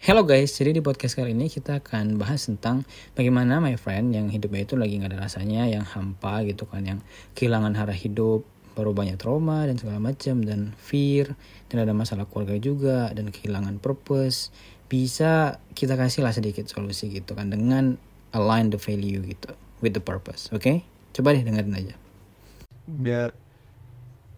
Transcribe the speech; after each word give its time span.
Hello 0.00 0.26
guys, 0.26 0.58
jadi 0.58 0.74
di 0.74 0.82
podcast 0.82 1.14
kali 1.14 1.30
ini 1.30 1.46
kita 1.46 1.78
akan 1.78 2.18
bahas 2.18 2.50
tentang 2.50 2.82
bagaimana 3.14 3.62
my 3.62 3.78
friend 3.78 4.10
yang 4.10 4.26
hidupnya 4.26 4.66
itu 4.66 4.74
lagi 4.74 4.98
nggak 4.98 5.14
ada 5.14 5.22
rasanya, 5.22 5.70
yang 5.70 5.86
hampa 5.86 6.42
gitu 6.42 6.66
kan, 6.66 6.82
yang 6.82 6.98
kehilangan 7.38 7.78
arah 7.78 7.94
hidup, 7.94 8.42
baru 8.74 8.90
banyak 8.90 9.22
trauma 9.22 9.66
dan 9.70 9.78
segala 9.78 10.02
macam 10.02 10.42
dan 10.42 10.74
fear 10.78 11.38
dan 11.70 11.86
ada 11.86 11.94
masalah 11.94 12.26
keluarga 12.26 12.58
juga 12.58 13.10
dan 13.14 13.30
kehilangan 13.30 13.78
purpose. 13.78 14.50
Bisa 14.90 15.62
kita 15.78 15.94
kasih 15.94 16.26
lah 16.26 16.34
sedikit 16.34 16.66
solusi 16.66 17.10
gitu 17.14 17.38
kan 17.38 17.54
dengan 17.54 17.94
align 18.34 18.74
the 18.74 18.80
value 18.82 19.22
gitu 19.22 19.54
with 19.78 19.94
the 19.94 20.02
purpose, 20.02 20.50
oke? 20.50 20.82
Coba 21.14 21.34
deh 21.38 21.46
dengerin 21.46 21.74
aja. 21.74 21.94
biar 22.90 23.30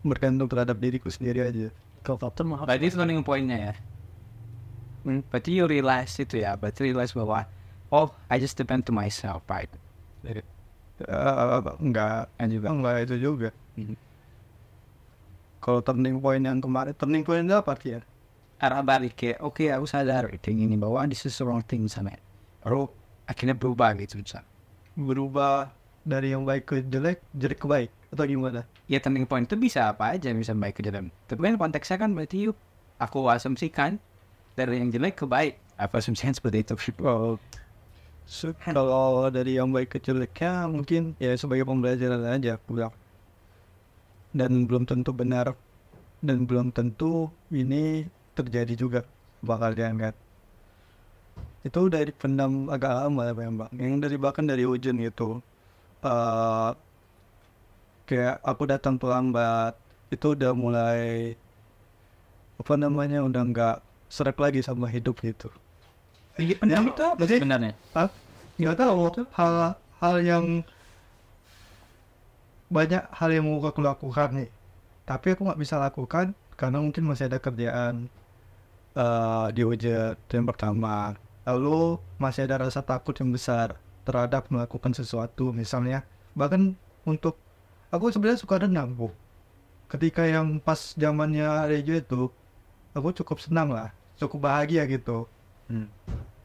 bergantung 0.05 0.53
terhadap 0.53 0.77
diriku 0.77 1.09
sendiri 1.09 1.41
aja 1.41 1.73
kalau 2.05 2.19
faktor 2.21 2.45
mah 2.45 2.67
Berarti 2.67 2.91
itu 2.91 2.99
turning 2.99 3.23
point-nya 3.23 3.73
ya. 3.73 3.75
Hmm, 5.03 5.23
berarti 5.27 5.51
you 5.59 5.67
realize 5.67 6.15
itu 6.19 6.39
ya, 6.43 6.55
berarti 6.55 6.87
realize 6.91 7.11
bahwa 7.15 7.47
oh 7.91 8.15
I 8.31 8.39
just 8.39 8.55
depend 8.55 8.87
to 8.87 8.93
myself, 8.95 9.43
right? 9.51 9.71
Eh, 10.23 10.43
enggak 11.83 12.31
And 12.39 12.51
juga. 12.55 12.67
Enggak 12.71 12.97
itu 13.11 13.15
juga. 13.19 13.49
Mhm. 13.75 13.97
kalau 15.63 15.79
turning 15.79 16.19
point 16.19 16.43
yang 16.43 16.59
kemarin 16.59 16.91
turning 16.99 17.23
point 17.23 17.47
itu 17.47 17.55
apa 17.55 17.73
ya 17.87 18.03
arah 18.59 18.83
balik 18.83 19.15
kayak 19.15 19.39
oke 19.43 19.63
aku 19.71 19.87
sadar 19.87 20.27
thing 20.43 20.59
ini 20.63 20.75
bahwa 20.75 21.07
this 21.07 21.23
is 21.23 21.35
the 21.39 21.47
wrong 21.47 21.63
thing 21.63 21.87
sama 21.87 22.19
baru 22.67 22.91
akhirnya 23.27 23.55
berubah 23.55 23.95
gitu 24.03 24.19
misalnya. 24.19 24.47
berubah 24.99 25.71
dari 26.03 26.35
yang 26.35 26.43
baik 26.43 26.67
ke 26.67 26.83
jelek 26.83 27.23
jelek 27.31 27.63
ke 27.63 27.67
baik 27.71 27.91
atau 28.11 28.27
gimana? 28.27 28.67
Ya 28.91 28.99
turning 28.99 29.25
point 29.25 29.47
itu 29.47 29.55
bisa 29.55 29.95
apa 29.95 30.19
aja 30.19 30.35
bisa 30.35 30.51
baik 30.53 30.79
ke 30.79 30.83
dalam 30.83 31.15
tapi 31.31 31.41
kan 31.47 31.55
konteksnya 31.57 31.97
kan 32.03 32.11
berarti 32.11 32.51
yuk 32.51 32.59
aku 32.99 33.31
asumsikan 33.31 34.03
dari 34.59 34.81
yang 34.81 34.91
jelek 34.93 35.23
ke 35.23 35.27
baik 35.29 35.59
apa 35.81 35.99
asumsikan 35.99 36.37
seperti 36.37 36.63
itu 36.63 36.75
oh 37.03 37.37
so, 38.29 38.53
kalau 38.63 39.29
dari 39.33 39.57
yang 39.57 39.73
baik 39.73 39.97
ke 39.97 39.99
jeleknya 39.99 40.69
mungkin 40.69 41.17
ya 41.17 41.35
sebagai 41.35 41.67
pembelajaran 41.67 42.23
aja 42.29 42.61
aku 42.61 42.79
bilang 42.79 42.95
dan 44.33 44.65
belum 44.65 44.89
tentu 44.89 45.13
benar 45.13 45.53
dan 46.25 46.49
belum 46.49 46.73
tentu 46.73 47.29
ini 47.53 48.09
terjadi 48.33 48.75
juga 48.79 49.01
bakal 49.45 49.77
diangkat 49.77 50.15
itu 51.63 51.81
dari 51.87 52.11
pendam 52.11 52.67
agak 52.67 53.07
lama 53.07 53.23
ya 53.23 53.35
bang. 53.39 53.71
Yang 53.79 53.95
dari 54.03 54.17
bahkan 54.19 54.45
dari 54.51 54.67
hujan 54.67 54.99
gitu 54.99 55.39
eh 56.03 56.71
kayak 58.11 58.43
aku 58.43 58.63
datang 58.67 58.99
terlambat 58.99 59.79
itu 60.11 60.35
udah 60.35 60.53
mulai 60.59 61.39
apa 62.59 62.75
namanya 62.75 63.23
udah 63.23 63.43
nggak 63.47 63.77
serak 64.13 64.37
lagi 64.37 64.61
sama 64.61 64.93
hidup 64.93 65.17
gitu 65.25 65.49
Iya, 66.37 66.57
pendam 66.57 66.89
itu 66.89 67.01
apa 67.01 67.17
Berarti- 67.21 67.41
sebenarnya. 67.45 67.73
Nggak 68.57 68.77
tahu. 68.81 69.01
Hal 69.37 69.53
hal 70.01 70.15
yang 70.25 70.65
banyak 72.73 73.05
hal 73.13 73.29
yang 73.29 73.45
mau 73.45 73.61
aku 73.61 73.85
lakukan 73.85 74.33
nih. 74.33 74.49
Tapi 75.05 75.37
aku 75.37 75.45
nggak 75.45 75.61
bisa 75.61 75.77
lakukan 75.77 76.33
karena 76.57 76.81
mungkin 76.81 77.05
masih 77.05 77.29
ada 77.29 77.37
kerjaan 77.37 78.09
eh 78.97 79.47
di 79.53 79.61
ujian 79.61 80.17
yang 80.33 80.49
pertama. 80.49 81.17
Lalu 81.45 82.01
masih 82.17 82.49
ada 82.49 82.65
rasa 82.65 82.81
takut 82.81 83.13
yang 83.21 83.29
besar 83.29 83.77
terhadap 84.09 84.49
melakukan 84.49 84.97
sesuatu 84.97 85.53
misalnya. 85.53 86.01
Bahkan 86.33 86.73
untuk 87.05 87.37
aku 87.93 88.09
sebenarnya 88.09 88.41
suka 88.41 88.57
renang 88.57 88.97
bu. 88.97 89.13
Ketika 89.85 90.25
yang 90.25 90.57
pas 90.57 90.97
zamannya 90.97 91.69
Rejo 91.69 91.93
itu 91.93 92.21
aku 92.97 93.13
cukup 93.13 93.37
senang 93.37 93.69
lah 93.69 93.93
cukup 94.27 94.49
bahagia 94.49 94.87
gitu. 94.87 95.27
Hmm. 95.71 95.89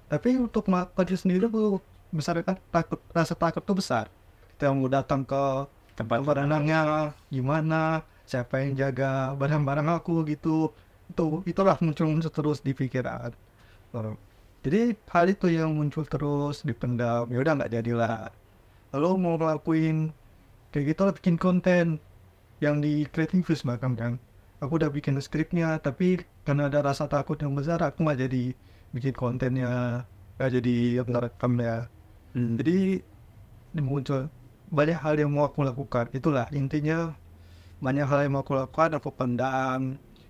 tapi 0.08 0.40
untuk 0.40 0.72
melakukan 0.72 1.20
sendiri 1.20 1.52
aku 1.52 1.84
besar 2.16 2.40
kan? 2.40 2.56
Takut 2.72 3.00
rasa 3.12 3.36
takut 3.36 3.60
tuh 3.60 3.76
besar. 3.76 4.08
Kita 4.56 4.72
mau 4.72 4.88
datang 4.88 5.28
ke 5.28 5.68
tempat 6.00 6.24
renangnya 6.24 7.12
gimana? 7.28 8.08
Siapa 8.24 8.64
yang 8.64 8.76
jaga 8.80 9.36
barang-barang 9.36 10.00
aku 10.00 10.24
gitu. 10.32 10.72
Itu 11.12 11.44
itulah 11.44 11.76
muncul 11.84 12.08
muncul 12.08 12.32
terus 12.32 12.64
di 12.64 12.72
pikiran. 12.72 13.36
Jadi 14.64 14.96
hal 15.12 15.26
itu 15.28 15.48
yang 15.52 15.76
muncul 15.76 16.08
terus 16.08 16.64
dipendam. 16.64 17.28
Ya 17.28 17.40
udah 17.44 17.54
nggak 17.60 17.72
jadilah. 17.76 18.32
Lalu 18.96 19.10
mau 19.20 19.36
ngelakuin 19.36 20.16
kayak 20.72 20.86
gitu 20.96 21.02
lah 21.04 21.14
bikin 21.16 21.36
konten 21.36 22.00
yang 22.64 22.82
di 22.82 23.06
creating 23.12 23.46
views 23.46 23.62
bahkan 23.62 23.94
kan 23.94 24.14
aku 24.62 24.74
udah 24.80 24.90
bikin 24.98 25.16
skripnya 25.26 25.66
tapi 25.86 26.06
karena 26.46 26.64
ada 26.70 26.80
rasa 26.90 27.04
takut 27.14 27.38
yang 27.44 27.54
besar 27.60 27.80
aku 27.88 27.98
nggak 28.06 28.20
jadi 28.26 28.38
bikin 28.96 29.14
kontennya 29.22 29.68
nggak 30.36 30.50
jadi 30.58 30.72
rekamnya 31.26 31.72
Hmm. 32.36 32.54
jadi 32.60 32.72
ini 33.74 33.82
muncul 33.90 34.22
banyak 34.78 34.98
hal 35.04 35.16
yang 35.22 35.32
mau 35.36 35.46
aku 35.50 35.60
lakukan. 35.70 36.06
Itulah 36.18 36.46
intinya 36.60 37.16
banyak 37.86 38.06
hal 38.10 38.20
yang 38.26 38.34
mau 38.36 38.44
aku 38.46 38.54
lakukan 38.60 38.90
aku 38.98 39.10
pendam 39.20 39.82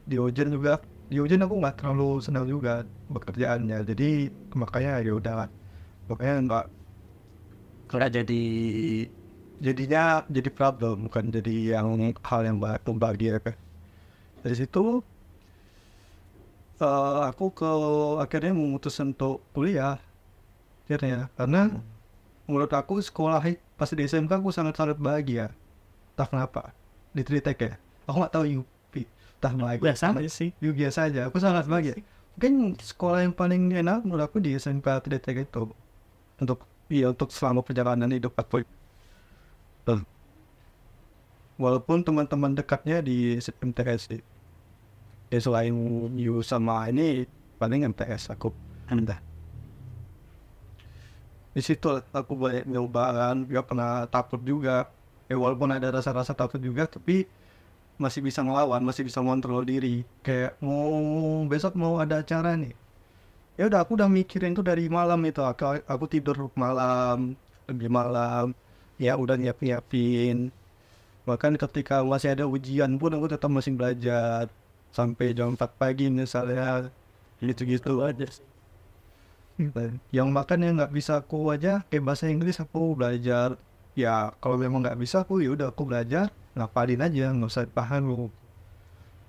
di 0.09 0.15
ujian 0.25 0.49
juga 0.55 0.71
di 1.11 1.17
ujian 1.23 1.41
aku 1.45 1.55
nggak 1.61 1.75
terlalu 1.79 2.19
senang 2.25 2.45
juga 2.53 2.71
bekerjaannya. 3.13 3.77
Jadi 3.89 4.05
makanya 4.61 4.91
ya 5.05 5.11
udah. 5.19 5.33
Makanya 6.09 6.35
nggak 6.47 6.65
nggak 7.93 8.09
jadi 8.15 8.41
jadinya 9.65 10.01
jadi 10.35 10.49
problem 10.57 10.95
bukan 11.09 11.25
jadi 11.35 11.53
yang 11.77 11.87
hal 12.29 12.41
yang 12.47 12.57
bahagia 13.03 13.33
kan 13.45 13.55
dari 14.47 14.55
situ 14.55 15.03
eh, 16.79 17.19
aku 17.27 17.51
ke 17.51 17.67
akhirnya 18.23 18.55
memutuskan 18.55 19.11
untuk 19.11 19.43
kuliah 19.51 19.99
akhirnya. 20.87 21.27
Karena 21.35 21.67
menurut 22.47 22.71
aku 22.71 23.03
sekolah 23.03 23.43
pas 23.75 23.91
di 23.91 24.07
SMK 24.07 24.39
aku 24.39 24.55
sangat-sangat 24.55 24.95
bahagia. 24.95 25.51
Entah 26.15 26.27
kenapa 26.31 26.61
di 27.11 27.21
Tritek 27.27 27.59
ya. 27.59 27.73
Aku 28.07 28.23
nggak 28.23 28.33
tahu 28.33 28.63
UP 28.63 28.93
entah 29.37 29.53
bahagia 29.53 29.83
biasa 29.83 30.15
aja 30.15 30.31
sih. 30.31 30.49
Yuk 30.63 30.79
biasa 30.79 31.11
aja, 31.11 31.27
aku 31.27 31.37
sangat 31.43 31.67
bahagia. 31.67 31.99
Mungkin 32.39 32.79
sekolah 32.79 33.27
yang 33.27 33.35
paling 33.35 33.67
enak 33.75 34.07
menurut 34.07 34.31
aku 34.31 34.39
di 34.39 34.55
SMK 34.55 35.03
Tritek 35.03 35.43
itu. 35.43 35.67
Untuk 36.39 36.63
iya 36.87 37.11
untuk 37.11 37.35
selama 37.35 37.59
perjalanan 37.59 38.07
hidup 38.07 38.31
aku. 38.39 38.63
Tuh. 39.83 40.01
Walaupun 41.57 42.05
teman-teman 42.05 42.53
dekatnya 42.55 43.03
di 43.03 43.35
MTS 43.41 44.01
sih. 44.07 44.21
Ya 45.27 45.39
selain 45.43 45.75
you 46.15 46.39
sama 46.39 46.87
ini 46.87 47.27
paling 47.59 47.83
MTS 47.91 48.31
aku. 48.31 48.55
Anda. 48.87 49.19
Di 51.51 51.59
situ 51.59 51.89
aku 52.13 52.37
banyak 52.37 52.69
nyobaan, 52.69 53.49
gak 53.49 53.65
pernah 53.67 54.07
takut 54.07 54.39
juga. 54.45 54.87
Ya 55.27 55.35
walaupun 55.35 55.73
ada 55.73 55.91
rasa-rasa 55.91 56.31
takut 56.31 56.61
juga, 56.63 56.87
tapi 56.87 57.27
masih 57.99 58.23
bisa 58.23 58.45
ngelawan, 58.45 58.79
masih 58.85 59.03
bisa 59.03 59.19
ngontrol 59.19 59.65
diri. 59.67 60.07
Kayak 60.23 60.55
mau 60.63 61.43
besok 61.49 61.75
mau 61.75 61.99
ada 61.99 62.23
acara 62.23 62.55
nih. 62.55 62.71
Ya 63.57 63.67
udah 63.67 63.83
aku 63.83 63.97
udah 63.97 64.07
mikirin 64.07 64.53
tuh 64.53 64.63
dari 64.63 64.85
malam 64.87 65.19
itu. 65.25 65.41
Aku, 65.41 65.81
aku 65.83 66.05
tidur 66.05 66.47
malam, 66.53 67.33
lebih 67.67 67.89
malam. 67.89 68.53
Ya 69.01 69.17
udah 69.17 69.35
nyiap-nyiapin. 69.35 70.53
Bahkan 71.25 71.59
ketika 71.59 72.05
masih 72.05 72.37
ada 72.37 72.45
ujian 72.47 72.95
pun 72.95 73.11
aku 73.11 73.27
tetap 73.27 73.51
masih 73.51 73.75
belajar 73.75 74.47
sampai 74.91 75.35
jam 75.35 75.53
4 75.53 75.79
pagi 75.79 76.07
misalnya 76.11 76.91
gitu-gitu 77.39 78.01
aja. 78.01 78.27
Yang 80.13 80.29
makan 80.29 80.59
yang 80.61 80.73
nggak 80.77 80.93
bisa 80.93 81.21
aku 81.21 81.49
aja 81.49 81.81
kayak 81.89 82.03
bahasa 82.05 82.29
Inggris 82.29 82.61
aku 82.61 82.93
belajar. 82.93 83.57
Ya 83.97 84.29
kalau 84.37 84.61
memang 84.61 84.85
nggak 84.85 84.99
bisa 85.01 85.25
aku 85.25 85.41
ya 85.41 85.53
udah 85.57 85.73
aku 85.73 85.89
belajar 85.89 86.29
ngapalin 86.57 87.05
aja 87.05 87.29
nggak 87.29 87.49
usah 87.53 87.69
paham 87.69 88.09
lu 88.09 88.25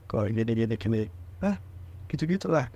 kalau 0.08 0.24
gini 0.32 0.40
gini 0.48 0.74
gini 0.80 1.02
ah 1.44 1.60
gitu 2.08 2.24
gitulah 2.24 2.72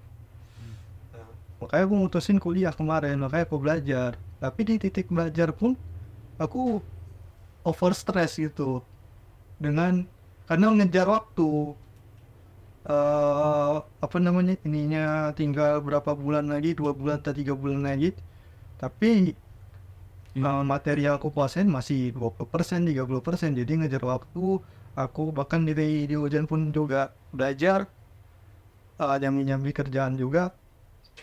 makanya 1.57 1.89
aku 1.89 1.95
mutusin 1.97 2.37
kuliah 2.37 2.75
kemarin 2.75 3.17
makanya 3.23 3.47
aku 3.47 3.57
belajar. 3.57 4.19
Tapi 4.43 4.61
di 4.67 4.75
titik 4.83 5.07
belajar 5.07 5.55
pun 5.55 5.79
aku 6.35 6.83
over 7.63 7.95
stress 7.95 8.35
gitu. 8.35 8.83
Dengan 9.63 10.03
karena 10.51 10.75
ngejar 10.75 11.07
waktu 11.07 11.79
eh 12.83 13.75
apa 13.79 14.17
namanya 14.19 14.59
ininya 14.67 15.31
tinggal 15.39 15.79
berapa 15.87 16.19
bulan 16.19 16.51
lagi 16.51 16.75
dua 16.75 16.91
bulan 16.91 17.23
atau 17.23 17.35
tiga 17.35 17.55
bulan 17.55 17.87
lagi. 17.87 18.11
Tapi 18.83 19.39
uh, 20.43 20.65
materi 20.67 21.07
yang 21.07 21.15
aku 21.21 21.31
kuasain 21.31 21.71
masih 21.71 22.11
20% 22.17 22.43
30% 22.91 23.55
jadi 23.55 23.73
ngejar 23.79 24.03
waktu 24.03 24.59
aku 24.99 25.23
bahkan 25.31 25.63
di 25.63 25.75
di 26.11 26.15
ujian 26.19 26.51
pun 26.51 26.75
juga 26.75 27.15
belajar. 27.31 27.87
Uh, 28.99 29.17
nyambi 29.19 29.47
nyambi 29.47 29.71
kerjaan 29.71 30.19
juga. 30.19 30.51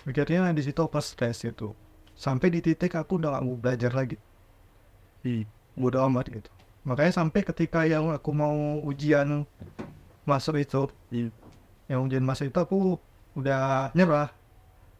Pikirnya 0.06 0.54
di 0.56 0.64
situ 0.64 0.80
pas 0.88 1.04
stres 1.04 1.44
itu. 1.44 1.76
Sampai 2.16 2.52
di 2.52 2.60
titik 2.64 2.96
aku 2.96 3.20
udah 3.20 3.40
gak 3.40 3.44
mau 3.44 3.56
belajar 3.60 3.92
lagi. 3.92 4.16
Di 5.24 5.44
bodo 5.76 6.00
amat 6.08 6.32
gitu. 6.32 6.50
Makanya 6.88 7.14
sampai 7.24 7.42
ketika 7.44 7.84
yang 7.84 8.12
aku 8.12 8.32
mau 8.32 8.80
ujian 8.84 9.44
masuk 10.24 10.62
itu 10.62 10.88
yang 11.90 12.06
ujian 12.06 12.22
masuk 12.22 12.54
itu 12.54 12.60
aku 12.62 12.78
udah 13.36 13.92
nyerah. 13.98 14.30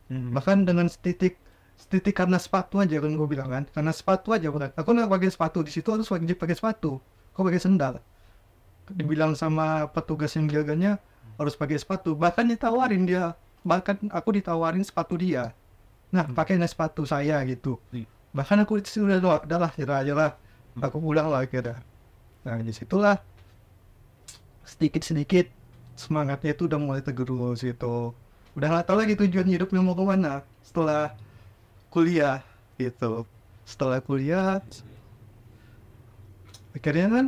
Hmm. 0.10 0.34
bahkan 0.34 0.66
dengan 0.66 0.90
setitik 0.90 1.38
setitik 1.78 2.18
karena 2.18 2.42
sepatu 2.42 2.82
aja 2.82 2.98
kan 2.98 3.14
gue 3.14 3.28
bilang 3.30 3.48
kan. 3.48 3.64
Karena 3.70 3.94
sepatu 3.94 4.34
aja 4.34 4.50
bukan 4.50 4.74
aku 4.74 4.90
nggak 4.90 5.08
pakai 5.08 5.30
sepatu 5.30 5.62
di 5.62 5.72
situ 5.72 5.86
harus 5.94 6.10
wajib 6.10 6.36
pakai 6.36 6.58
sepatu. 6.58 6.98
Kok 7.38 7.46
pakai 7.46 7.62
sendal? 7.62 8.02
Dibilang 8.90 9.38
sama 9.38 9.86
petugas 9.94 10.34
yang 10.34 10.50
jaganya 10.50 10.98
harus 11.38 11.54
pakai 11.54 11.78
sepatu. 11.78 12.18
Bahkan 12.18 12.50
ditawarin 12.50 13.06
dia. 13.06 13.38
Bahkan 13.62 14.10
aku 14.10 14.42
ditawarin 14.42 14.82
sepatu 14.82 15.14
dia. 15.14 15.54
Nah 16.10 16.26
pakainya 16.26 16.66
sepatu 16.66 17.06
saya 17.06 17.40
gitu. 17.46 17.78
Hmm. 17.94 18.10
bahkan 18.30 18.62
aku 18.62 18.78
sudah 18.86 19.18
doa 19.18 19.42
udahlah 19.46 19.72
nyerah 19.78 19.98
aja 20.02 20.14
lah. 20.18 20.32
Aku 20.82 20.98
pulang 20.98 21.30
lah 21.30 21.46
akhirnya. 21.46 21.86
Nah 22.44 22.58
di 22.66 22.74
situlah. 22.74 23.22
Sedikit 24.66 25.06
sedikit 25.06 25.59
semangatnya 26.00 26.56
itu 26.56 26.72
udah 26.72 26.80
mulai 26.80 27.04
tergerus 27.04 27.60
gitu. 27.60 28.16
Udah 28.56 28.68
nggak 28.72 28.86
tahu 28.88 28.98
lagi 29.04 29.14
tujuan 29.20 29.48
hidupnya 29.52 29.84
mau 29.84 29.92
ke 29.92 30.04
mana 30.08 30.48
setelah 30.64 31.12
kuliah 31.92 32.40
gitu. 32.80 33.28
Setelah 33.68 34.00
kuliah 34.00 34.64
akhirnya 36.72 37.08
kan 37.12 37.26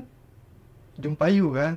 jumpa 0.96 1.26
Yu 1.28 1.52
kan. 1.52 1.76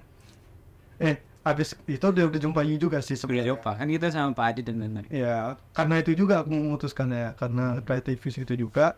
Eh 1.02 1.18
habis 1.42 1.74
itu 1.90 2.06
udah 2.06 2.30
udah 2.30 2.40
jumpa 2.40 2.62
Yu 2.62 2.78
juga 2.78 3.02
sih 3.02 3.18
sebenarnya. 3.18 3.52
Eropa 3.52 3.74
kan 3.74 3.90
kita 3.90 4.14
sama 4.14 4.30
Pak 4.30 4.46
Adi 4.54 4.60
dan 4.62 4.78
lain-lain. 4.78 5.10
ya 5.10 5.58
karena 5.74 5.94
itu 5.98 6.14
juga 6.14 6.46
aku 6.46 6.54
memutuskan 6.54 7.10
ya 7.10 7.34
karena 7.34 7.82
kreativis 7.82 8.38
itu 8.38 8.54
juga 8.54 8.94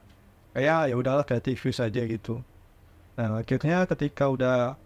kayak 0.53 0.93
ya 0.93 0.95
udahlah 0.95 1.25
kreativis 1.25 1.81
aja 1.81 2.05
gitu. 2.05 2.45
Nah 3.17 3.41
akhirnya 3.41 3.89
ketika 3.89 4.29
udah 4.29 4.77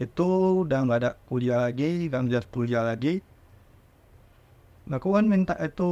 itu 0.00 0.28
udah 0.64 0.78
nggak 0.88 0.98
ada 1.04 1.10
kuliah 1.28 1.68
lagi 1.68 2.08
nggak 2.08 2.24
ada 2.24 2.40
kuliah 2.48 2.82
lagi. 2.82 3.20
Nah, 4.88 4.96
aku 4.96 5.12
kan 5.12 5.28
minta 5.28 5.54
itu 5.60 5.86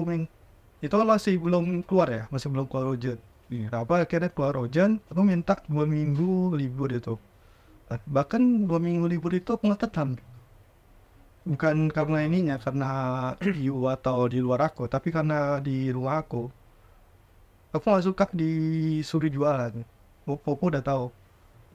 itu 0.80 0.94
kan 0.96 1.06
masih 1.06 1.36
belum 1.36 1.84
keluar 1.84 2.08
ya? 2.08 2.22
Masih 2.32 2.48
belum 2.48 2.66
keluar 2.66 2.96
ujian. 2.96 3.20
Iya. 3.48 3.72
nah, 3.72 3.80
apa 3.84 4.04
akhirnya 4.04 4.28
keluar 4.32 4.56
ujian 4.60 5.00
aku 5.08 5.20
minta 5.24 5.60
dua 5.68 5.84
minggu 5.84 6.56
libur 6.56 6.88
itu. 6.88 7.20
Bahkan 7.88 8.68
dua 8.68 8.80
minggu 8.80 9.04
libur 9.08 9.32
itu 9.36 9.52
aku 9.52 9.68
nggak 9.68 9.82
tetap. 9.84 10.16
Bukan 11.48 11.88
karena 11.92 12.18
ininya 12.24 12.56
karena 12.60 12.90
you 13.64 13.76
atau 13.88 14.28
di 14.28 14.40
luar 14.40 14.72
aku 14.72 14.88
tapi 14.88 15.12
karena 15.12 15.60
di 15.60 15.92
rumah 15.92 16.24
aku. 16.24 16.48
Aku 17.76 17.84
nggak 17.84 18.04
suka 18.08 18.24
disuruh 18.32 19.28
jualan. 19.28 19.72
Popo 20.24 20.56
udah 20.64 20.80
tahu. 20.80 21.12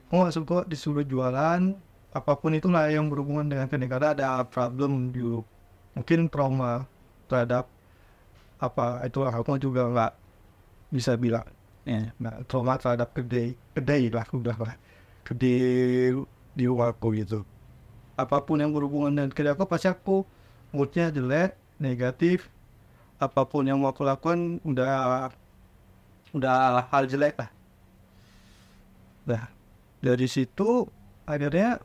Aku 0.10 0.14
nggak 0.18 0.34
suka 0.34 0.58
disuruh 0.66 1.06
jualan 1.06 1.93
apa 2.13 2.38
pun 2.38 2.54
itulah 2.54 2.86
yang 2.94 3.10
berhubungan 3.10 3.50
dengan 3.50 3.65
ini 3.65 3.89
karena 3.89 4.13
ada 4.13 4.45
problem 4.45 5.10
dulu. 5.10 5.42
Mungkin 5.98 6.30
trauma 6.30 6.86
terhadap 7.25 7.65
apa 8.62 9.01
itu 9.10 9.25
aku 9.25 9.57
juga 9.57 9.89
nggak 9.89 10.13
bisa 10.94 11.18
bilang. 11.18 11.50
Ya. 11.83 12.15
nah 12.15 12.39
trauma 12.48 12.80
terhadap 12.80 13.12
kedai 13.12 13.57
kedai 13.74 14.13
lah 14.13 14.30
udah 14.30 14.57
lah. 14.62 14.77
Kedai 15.25 16.13
di 16.54 16.63
rumahku 16.69 17.18
gitu. 17.18 17.42
Apa 18.13 18.45
pun 18.45 18.62
yang 18.62 18.69
berhubungan 18.69 19.10
dengan 19.10 19.31
kedai 19.33 19.57
aku 19.57 19.65
pasti 19.65 19.89
aku 19.89 20.21
moodnya 20.69 21.10
jelek 21.10 21.57
negatif. 21.81 22.45
Apa 23.18 23.42
pun 23.50 23.65
yang 23.65 23.81
mau 23.81 23.89
aku 23.89 24.06
lakukan 24.06 24.62
udah 24.62 25.33
udah 26.30 26.86
hal 26.94 27.10
jelek 27.10 27.42
lah. 27.42 27.50
Nah 29.25 29.50
dari 29.98 30.30
situ 30.30 30.86
akhirnya 31.25 31.81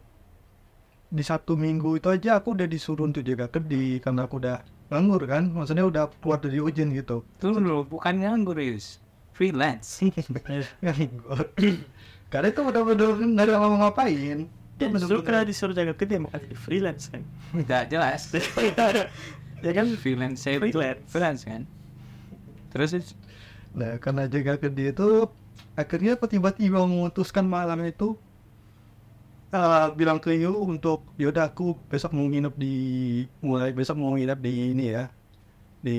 di 1.08 1.24
satu 1.24 1.56
minggu 1.56 1.96
itu 1.96 2.08
aja 2.08 2.36
aku 2.36 2.52
udah 2.52 2.64
disuruh 2.64 3.04
untuk 3.04 3.24
jaga 3.24 3.48
kedai 3.48 3.96
karena 3.98 4.28
aku 4.28 4.36
udah 4.38 4.60
nganggur 4.88 5.24
kan 5.24 5.48
maksudnya 5.48 5.84
udah 5.84 6.12
keluar 6.20 6.36
dari 6.36 6.60
ujian 6.60 6.92
gitu 6.92 7.24
Itu 7.36 7.52
dulu 7.52 7.88
bukan 7.88 8.20
nganggur 8.20 8.56
Yus. 8.58 9.00
Freelance. 9.32 10.04
nganggur 10.84 11.48
karena 12.28 12.46
itu 12.50 12.60
bener-bener 12.60 13.08
nggak 13.16 13.44
ada 13.46 13.54
mau 13.56 13.76
ngapain 13.78 14.38
Itu 14.44 14.46
Ya, 14.78 14.86
justru 14.86 14.94
bener-bener- 14.94 15.24
karena 15.24 15.42
disuruh 15.42 15.74
jaga 15.74 15.92
kedai 15.92 16.18
makanya 16.18 16.42
jadi 16.44 16.56
freelance 16.56 17.04
kan. 17.08 17.22
Tidak 17.50 17.82
jelas. 17.88 18.20
ya 19.64 19.72
kan 19.72 19.86
freelance 19.96 20.38
saya 20.38 20.62
Freelance. 20.62 21.02
freelance 21.08 21.42
kan. 21.42 21.62
Terus? 22.70 22.90
Nah, 23.72 23.98
karena 23.98 24.28
jaga 24.28 24.54
kedai 24.56 24.92
itu 24.92 25.26
akhirnya 25.74 26.14
tiba-tiba 26.20 26.78
memutuskan 26.80 27.42
malam 27.42 27.80
itu 27.82 28.14
eh, 29.54 29.86
bilang 29.98 30.18
ke 30.22 30.30
Yu 30.36 30.52
untuk 30.52 30.98
yaudah 31.20 31.50
aku 31.50 31.76
besok 31.90 32.12
mau 32.16 32.26
nginep 32.28 32.54
di 32.56 32.74
mulai 33.44 33.70
besok 33.72 33.96
mau 34.00 34.12
nginep 34.14 34.38
di 34.40 34.52
ini 34.72 34.84
ya 34.96 35.04
di 35.84 35.96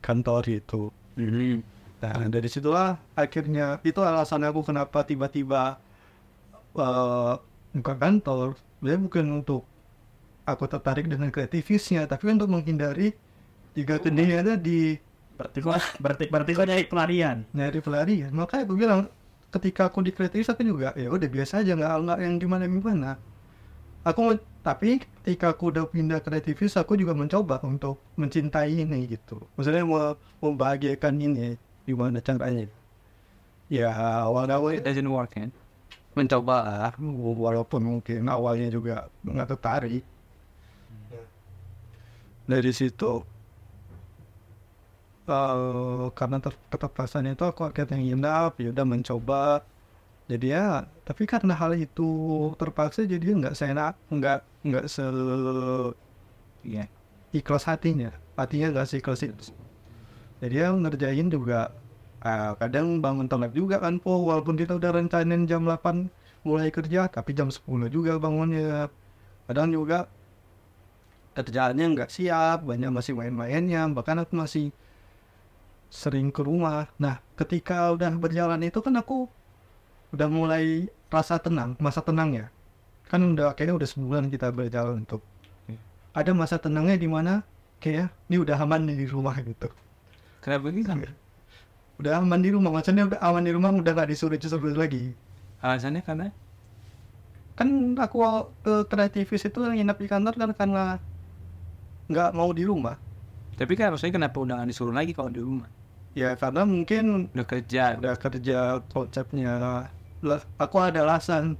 kantor 0.00 0.42
itu. 0.48 0.90
Nah 2.02 2.14
dari 2.30 2.48
situlah 2.48 2.98
akhirnya 3.18 3.82
itu 3.82 4.00
alasan 4.02 4.46
aku 4.46 4.60
kenapa 4.68 5.02
tiba-tiba 5.06 5.78
eh 6.78 7.34
buka 7.74 7.94
kantor. 7.98 8.46
Sebenarnya 8.78 9.00
bukan 9.06 9.26
untuk 9.42 9.62
aku 10.46 10.64
tertarik 10.70 11.06
dengan 11.10 11.28
kreativisnya, 11.34 12.06
tapi 12.06 12.30
untuk 12.30 12.48
menghindari 12.48 13.12
jika 13.76 13.98
kedai 14.00 14.30
ada 14.42 14.54
di 14.58 14.96
berarti 15.38 15.58
kok 15.62 15.74
berarti 16.02 16.24
berarti 16.30 16.50
kok 16.56 16.66
nyari 16.66 16.84
pelarian. 16.90 17.36
nyari 17.54 17.78
pelarian 17.78 18.30
makanya 18.34 18.62
aku 18.66 18.74
bilang 18.74 19.00
ketika 19.48 19.88
aku 19.88 20.04
di 20.04 20.12
kreatif 20.12 20.44
aku 20.44 20.60
juga 20.60 20.92
ya 20.92 21.08
udah 21.08 21.28
biasa 21.28 21.64
aja 21.64 21.72
nggak 21.72 21.92
nggak 22.04 22.18
yang 22.20 22.34
gimana 22.36 22.64
gimana. 22.68 23.10
Aku 24.04 24.36
tapi 24.64 25.00
ketika 25.00 25.56
aku 25.56 25.72
udah 25.72 25.88
pindah 25.88 26.20
kreativis 26.20 26.76
aku 26.76 26.96
juga 27.00 27.16
mencoba 27.16 27.60
untuk 27.64 28.00
mencintai 28.20 28.84
ini 28.84 29.08
gitu. 29.08 29.40
Maksudnya 29.56 29.84
mau 29.84 30.16
membahagiakan 30.44 31.14
ini 31.18 31.56
gimana 31.88 32.20
caranya? 32.20 32.68
Ya 33.68 33.92
awal-awal 34.24 34.80
It 34.80 34.84
doesn't 34.84 35.08
work 35.08 35.36
kan. 35.36 35.52
Mencoba. 36.16 36.56
Lah. 36.64 36.94
walaupun 37.36 37.80
mungkin 37.84 38.24
awalnya 38.28 38.68
juga 38.72 39.12
nggak 39.24 39.48
tertarik. 39.56 40.04
Dari 42.48 42.72
situ 42.72 43.24
eh, 45.30 46.06
karena 46.18 46.36
ter 46.44 46.52
keterpaksaannya 46.72 47.32
itu 47.36 47.44
aku 47.50 47.60
akhirnya 47.68 47.96
nginap 48.02 48.50
ya 48.62 48.66
udah 48.74 48.86
mencoba. 48.92 49.34
Jadi 50.30 50.46
ya 50.56 50.60
tapi 51.08 51.22
karena 51.32 51.52
hal 51.60 51.72
itu 51.84 52.02
terpaksa 52.60 53.00
jadi 53.12 53.24
nggak 53.40 53.54
seenak 53.58 53.94
nggak 54.16 54.38
nggak 54.66 54.84
se 54.94 55.02
Iya. 56.70 56.84
ikhlas 57.38 57.64
hatinya. 57.70 58.10
Hatinya 58.38 58.66
nggak 58.72 58.88
seikhlas 58.90 59.20
itu. 59.26 59.44
Jadi 60.42 60.54
ya 60.62 60.68
ngerjain 60.74 61.28
juga 61.34 61.56
ah, 62.22 62.54
kadang 62.60 62.86
bangun 63.04 63.26
telat 63.30 63.52
juga 63.60 63.76
kan 63.84 63.94
po. 64.04 64.12
Walaupun 64.28 64.54
kita 64.60 64.72
udah 64.80 64.90
rencanain 64.98 65.44
jam 65.50 65.62
8 65.66 65.96
mulai 66.46 66.68
kerja 66.76 67.00
tapi 67.10 67.30
jam 67.38 67.48
10 67.56 67.88
juga 67.96 68.12
bangunnya. 68.24 68.90
Kadang 69.48 69.68
juga 69.76 69.96
kerjaannya 71.36 71.84
nggak 71.94 72.10
siap 72.16 72.58
banyak 72.70 72.90
masih 72.96 73.12
main-mainnya 73.18 73.80
bahkan 73.96 74.16
aku 74.22 74.34
masih 74.42 74.64
sering 75.88 76.28
ke 76.32 76.44
rumah 76.44 76.88
nah 77.00 77.20
ketika 77.34 77.92
udah 77.92 78.12
berjalan 78.16 78.60
itu 78.64 78.78
kan 78.80 78.94
aku 78.96 79.28
udah 80.12 80.28
mulai 80.28 80.88
rasa 81.08 81.40
tenang 81.40 81.76
masa 81.80 82.04
tenangnya 82.04 82.52
kan 83.08 83.24
udah 83.24 83.56
kayaknya 83.56 83.84
udah 83.84 83.88
sebulan 83.88 84.28
kita 84.28 84.52
berjalan 84.52 85.04
untuk 85.04 85.24
ada 86.18 86.32
masa 86.34 86.58
tenangnya 86.58 86.96
di 86.98 87.08
mana 87.08 87.46
kayak 87.78 88.10
ini 88.26 88.36
udah 88.42 88.58
aman 88.58 88.90
nih 88.90 88.96
di 89.04 89.06
rumah 89.06 89.38
gitu. 89.38 89.70
Kenapa 90.42 90.70
gitu? 90.70 91.14
udah 91.98 92.22
aman 92.22 92.38
di 92.38 92.50
rumah 92.54 92.70
maksudnya 92.70 93.10
udah 93.10 93.18
aman 93.18 93.42
di 93.42 93.50
rumah 93.50 93.74
udah 93.74 93.92
gak 93.94 94.10
disuruh 94.10 94.38
disuruh 94.38 94.74
lagi. 94.74 95.14
Alasannya 95.62 96.02
karena? 96.06 96.30
Kan 97.58 97.98
aku 97.98 98.22
ke 98.62 98.86
kreativis 98.86 99.46
itu 99.46 99.58
nginep 99.58 99.98
di 99.98 100.06
kantor 100.06 100.34
kan 100.38 100.50
karena 100.54 100.84
nggak 102.06 102.30
mau 102.34 102.50
di 102.54 102.62
rumah. 102.62 102.94
Tapi 103.58 103.74
kan 103.74 103.90
harusnya 103.90 104.14
kenapa 104.14 104.38
udah 104.38 104.62
nggak 104.62 104.70
disuruh 104.70 104.94
lagi 104.94 105.10
kalau 105.10 105.30
di 105.30 105.42
rumah? 105.42 105.66
Ya 106.16 106.34
karena 106.36 106.62
mungkin 106.64 107.28
Udah 107.34 107.46
kerja. 107.46 107.96
udah 108.00 108.14
kerja 108.16 108.58
konsepnya 108.90 109.52
lah 110.24 110.40
aku 110.58 110.76
ada 110.82 111.04
alasan 111.06 111.54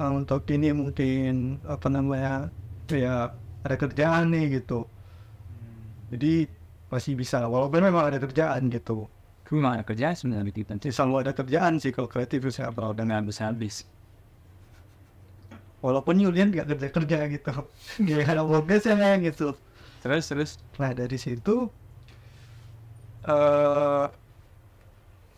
uh, 0.00 0.10
untuk 0.12 0.42
ini 0.50 0.74
mungkin 0.74 1.62
apa 1.64 1.86
namanya 1.92 2.50
ya 2.90 3.30
ada 3.64 3.76
kerjaan 3.78 4.34
nih 4.34 4.60
gitu 4.60 4.84
jadi 6.12 6.46
masih 6.90 7.14
bisa 7.18 7.44
walaupun 7.48 7.80
memang 7.82 8.04
ada 8.12 8.18
kerjaan 8.22 8.70
gitu 8.70 9.08
Cuma 9.44 9.76
ada 9.76 9.84
kerjaan 9.84 10.16
sebenarnya 10.16 10.56
kita. 10.56 10.72
Selalu 10.88 11.28
ada 11.28 11.32
kerjaan 11.36 11.76
sih 11.76 11.92
kalau 11.92 12.08
kreatif 12.08 12.48
saya 12.48 12.72
Kalau 12.72 12.96
udah 12.96 13.04
nggak 13.04 13.20
habis 13.28 13.38
habis. 13.44 13.74
walaupun 15.84 16.16
Yulian 16.16 16.48
nggak 16.48 16.66
kerja 16.72 16.88
kerja 16.88 17.18
gitu 17.28 17.52
nggak 18.02 18.24
ada 18.24 18.42
progresnya 18.42 19.20
gitu 19.20 19.52
Terus 20.00 20.24
terus. 20.28 20.50
nah 20.80 20.92
dari 20.92 21.16
situ 21.16 21.68
eh 23.24 24.04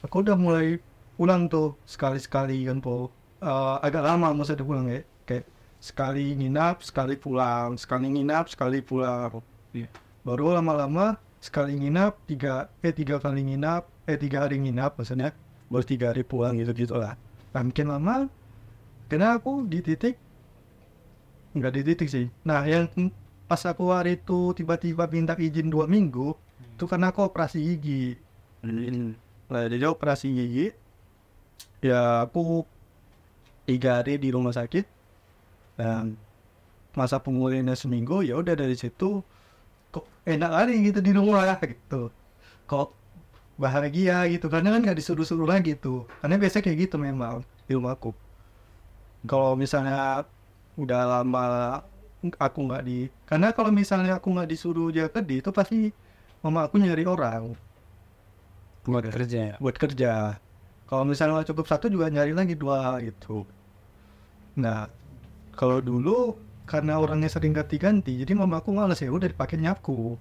aku 0.05 0.17
udah 0.23 0.37
mulai 0.39 0.79
pulang 1.17 1.49
tuh 1.49 1.75
sekali 1.89 2.19
sekali 2.21 2.67
kan 2.69 2.79
po. 2.83 3.11
Eh, 3.43 3.77
agak 3.87 4.03
lama 4.05 4.33
maksudnya 4.37 4.67
pulang 4.67 4.87
ya. 4.91 5.01
Kayak 5.27 5.47
sekali 5.81 6.35
nginap 6.35 6.83
sekali 6.83 7.15
pulang 7.19 7.77
sekali 7.79 8.07
nginap 8.11 8.51
sekali 8.51 8.81
pulang. 8.83 9.43
Iya. 9.77 9.89
baru 10.27 10.59
lama-lama 10.59 11.15
sekali 11.39 11.79
nginap 11.79 12.19
tiga 12.27 12.67
eh 12.83 12.91
tiga 12.91 13.23
kali 13.23 13.47
nginap 13.47 13.87
eh 14.11 14.19
tiga 14.19 14.43
hari 14.45 14.59
nginap 14.59 14.99
maksudnya. 14.99 15.31
Baru 15.71 15.85
tiga 15.87 16.11
hari 16.15 16.23
pulang 16.27 16.59
gitu 16.59 16.73
gitulah 16.75 17.15
nah 17.57 17.65
makin 17.65 17.89
lama 17.89 18.29
karena 19.09 19.41
aku 19.41 19.65
di 19.65 19.81
titik 19.81 20.21
nggak 21.57 21.73
di 21.73 21.83
titik 21.89 22.09
sih. 22.13 22.27
Nah 22.45 22.69
yang 22.69 22.85
pas 23.49 23.65
aku 23.65 23.89
hari 23.89 24.21
itu 24.21 24.53
tiba-tiba 24.53 25.09
minta 25.09 25.33
izin 25.41 25.73
dua 25.73 25.89
minggu 25.89 26.37
itu 26.77 26.85
karena 26.85 27.09
aku 27.09 27.25
operasi 27.25 27.65
gigi. 27.65 28.21
Nah 29.49 29.65
jadi 29.65 29.89
operasi 29.89 30.29
gigi 30.29 30.67
ya 31.81 32.29
aku 32.29 32.69
tiga 33.65 34.05
hari 34.05 34.21
di 34.21 34.29
rumah 34.29 34.53
sakit. 34.53 34.85
Dan 35.81 36.21
masa 36.93 37.21
pemulihannya 37.21 37.77
seminggu 37.77 38.25
ya 38.25 38.37
udah 38.37 38.57
dari 38.57 38.77
situ 38.77 39.21
kok 39.93 40.05
enak 40.29 40.53
kali 40.53 40.75
gitu 40.93 41.01
di 41.01 41.13
rumah 41.17 41.57
gitu. 41.65 42.13
Kok 42.69 42.89
bahagia 43.57 44.29
gitu 44.29 44.53
karena 44.53 44.77
kan 44.77 44.85
nggak 44.85 44.99
disuruh-suruh 45.01 45.49
lagi 45.49 45.73
tuh. 45.81 46.05
Karena 46.21 46.37
biasanya 46.37 46.65
kayak 46.69 46.79
gitu 46.85 46.97
memang 47.01 47.41
di 47.65 47.73
rumahku 47.73 48.13
kalau 49.27 49.59
misalnya 49.59 50.23
udah 50.79 51.03
lama 51.03 51.45
aku 52.39 52.59
nggak 52.71 52.83
di 52.87 53.11
karena 53.27 53.51
kalau 53.51 53.75
misalnya 53.75 54.23
aku 54.23 54.31
nggak 54.31 54.49
disuruh 54.49 54.89
jaga 54.95 55.19
di 55.21 55.43
itu 55.43 55.51
pasti 55.51 55.91
mama 56.47 56.71
aku 56.71 56.79
nyari 56.79 57.03
orang. 57.03 57.59
Buat 58.87 59.11
kerja 59.11 59.39
ya? 59.51 59.55
buat 59.59 59.75
kerja. 59.75 60.39
Kalau 60.87 61.03
misalnya 61.03 61.43
cukup 61.43 61.67
satu 61.67 61.91
juga 61.91 62.07
nyari 62.07 62.31
lagi 62.31 62.55
dua 62.55 63.03
gitu. 63.03 63.43
Nah 64.55 64.87
kalau 65.59 65.83
dulu 65.83 66.39
karena 66.71 66.99
orangnya 67.03 67.27
sering 67.27 67.51
ganti-ganti 67.51 68.15
jadi 68.23 68.39
mama 68.39 68.63
aku 68.63 68.71
males 68.71 69.03
ya 69.03 69.11
udah 69.11 69.27
dipakai 69.27 69.59
nyapu. 69.59 70.15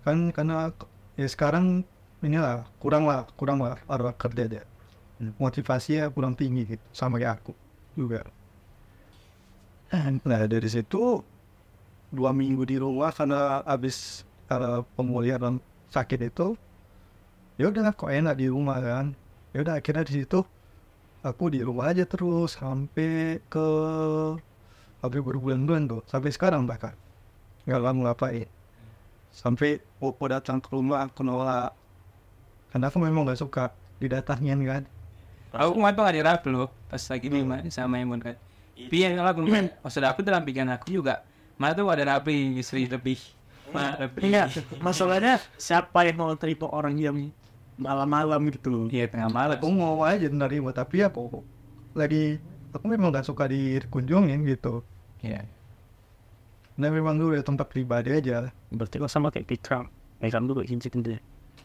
Kan 0.00 0.32
karena 0.32 0.72
ya 1.20 1.28
sekarang 1.28 1.84
inilah 2.24 2.64
kurang 2.80 3.04
lah 3.04 3.28
kurang 3.36 3.60
lah 3.60 3.76
arah 3.84 4.16
kerja 4.16 4.48
dia. 4.48 4.64
Motivasinya 5.36 6.08
kurang 6.08 6.32
tinggi 6.32 6.64
gitu 6.64 6.86
sama 6.96 7.20
kayak 7.20 7.44
aku 7.44 7.52
juga. 7.92 8.24
Nah 10.24 10.48
dari 10.48 10.68
situ 10.72 11.20
dua 12.08 12.32
minggu 12.32 12.64
di 12.64 12.80
rumah 12.80 13.12
karena 13.12 13.60
habis 13.68 14.24
uh, 14.50 14.82
pemulihan 14.98 15.62
sakit 15.90 16.30
itu 16.30 16.58
ya 17.54 17.70
udah 17.70 17.94
kok 17.94 18.10
enak 18.10 18.34
di 18.34 18.50
rumah 18.50 18.82
kan. 18.82 19.14
Ya 19.54 19.62
udah 19.62 19.78
akhirnya 19.78 20.06
di 20.06 20.22
situ 20.22 20.42
aku 21.22 21.52
di 21.52 21.60
rumah 21.60 21.90
aja 21.90 22.06
terus 22.06 22.56
sampai 22.56 23.42
ke 23.46 23.66
sampai 25.00 25.20
berbulan-bulan 25.20 25.82
tuh 25.86 26.02
sampai 26.10 26.30
sekarang 26.34 26.66
bahkan. 26.66 26.94
Nggak 27.66 27.80
lama 27.80 28.00
ngapain. 28.10 28.48
Sampai 29.30 29.78
Popo 30.02 30.26
datang 30.26 30.58
ke 30.58 30.74
rumah 30.74 31.06
aku 31.06 31.22
nolak. 31.22 31.70
Karena 32.74 32.90
aku 32.90 32.98
memang 32.98 33.26
nggak 33.26 33.38
suka 33.38 33.70
didatangin 34.02 34.58
kan. 34.66 34.82
Aku 35.50 35.74
kemarin 35.74 35.94
tuh 35.98 36.02
gak 36.06 36.14
dirap 36.14 36.40
loh 36.46 36.70
pas 36.86 37.02
lagi 37.10 37.26
main 37.26 37.66
sama 37.74 37.98
Imun 37.98 38.22
kan. 38.22 38.38
Iya. 38.78 39.18
Kalau 39.18 39.30
aku 39.34 39.40
maksud 39.82 40.02
aku 40.06 40.20
dalam 40.22 40.46
pikiran 40.46 40.70
aku 40.78 40.94
juga. 40.94 41.26
Mana 41.58 41.76
tuh 41.76 41.90
ada 41.90 42.16
rapi 42.16 42.56
istri 42.56 42.86
lebih 42.88 43.18
Iya, 44.20 44.50
masalahnya 44.82 45.38
siapa 45.56 46.06
yang 46.06 46.16
mau 46.20 46.32
terima 46.36 46.66
orang 46.70 46.94
yang 46.98 47.16
malam-malam 47.80 48.40
gitu. 48.52 48.92
iya 48.92 49.08
tengah 49.08 49.32
malam 49.32 49.56
aku 49.56 49.72
mau 49.72 50.04
aja 50.04 50.28
nerima 50.28 50.68
tapi 50.68 51.00
ya 51.00 51.08
kok 51.08 51.40
lagi 51.96 52.36
aku 52.76 52.84
memang 52.92 53.08
nggak 53.08 53.24
suka 53.24 53.48
dikunjungin 53.48 54.44
gitu 54.44 54.84
iya 55.24 55.48
nah 56.76 56.92
memang 56.92 57.16
dulu 57.16 57.32
ya 57.32 57.40
tempat 57.40 57.72
pribadi 57.72 58.12
aja 58.12 58.52
Berarti 58.70 59.02
kok 59.02 59.10
sama 59.10 59.34
kayak 59.34 59.50
Pikram. 59.50 59.90
Pikram 60.22 60.46
dulu 60.46 60.62
hincik 60.62 60.94
dia. 61.02 61.18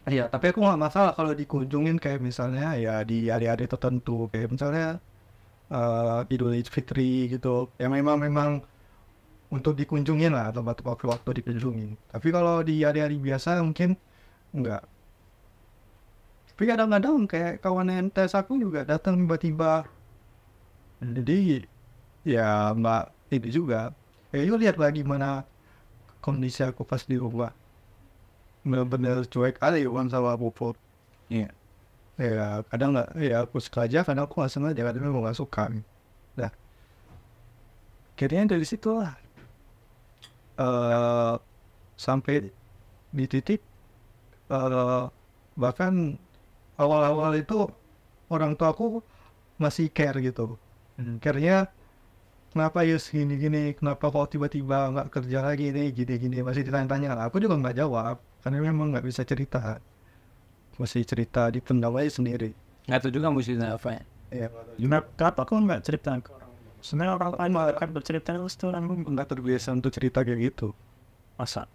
Iya, 0.06 0.30
tapi 0.30 0.54
aku 0.54 0.62
nggak 0.62 0.82
masalah 0.82 1.14
kalau 1.14 1.34
dikunjungin 1.34 1.98
kayak 1.98 2.22
misalnya 2.22 2.78
ya 2.78 3.02
di 3.06 3.30
hari-hari 3.30 3.66
tertentu 3.66 4.30
kayak 4.30 4.54
misalnya 4.54 5.02
eh 5.70 6.22
Idul 6.34 6.54
Fitri 6.66 7.30
gitu. 7.30 7.70
Ya 7.78 7.90
memang 7.90 8.18
memang 8.22 8.66
untuk 9.54 9.78
dikunjungin 9.78 10.34
lah 10.34 10.50
tempat 10.50 10.82
waktu-waktu 10.82 11.42
dikunjungin. 11.42 11.96
Tapi 12.12 12.28
kalau 12.34 12.66
di 12.66 12.82
hari-hari 12.82 13.18
biasa 13.22 13.62
mungkin 13.62 13.96
enggak. 14.52 14.84
Tapi 16.56 16.64
kadang-kadang 16.66 17.28
kayak 17.28 17.60
kawan 17.60 17.92
entes 17.92 18.32
aku 18.32 18.56
juga 18.58 18.88
datang 18.88 19.20
tiba-tiba. 19.20 19.86
Jadi 21.04 21.68
ya 22.26 22.72
mbak 22.74 23.12
ini 23.30 23.50
juga. 23.52 23.92
Ya 24.34 24.44
yuk 24.44 24.60
lihat 24.60 24.80
lagi 24.82 25.04
mana 25.06 25.46
kondisi 26.26 26.66
aku 26.66 26.82
pas 26.82 27.06
di 27.06 27.22
rumah 27.22 27.54
bener-bener 28.66 29.22
cuek 29.30 29.62
kali 29.62 29.86
Iwan 29.86 30.10
sama 30.10 30.34
Puput 30.34 30.74
iya 31.30 31.54
ya 32.18 32.66
kadang 32.74 32.98
nggak 32.98 33.10
ya 33.22 33.46
aku 33.46 33.62
sengaja 33.62 34.02
karena 34.02 34.26
aku 34.26 34.42
nggak 34.42 34.50
sengaja 34.50 34.82
kadang 34.82 35.04
memang 35.06 35.22
nggak 35.22 35.38
suka 35.38 35.70
nah 36.34 36.50
akhirnya 38.18 38.58
dari 38.58 38.66
situ 38.66 38.90
lah 38.90 39.14
eh 40.56 41.34
sampai 41.96 42.52
di 43.16 43.26
titik 43.32 43.62
eh 44.52 45.04
bahkan 45.56 46.20
awal-awal 46.76 47.32
itu 47.40 47.68
orang 48.28 48.56
tua 48.60 48.76
aku 48.76 49.00
masih 49.56 49.88
care 49.92 50.20
gitu. 50.20 50.60
Care-nya 51.24 51.68
kenapa 52.52 52.84
ya 52.88 52.96
gini-gini 53.00 53.76
kenapa 53.76 54.12
kok 54.12 54.32
tiba-tiba 54.36 54.92
nggak 54.92 55.08
kerja 55.12 55.40
lagi 55.44 55.72
nih 55.72 55.92
gini-gini. 55.96 56.44
Masih 56.44 56.68
ditanya-tanya. 56.68 57.20
Aku 57.28 57.40
juga 57.40 57.56
nggak 57.60 57.76
jawab 57.80 58.20
karena 58.44 58.58
memang 58.64 58.92
nggak 58.96 59.06
bisa 59.08 59.24
cerita. 59.24 59.80
Masih 60.76 61.08
cerita 61.08 61.48
di 61.48 61.64
pendam 61.64 61.96
aja 61.96 62.20
sendiri. 62.20 62.52
Nggak 62.88 63.00
tahu 63.08 63.12
juga 63.16 63.28
musiknya 63.32 63.80
apa. 63.80 64.04
Ya 64.32 64.52
Kenapa 64.76 65.48
aku 65.48 65.56
nggak 65.56 65.82
cerita? 65.88 66.12
ke 66.20 66.30
orang? 66.36 66.45
Sebenarnya 66.86 67.14
orang 67.20 67.32
lain 67.42 67.54
akan 67.76 67.90
bercerita 67.96 68.30
terus 68.36 68.54
tuh 68.60 68.68
orang 68.72 68.84
nggak 69.14 69.28
terbiasa 69.32 69.68
untuk 69.78 69.92
cerita 69.96 70.20
kayak 70.26 70.40
gitu 70.54 70.68
masa. 71.38 71.68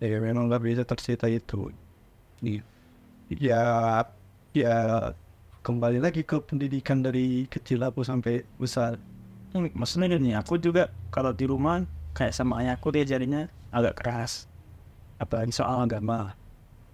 ya 0.00 0.16
memang 0.20 0.48
nggak 0.48 0.62
bisa 0.66 0.82
tercerita 0.90 1.26
itu 1.28 1.72
iya 2.44 2.62
ya 3.48 3.56
ya 4.56 4.74
kembali 5.66 5.98
lagi 6.04 6.22
ke 6.30 6.36
pendidikan 6.48 6.98
dari 7.06 7.44
kecil 7.52 7.80
aku 7.88 8.00
sampai 8.06 8.34
besar 8.62 8.92
Hmm, 9.54 9.70
Maksudnya 9.80 10.06
gini, 10.18 10.30
aku 10.36 10.54
juga 10.60 10.82
kalau 11.14 11.32
di 11.32 11.46
rumah 11.48 11.76
kayak 12.16 12.34
sama 12.36 12.60
ayahku 12.62 12.88
dia 12.94 13.04
jadinya 13.06 13.40
agak 13.72 13.94
keras. 14.02 14.32
Apalagi 15.22 15.52
soal 15.54 15.78
agama. 15.86 16.36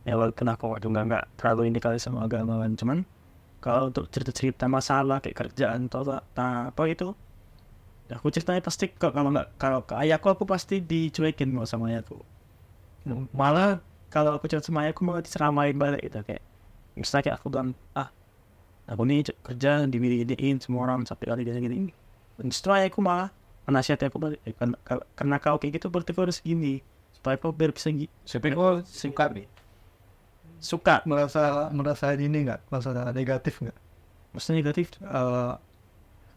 Ya 0.08 0.14
walaupun 0.20 0.46
aku 0.52 0.64
waktu 0.74 0.86
nggak 0.92 1.04
nggak 1.10 1.24
terlalu 1.38 1.62
ini 1.70 1.78
kali 1.84 1.98
sama 2.00 2.26
agama 2.28 2.54
kan. 2.62 2.72
Cuman 2.80 2.98
kalau 3.64 3.82
untuk 3.90 4.04
cerita-cerita 4.14 4.66
masalah 4.70 5.18
kayak 5.24 5.38
kerjaan 5.52 5.88
atau 5.90 6.02
apa 6.36 6.82
itu 6.90 7.14
aku 8.10 8.28
ceritanya 8.34 8.62
pasti 8.64 8.90
ke- 8.90 9.12
kalau 9.14 9.30
nggak 9.34 9.48
kalau 9.62 9.80
ke 9.86 9.94
ayahku 10.02 10.28
aku 10.34 10.44
pasti 10.44 10.82
dicuekin 10.82 11.48
mau 11.54 11.64
sama 11.68 11.88
ayahku 11.92 12.18
malah 13.34 13.82
kalau 14.12 14.36
aku 14.36 14.46
cerita 14.50 14.68
sama 14.68 14.84
ayahku 14.86 15.02
malah 15.06 15.22
diceramain 15.24 15.74
balik 15.74 16.02
gitu 16.06 16.20
kayak 16.22 16.42
misalnya 16.98 17.22
kayak 17.30 17.36
aku 17.40 17.46
bilang 17.50 17.68
ah 17.96 18.08
aku 18.90 19.02
nih 19.08 19.24
kerja 19.46 19.86
digini-giniin 19.88 20.58
semua 20.60 20.84
orang 20.86 21.06
sampai 21.08 21.26
kali 21.30 21.42
gini 21.46 21.58
gini. 21.62 21.76
Justru 22.42 22.70
ayahku 22.74 23.00
malah 23.00 23.30
menasihati 23.66 24.10
aku 24.10 24.18
balik 24.18 24.38
eh, 24.44 24.54
karena, 24.58 24.76
karena 25.14 25.36
kau 25.38 25.56
kayak 25.60 25.72
gitu 25.80 25.86
berarti 25.88 26.10
kau 26.12 26.26
harus 26.26 26.42
gini 26.42 26.82
supaya 27.14 27.38
kau 27.38 27.54
biar 27.54 27.70
bisa 27.70 27.88
gi- 27.94 28.10
tapi 28.26 28.50
kok 28.52 28.82
suka 28.86 29.24
nih 29.30 29.46
suka? 30.62 31.02
Merasa 31.06 31.70
merasa 31.74 32.14
ini 32.14 32.46
nggak? 32.46 32.60
Merasa 32.70 32.90
negatif 33.10 33.54
nggak? 33.62 33.78
Maksudnya 34.34 34.56
negatif? 34.62 34.86
Eh, 35.02 35.52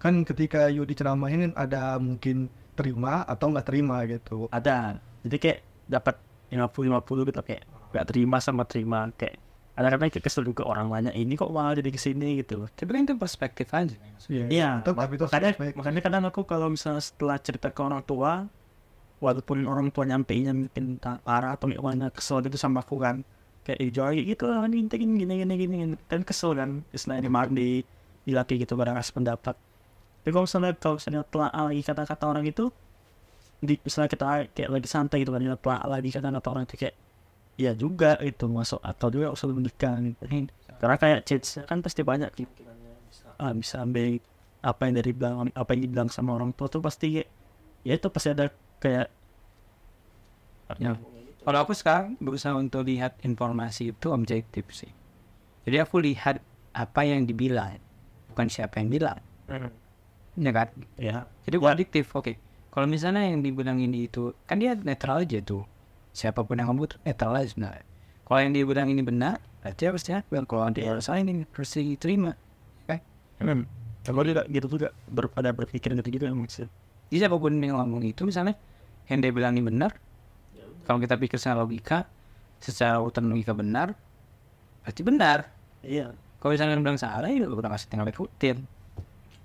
kan 0.01 0.21
ketika 0.27 0.67
Yu 0.69 0.83
diceramahin 0.85 1.55
ada 1.55 1.97
mungkin 1.97 2.47
terima 2.75 3.23
atau 3.23 3.51
nggak 3.51 3.67
terima 3.67 4.03
gitu. 4.05 4.51
Ada. 4.51 4.99
Jadi 5.25 5.37
kayak 5.41 5.59
dapat 5.89 6.15
50-50 6.51 7.23
gitu 7.29 7.41
kayak 7.41 7.63
gak 7.95 8.05
terima 8.11 8.37
sama 8.43 8.63
terima 8.67 9.09
kayak 9.15 9.39
ada 9.75 9.91
kadang 9.91 10.07
kayak 10.07 10.23
kesel 10.23 10.47
juga 10.47 10.63
orang 10.63 10.87
banyak 10.87 11.13
ini 11.15 11.35
kok 11.35 11.51
malah 11.51 11.75
jadi 11.75 11.91
ke 11.91 11.99
sini 11.99 12.39
gitu 12.39 12.63
tapi 12.79 12.89
kan 12.95 13.01
itu 13.03 13.15
perspektif 13.19 13.67
aja. 13.75 13.95
Iya, 14.31 14.79
Tetap, 14.83 14.95
mak- 14.95 15.03
tapi 15.03 15.13
itu 15.19 15.23
makanya, 15.27 15.51
makanya 15.75 16.01
kadang 16.03 16.23
aku 16.31 16.41
kalau 16.47 16.67
misalnya 16.71 17.03
setelah 17.03 17.35
cerita 17.43 17.67
ke 17.75 17.81
orang 17.83 17.99
tua, 18.07 18.47
walaupun 19.19 19.67
orang 19.67 19.91
tua 19.91 20.07
nyampeinnya 20.07 20.55
mungkin 20.55 20.95
tak 20.95 21.23
parah 21.27 21.59
atau 21.59 21.67
gimana 21.67 22.07
kesel 22.07 22.39
gitu 22.47 22.55
sama 22.55 22.87
aku 22.87 22.95
kan, 23.03 23.27
kayak 23.67 23.79
eh 23.83 23.91
Joy 23.91 24.23
gitu 24.23 24.47
lah, 24.47 24.63
ini 24.63 24.87
gini 24.87 25.27
gini 25.27 25.33
gini 25.43 25.53
gini, 25.59 25.75
kan 26.07 26.23
kesel 26.23 26.55
kan, 26.55 26.83
istilahnya 26.95 27.27
di 27.51 27.83
di 28.25 28.31
laki 28.31 28.63
gitu 28.63 28.79
pada 28.79 28.95
ngasih 28.95 29.11
pendapat. 29.11 29.55
Tapi 30.25 30.33
kalau 30.33 30.49
misalnya 30.49 30.73
kalau 30.73 30.97
misalnya 30.97 31.21
telah 31.29 31.53
lagi 31.53 31.81
kata-kata 31.85 32.23
orang 32.25 32.45
itu, 32.49 32.73
di 33.61 33.77
misalnya 33.77 34.09
kita 34.09 34.25
kayak 34.57 34.69
lagi 34.73 34.87
santai 34.89 35.21
gitu 35.21 35.29
kan, 35.29 35.37
dia 35.37 35.53
telah 35.53 35.79
lagi 35.85 36.09
kata-kata 36.09 36.47
orang 36.49 36.63
itu 36.65 36.75
kayak, 36.81 36.95
ya 37.55 37.71
juga 37.77 38.17
itu 38.25 38.49
masuk 38.49 38.81
atau 38.81 39.07
juga 39.13 39.29
usah 39.29 39.45
menikah 39.47 40.01
gitu. 40.01 40.17
Karena 40.81 40.95
kayak 40.97 41.19
chance 41.23 41.61
kan 41.63 41.79
pasti 41.79 42.01
banyak 42.01 42.33
gitu 42.33 42.65
ah, 43.37 43.53
bisa 43.53 43.79
ambil 43.79 44.17
apa 44.59 44.81
yang 44.89 44.93
dari 44.97 45.11
bilang 45.13 45.35
apa 45.53 45.69
yang 45.77 45.81
dibilang 45.85 46.09
sama 46.09 46.33
orang 46.33 46.49
tua 46.51 46.65
tuh 46.67 46.81
pasti 46.81 47.21
kayak- 47.21 47.31
ya 47.85 47.93
itu 47.93 48.07
pasti 48.09 48.33
ada 48.33 48.49
kayak 48.81 49.13
Ya. 50.81 50.97
Kalau 51.45 51.59
aku 51.61 51.77
sekarang 51.77 52.17
berusaha 52.17 52.57
untuk 52.57 52.89
lihat 52.89 53.21
informasi 53.21 53.93
itu 53.93 54.09
objektif 54.09 54.65
sih. 54.73 54.89
Jadi 55.61 55.77
aku 55.77 56.01
lihat 56.01 56.41
apa 56.73 57.05
yang 57.05 57.29
dibilang, 57.29 57.77
bukan 58.33 58.49
siapa 58.49 58.81
yang 58.81 58.89
bilang. 58.89 59.21
Ya 60.35 60.51
kan? 60.51 60.67
ya 60.99 61.27
Jadi 61.47 61.55
objektif, 61.59 62.11
oke. 62.11 62.35
Kalau 62.75 62.87
misalnya 62.91 63.23
yang 63.23 63.39
dibilang 63.39 63.79
ini 63.79 64.11
itu, 64.11 64.35
kan 64.43 64.59
dia 64.59 64.75
netral 64.75 65.23
aja 65.23 65.39
tuh. 65.39 65.63
Siapa 66.11 66.43
pun 66.43 66.59
yang 66.59 66.67
ngomong 66.71 66.91
tuh 66.91 66.99
netral 67.07 67.35
aja 67.39 67.47
sebenarnya. 67.47 67.87
Kalau 68.27 68.39
yang 68.43 68.51
dia 68.51 68.63
bilang 68.67 68.87
ini 68.91 68.99
benar, 68.99 69.39
berarti 69.63 69.81
harus 69.87 70.03
diambil. 70.03 70.43
Kalau 70.43 70.67
dia 70.75 70.91
salah 70.99 71.23
ini 71.23 71.47
harus 71.47 71.71
diterima. 71.71 72.35
Oke? 72.83 72.99
Hmm. 73.39 73.63
Kalau 74.03 74.21
tidak 74.27 74.45
gitu 74.51 74.67
juga 74.69 74.89
ber, 75.07 75.31
pada 75.31 75.55
berpikir 75.55 75.95
gitu 75.95 76.09
juga 76.19 76.29
maksud. 76.35 76.67
Jadi 77.09 77.17
siapa 77.21 77.37
pun 77.39 77.55
yang 77.63 77.79
ngomong 77.79 78.03
itu 78.03 78.27
misalnya 78.27 78.59
yang 79.07 79.23
dia 79.23 79.31
bilang 79.31 79.55
ini 79.55 79.63
benar, 79.63 79.95
kalau 80.85 81.01
kita 81.01 81.15
pikir 81.17 81.37
secara 81.41 81.65
logika, 81.65 82.05
secara 82.59 83.01
urutan 83.01 83.29
logika 83.29 83.53
benar, 83.57 83.93
berarti 84.83 85.01
benar. 85.01 85.49
Iya. 85.81 86.13
Kalau 86.41 86.51
misalnya 86.53 86.77
dia 86.77 86.83
bilang 86.85 86.99
salah, 87.01 87.29
ya 87.29 87.49
udah 87.49 87.71
kasih 87.73 87.87
tinggal 87.89 88.09
ikutin. 88.09 88.57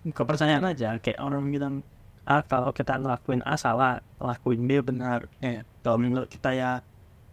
Kepercayaan 0.01 0.65
aja 0.65 0.97
kayak 0.97 1.21
orang 1.21 1.45
bilang 1.53 1.75
ah 2.25 2.41
kalau 2.45 2.73
kita 2.73 2.97
ngelakuin 2.97 3.45
A 3.45 3.59
salah, 3.59 4.01
lakuin 4.17 4.65
B 4.65 4.81
benar. 4.81 5.29
Ya. 5.43 5.67
Kalau 5.85 6.01
menurut 6.01 6.29
kita 6.29 6.53
ya 6.57 6.81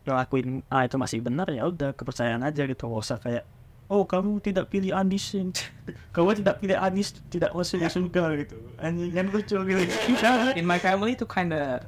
ngelakuin 0.08 0.64
A 0.72 0.88
itu 0.88 0.96
masih 0.96 1.20
benar 1.20 1.52
ya 1.52 1.68
udah 1.68 1.92
kepercayaan 1.92 2.40
aja 2.40 2.64
gitu 2.64 2.88
nggak 2.88 3.04
usah 3.04 3.20
kayak 3.20 3.44
oh 3.92 4.08
kamu 4.08 4.40
tidak 4.40 4.72
pilih 4.72 4.96
Anis 4.96 5.36
kamu 6.16 6.40
tidak 6.40 6.64
pilih 6.64 6.80
Anis 6.80 7.12
tidak 7.28 7.52
masuk 7.52 7.84
surga 7.84 8.24
gitu 8.40 8.56
anjing 8.80 9.12
kan 9.12 9.28
lucu 9.28 9.58
gitu 9.60 9.84
In 10.60 10.64
my 10.64 10.80
family 10.80 11.20
itu 11.20 11.28
kinda 11.28 11.84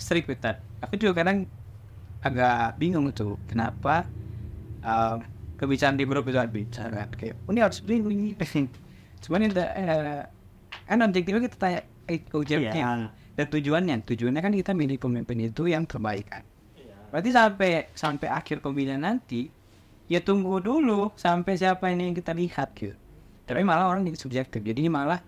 strict 0.00 0.26
with 0.26 0.40
that. 0.40 0.64
Aku 0.82 0.96
juga 0.96 1.22
kadang 1.22 1.46
agak 2.24 2.80
bingung 2.80 3.12
tuh 3.12 3.36
kenapa 3.44 4.08
um, 4.80 5.20
kebicaraan 5.60 6.00
di 6.00 6.08
grup 6.08 6.24
itu 6.24 6.40
ada 6.40 6.48
bicara 6.48 7.04
kayak 7.12 7.36
ini 7.52 7.60
harus 7.60 7.78
begini 7.84 8.32
cuman 9.24 9.48
itu 9.48 9.60
eh, 9.60 10.22
kan 10.84 10.98
objektifnya 11.00 11.40
kita 11.48 11.56
tanya 11.56 11.80
eh, 12.06 12.20
objektifnya 12.36 12.84
Iya. 12.84 13.08
dan 13.34 13.46
tujuannya 13.48 13.94
tujuannya 14.04 14.40
kan 14.44 14.52
kita 14.52 14.72
milih 14.76 15.00
pemimpin 15.00 15.48
itu 15.48 15.66
yang 15.66 15.88
terbaik 15.88 16.28
kan. 16.28 16.44
Berarti 17.08 17.30
sampai 17.30 17.70
sampai 17.94 18.28
akhir 18.28 18.60
pemilihan 18.60 19.00
nanti 19.00 19.48
ya 20.10 20.20
tunggu 20.20 20.60
dulu 20.60 21.14
sampai 21.16 21.56
siapa 21.56 21.88
ini 21.88 22.10
yang 22.10 22.16
kita 22.18 22.34
lihat 22.36 22.74
gitu. 22.76 22.94
Tapi 23.48 23.62
malah 23.62 23.88
orang 23.88 24.04
jadi 24.04 24.18
subjektif. 24.18 24.60
Jadi 24.60 24.86
ini 24.86 24.90
malah 24.90 25.22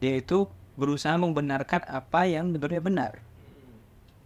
dia 0.00 0.16
itu 0.18 0.48
berusaha 0.76 1.16
membenarkan 1.16 1.84
apa 1.88 2.24
yang 2.28 2.50
menurutnya 2.52 2.80
benar. 2.80 3.12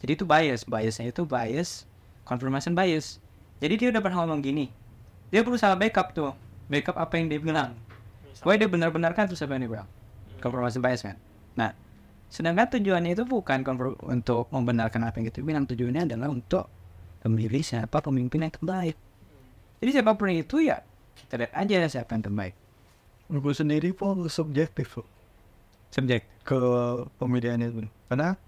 Jadi 0.00 0.12
itu 0.16 0.24
bias. 0.24 0.64
Biasnya 0.64 1.10
itu 1.10 1.26
bias 1.26 1.84
confirmation 2.24 2.78
bias. 2.78 3.18
Jadi 3.58 3.74
dia 3.76 3.88
udah 3.92 4.00
pernah 4.00 4.24
ngomong 4.24 4.40
gini 4.40 4.70
dia 5.30 5.46
berusaha 5.46 5.74
backup 5.78 6.10
tuh. 6.10 6.34
Backup 6.70 6.98
apa 6.98 7.18
yang 7.18 7.26
dia 7.30 7.38
bilang 7.42 7.74
dia 8.40 8.68
benar-benarkan 8.68 9.28
terus 9.28 9.44
apa 9.44 9.56
yang 9.56 9.62
dia 9.68 9.72
bilang? 9.78 9.88
Confirmation 10.40 10.80
bias 10.80 11.02
kan 11.04 11.16
nah 11.58 11.74
sedangkan 12.30 12.78
tujuannya 12.78 13.18
itu 13.18 13.26
bukan 13.26 13.66
untuk 14.06 14.46
membenarkan 14.54 15.02
apa 15.02 15.18
yang 15.18 15.26
kita 15.34 15.42
bilang. 15.42 15.66
Tujuannya 15.66 16.06
adalah 16.06 16.30
untuk 16.30 16.70
memilih 17.26 17.60
siapa 17.60 17.98
pemimpin 17.98 18.46
yang 18.46 18.54
terbaik. 18.54 18.94
Jadi 19.82 19.90
siapa 19.90 20.14
pun 20.14 20.30
itu 20.30 20.62
ya 20.62 20.78
kita 21.26 21.42
lihat 21.42 21.52
aja 21.58 21.90
siapa 21.90 22.14
yang 22.14 22.22
terbaik. 22.22 22.54
Gue 23.26 23.54
sendiri 23.54 23.90
pun 23.90 24.30
subjektif 24.30 24.94
loh 24.94 25.20
subjek 25.90 26.22
ke 26.46 26.58
pemilihan 27.18 27.58
itu. 27.60 27.84
Karena 28.06 28.38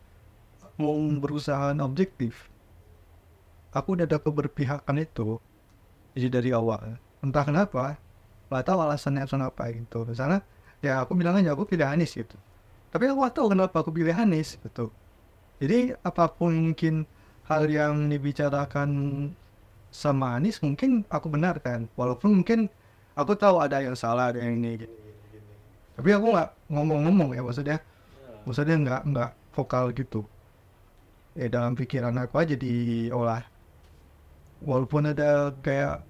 mau 0.78 0.94
berusaha 1.18 1.74
objektif, 1.82 2.48
aku 3.74 3.98
udah 3.98 4.06
ada 4.06 4.18
keberpihakan 4.22 5.02
itu 5.02 5.42
jadi 6.14 6.40
dari 6.40 6.50
awal. 6.54 6.96
Entah 7.22 7.44
kenapa, 7.44 7.98
nggak 8.52 8.68
tahu 8.68 8.78
alasannya 8.84 9.24
alasan 9.24 9.42
apa 9.48 9.72
gitu. 9.72 10.04
Misalnya, 10.04 10.44
ya 10.84 11.00
aku 11.00 11.16
bilang 11.16 11.40
aja 11.40 11.56
aku 11.56 11.64
pilih 11.64 11.88
Anies 11.88 12.12
gitu. 12.12 12.36
Tapi 12.92 13.08
aku 13.08 13.24
tahu 13.32 13.56
kenapa 13.56 13.80
aku 13.80 13.90
pilih 13.90 14.12
Anies 14.12 14.60
gitu. 14.60 14.92
Jadi 15.62 15.96
apa 16.04 16.28
pun 16.28 16.52
mungkin 16.52 17.08
hal 17.48 17.64
yang 17.70 18.12
dibicarakan 18.12 18.90
sama 19.92 20.36
Anies 20.36 20.60
mungkin 20.60 21.08
aku 21.08 21.32
benarkan. 21.32 21.88
Walaupun 21.96 22.42
mungkin 22.42 22.68
aku 23.16 23.32
tahu 23.36 23.60
ada 23.64 23.80
yang 23.80 23.96
salah, 23.96 24.32
ada 24.32 24.40
yang 24.44 24.60
ini, 24.60 24.84
gini. 24.84 24.96
Tapi 25.96 26.08
aku 26.12 26.26
nggak 26.32 26.50
ngomong-ngomong 26.72 27.30
ya 27.36 27.42
maksudnya. 27.44 27.78
Maksudnya 28.44 28.76
nggak 28.80 29.00
nggak 29.12 29.30
vokal 29.54 29.84
gitu. 29.96 30.20
Ya 31.38 31.48
dalam 31.48 31.72
pikiran 31.78 32.16
aku 32.20 32.34
aja 32.40 32.54
diolah. 32.56 33.44
Walaupun 34.62 35.12
ada 35.12 35.52
kayak 35.64 36.04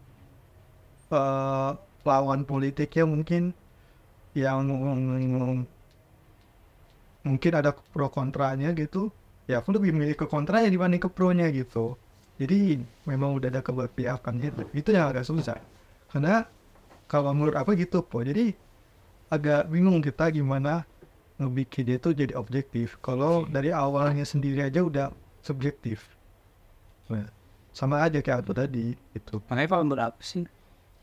eh, 1.12 1.70
lawan 2.02 2.46
politiknya 2.46 3.04
mungkin 3.06 3.54
yang 4.32 4.64
mungkin 7.22 7.52
ada 7.54 7.70
pro 7.74 8.08
kontranya 8.10 8.74
gitu. 8.74 9.12
Ya 9.50 9.58
aku 9.58 9.74
lebih 9.74 9.90
milih 9.90 10.14
ke 10.14 10.26
kontranya 10.30 10.70
dibanding 10.70 11.02
ke 11.02 11.10
pro 11.10 11.34
nya 11.34 11.50
gitu. 11.50 11.98
Jadi 12.40 12.80
memang 13.06 13.38
udah 13.38 13.52
ada 13.52 13.62
keberpihakan 13.62 14.34
gitu 14.42 14.62
itu 14.74 14.88
yang 14.94 15.12
agak 15.12 15.26
susah. 15.26 15.58
Karena 16.10 16.46
kalau 17.06 17.34
menurut 17.36 17.54
apa 17.58 17.76
gitu 17.76 18.02
po. 18.02 18.24
Jadi 18.24 18.56
agak 19.28 19.68
bingung 19.68 20.00
kita 20.00 20.32
gimana 20.32 20.84
ngebikin 21.36 21.98
itu 21.98 22.14
jadi 22.14 22.34
objektif. 22.38 22.96
Kalau 23.04 23.44
dari 23.46 23.70
awalnya 23.74 24.24
sendiri 24.24 24.64
aja 24.64 24.80
udah 24.82 25.06
subjektif. 25.42 26.06
Nah, 27.10 27.28
sama 27.74 28.00
aja 28.04 28.22
kayak 28.22 28.46
aku 28.46 28.52
tadi 28.54 28.94
gitu. 29.12 29.42
Makanya 29.50 29.68
kalau 29.68 29.84
menurut 29.84 30.04
aku 30.12 30.20
sih 30.22 30.44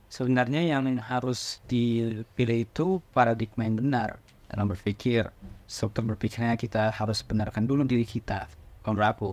sebenarnya 0.09 0.65
yang 0.65 0.89
harus 1.05 1.61
dipilih 1.69 2.65
itu 2.65 2.99
paradigma 3.13 3.63
yang 3.69 3.77
benar 3.77 4.17
dalam 4.49 4.65
berpikir. 4.67 5.29
Struktur 5.69 6.03
berpikirnya 6.09 6.57
kita 6.57 6.89
harus 6.89 7.21
benarkan 7.21 7.69
dulu 7.69 7.85
diri 7.85 8.03
kita. 8.03 8.49
Kalau 8.81 9.05
aku, 9.05 9.31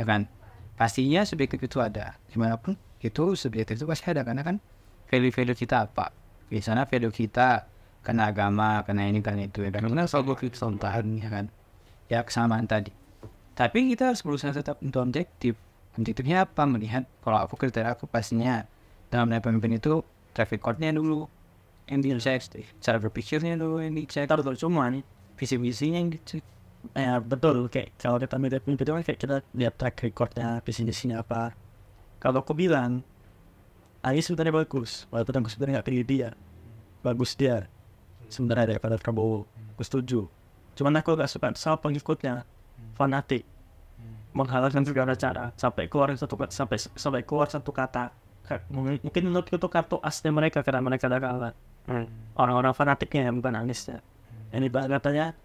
ya 0.00 0.08
kan? 0.08 0.24
Pastinya 0.80 1.22
subjektif 1.28 1.60
itu 1.60 1.78
ada. 1.84 2.16
Di 2.32 2.40
mana 2.40 2.56
pun 2.56 2.74
itu 3.04 3.36
subjektif 3.36 3.78
itu 3.78 3.84
pasti 3.84 4.08
ada 4.08 4.24
karena 4.24 4.42
kan 4.42 4.56
value-value 5.12 5.54
kita 5.54 5.86
apa? 5.86 6.10
Di 6.48 6.64
sana 6.64 6.88
value 6.88 7.12
kita 7.12 7.68
karena 8.00 8.32
agama, 8.32 8.80
karena 8.88 9.04
ini, 9.12 9.20
karena 9.20 9.44
itu 9.44 9.60
ya 9.60 9.68
kan. 9.68 9.84
Karena 9.84 10.08
selalu 10.08 10.48
kesultanan 10.48 11.20
ya 11.20 11.28
kan. 11.28 11.46
Ya 12.08 12.24
kesamaan 12.24 12.64
tadi. 12.64 12.88
Tapi 13.52 13.92
kita 13.92 14.14
harus 14.14 14.24
berusaha 14.24 14.54
tetap 14.54 14.80
untuk 14.80 15.04
objektif. 15.04 15.58
Objektifnya 15.98 16.48
apa? 16.48 16.64
Melihat 16.64 17.04
kalau 17.20 17.42
aku 17.44 17.58
kriteria 17.60 17.92
aku 17.92 18.08
pastinya 18.08 18.64
dalam 19.08 19.28
menilai 19.28 19.44
pemimpin 19.44 19.72
itu 19.76 20.04
track 20.36 20.54
recordnya 20.54 20.92
dulu 20.92 21.26
yang 21.88 22.04
dicek, 22.04 22.44
cara 22.84 23.00
berpikirnya 23.00 23.56
dulu 23.56 23.80
yang 23.80 23.96
dicek, 23.96 24.28
Taruh 24.28 24.44
tuh 24.44 24.56
cuman 24.68 25.00
visi 25.40 25.56
misinya 25.56 25.96
yang 25.96 26.12
dicek. 26.12 26.44
ya 26.94 27.18
betul 27.18 27.66
kayak 27.66 27.96
kalau 27.98 28.22
kita 28.22 28.38
milih 28.38 28.62
pemimpin 28.62 28.84
itu 28.86 28.92
kan 28.94 29.02
kayak 29.02 29.18
kita 29.18 29.36
lihat 29.56 29.74
track 29.80 29.96
recordnya 30.04 30.60
visi 30.62 30.84
misinya 30.84 31.24
apa. 31.24 31.56
Kalau 32.20 32.44
aku 32.44 32.52
bilang 32.52 33.02
Anies 34.04 34.30
sebenarnya 34.30 34.62
bagus 34.62 35.10
walaupun 35.10 35.42
aku 35.42 35.48
sebenarnya 35.50 35.80
nggak 35.80 35.88
pilih 35.88 36.04
dia. 36.06 36.28
Bagus 37.02 37.34
dia 37.34 37.66
sebenarnya 38.28 38.76
daripada 38.76 38.94
Prabowo. 39.00 39.48
Aku 39.74 39.82
setuju. 39.82 40.20
Cuman 40.78 40.94
aku 41.00 41.18
gak 41.18 41.26
suka 41.26 41.50
sama 41.58 41.80
pengikutnya 41.82 42.46
fanatik. 42.94 43.42
Menghalalkan 44.36 44.86
segala 44.86 45.18
cara 45.18 45.50
sampai 45.58 45.90
keluar 45.90 46.14
satu 46.14 46.38
sampai 46.52 46.78
sampai 46.78 47.22
keluar 47.26 47.50
satu 47.50 47.74
kata. 47.74 48.14
Ka- 48.14 48.27
mungkin 49.04 49.22
menurutku 49.28 49.56
itu 49.56 49.68
kartu 49.68 49.96
asnya 50.00 50.32
mereka 50.32 50.64
karena 50.64 50.80
mereka 50.80 51.06
ada 51.06 51.18
kalah 51.20 51.52
orang-orang 52.36 52.72
fanatiknya 52.72 53.28
bukan 53.32 53.54
Aniesnya 53.56 54.00
ini 54.52 54.72
bah 54.72 54.88
katanya 54.88 55.36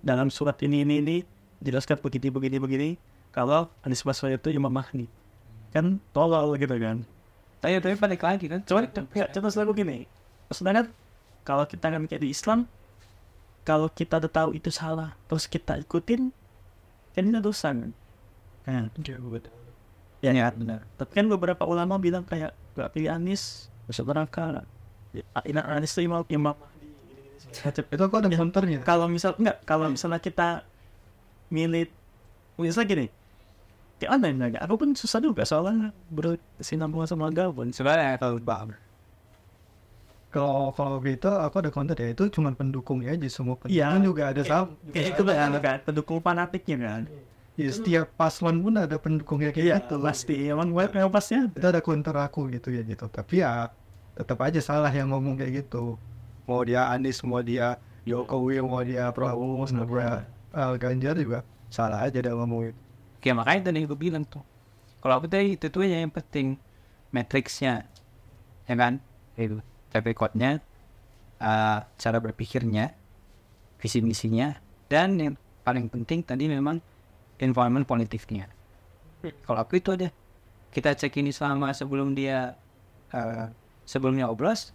dalam 0.00 0.28
surat 0.28 0.56
ini 0.64 0.84
ini 0.84 1.00
ini 1.00 1.16
jelaskan 1.60 2.00
begini 2.00 2.28
begini 2.32 2.56
begini 2.60 2.90
kalau 3.30 3.70
Anies 3.86 4.02
Baswedan 4.02 4.42
itu 4.42 4.50
Imam 4.50 4.74
Mahdi. 4.74 5.06
Kan 5.70 6.02
tolol 6.10 6.58
gitu 6.58 6.74
kan. 6.82 7.06
Tapi 7.62 7.78
tapi 7.78 7.94
balik 7.94 8.26
lagi 8.26 8.50
kan. 8.50 8.64
cuman 8.64 8.90
ya, 9.14 9.28
contoh 9.30 9.52
selalu 9.52 9.72
gini 9.84 9.98
sedangkan 10.50 10.90
kalau 11.46 11.64
kita 11.66 11.86
kan 11.94 12.02
kayak 12.10 12.22
di 12.26 12.30
Islam 12.34 12.66
kalau 13.62 13.86
kita 13.86 14.18
udah 14.18 14.30
tahu 14.30 14.50
itu 14.58 14.70
salah 14.74 15.14
terus 15.30 15.46
kita 15.46 15.78
ikutin 15.78 16.34
kan 17.14 17.22
itu 17.22 17.38
dosa 17.38 17.70
kan 17.70 17.94
kan 18.66 18.90
ya, 20.20 20.30
Ya 20.30 20.48
benar. 20.50 20.84
tapi 20.94 21.12
kan 21.12 21.26
beberapa 21.26 21.64
ulama 21.64 21.96
bilang 21.96 22.22
kayak 22.22 22.52
gak 22.72 22.90
pilih 22.92 23.08
Anies 23.08 23.66
masuk 23.84 24.06
neraka 24.06 24.62
ya, 25.10 25.24
Ina- 25.42 25.66
Anies 25.70 25.90
itu 25.90 26.04
Imam 26.04 26.22
Imam 26.26 26.54
itu 27.50 27.98
aku 27.98 28.14
ada 28.14 28.28
Ya. 28.28 28.38
counternya 28.38 28.78
kalau 28.80 29.06
misal 29.06 29.34
enggak 29.34 29.58
kalau 29.64 29.90
misalnya 29.90 30.18
kita 30.18 30.62
milih 31.48 31.90
misalnya 32.54 32.86
gini 32.86 33.06
kayak 33.98 34.10
mana 34.14 34.46
enggak 34.46 34.62
aku 34.62 34.74
pun 34.76 34.90
susah 34.94 35.18
juga 35.18 35.42
soalnya 35.42 35.90
bersinambungan 36.08 37.08
sama 37.08 37.26
agama 37.26 37.66
Sebenarnya 37.68 38.16
kalau 38.16 38.38
bang. 38.38 38.68
kalau 40.30 40.70
kalau 40.70 41.02
gitu 41.02 41.26
aku 41.26 41.58
ada 41.58 41.70
counter 41.70 41.98
ya 41.98 42.14
itu 42.14 42.30
cuma 42.30 42.54
pendukungnya 42.54 43.18
aja 43.18 43.26
semua 43.26 43.58
pendukung 43.58 43.74
Iya. 43.74 43.98
juga 43.98 44.22
ada 44.30 44.42
sama 44.46 44.70
kayak 44.86 45.06
itu 45.10 45.22
kan 45.26 45.50
kan 45.58 45.78
pendukung 45.82 46.18
fanatiknya 46.22 46.76
kan 46.78 47.02
ya 47.58 47.70
setiap 47.70 48.06
paslon 48.14 48.62
pun 48.62 48.74
ada 48.78 48.96
pendukungnya 48.98 49.50
kayak 49.50 49.66
Iya, 49.66 49.76
gitu. 49.82 49.96
pasti. 50.02 50.34
Emang 50.48 50.70
gue 50.74 50.84
memang 50.90 51.12
pasti 51.12 51.38
ada. 51.38 51.50
itu 51.54 51.66
ada 51.66 51.80
counter 51.82 52.16
aku 52.18 52.50
gitu 52.52 52.70
ya 52.74 52.82
gitu. 52.86 53.06
Tapi 53.10 53.42
ya 53.42 53.70
tetap 54.14 54.38
aja 54.42 54.60
salah 54.62 54.90
yang 54.90 55.10
ngomong 55.10 55.38
kayak 55.38 55.66
gitu. 55.66 55.96
Mau 56.46 56.62
dia 56.66 56.90
Anies 56.90 57.22
mau 57.22 57.38
dia 57.42 57.78
Jokowi 58.08 58.58
mau 58.64 58.80
dia 58.82 59.12
Prabowo 59.12 59.60
mau 59.60 59.68
dia 59.68 60.24
uh, 60.56 60.74
Ganjar 60.80 61.14
juga 61.14 61.44
salah 61.70 62.08
aja 62.08 62.18
dia 62.18 62.32
ngomong 62.34 62.72
itu 62.72 62.80
Oke 63.20 63.30
makanya 63.36 63.70
tadi 63.70 63.84
gue 63.84 63.98
bilang 63.98 64.24
tuh 64.24 64.42
Kalau 65.04 65.20
aku 65.20 65.28
tadi 65.28 65.54
itu 65.54 65.68
tuh 65.68 65.84
yang 65.84 66.08
penting 66.08 66.56
Matriksnya 67.12 67.84
Ya 68.64 68.74
kan? 68.74 68.98
Itu 69.36 69.60
track 69.92 70.04
recordnya 70.08 70.64
uh, 71.38 71.84
Cara 72.00 72.18
berpikirnya 72.18 72.96
Visi 73.78 74.00
misinya 74.00 74.56
Dan 74.88 75.20
yang 75.20 75.34
paling 75.62 75.92
penting 75.92 76.24
tadi 76.24 76.48
memang 76.48 76.80
Environment 77.40 77.84
politiknya 77.88 78.46
Kalau 79.20 79.60
aku 79.60 79.76
itu 79.80 79.92
ada. 79.92 80.08
Kita 80.70 80.96
cek 80.96 81.18
ini 81.20 81.34
selama 81.34 81.74
sebelum 81.76 82.16
dia 82.16 82.56
uh, 83.12 83.50
Sebelumnya 83.84 84.30
obros 84.30 84.72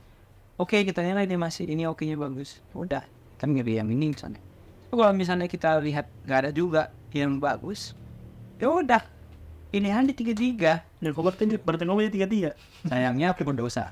Oke 0.60 0.84
kita 0.84 1.02
nilai 1.02 1.26
dia 1.26 1.40
masih 1.40 1.68
ini 1.68 1.84
oke 1.88 2.04
nya 2.04 2.20
bagus. 2.20 2.60
Udah 2.76 3.04
Kan 3.40 3.52
nggak 3.56 3.68
yang 3.68 3.90
ini 3.92 4.12
misalnya 4.12 4.40
kalau 4.96 5.12
misalnya 5.12 5.52
kita 5.52 5.76
lihat 5.84 6.08
nggak 6.24 6.40
ada 6.48 6.52
juga 6.56 6.96
yang 7.12 7.38
bagus 7.38 7.92
ya 8.56 8.72
udah. 8.72 9.04
Ini 9.76 9.92
aja 9.92 10.14
tiga 10.16 10.32
tiga 10.32 10.74
Dan 11.04 11.12
kau 11.12 11.20
berarti 11.20 11.60
berarti 11.60 11.84
ngomongnya 11.84 12.12
tiga 12.14 12.28
tiga. 12.32 12.52
sayangnya 12.88 13.36
aku 13.36 13.44
berdosa 13.44 13.92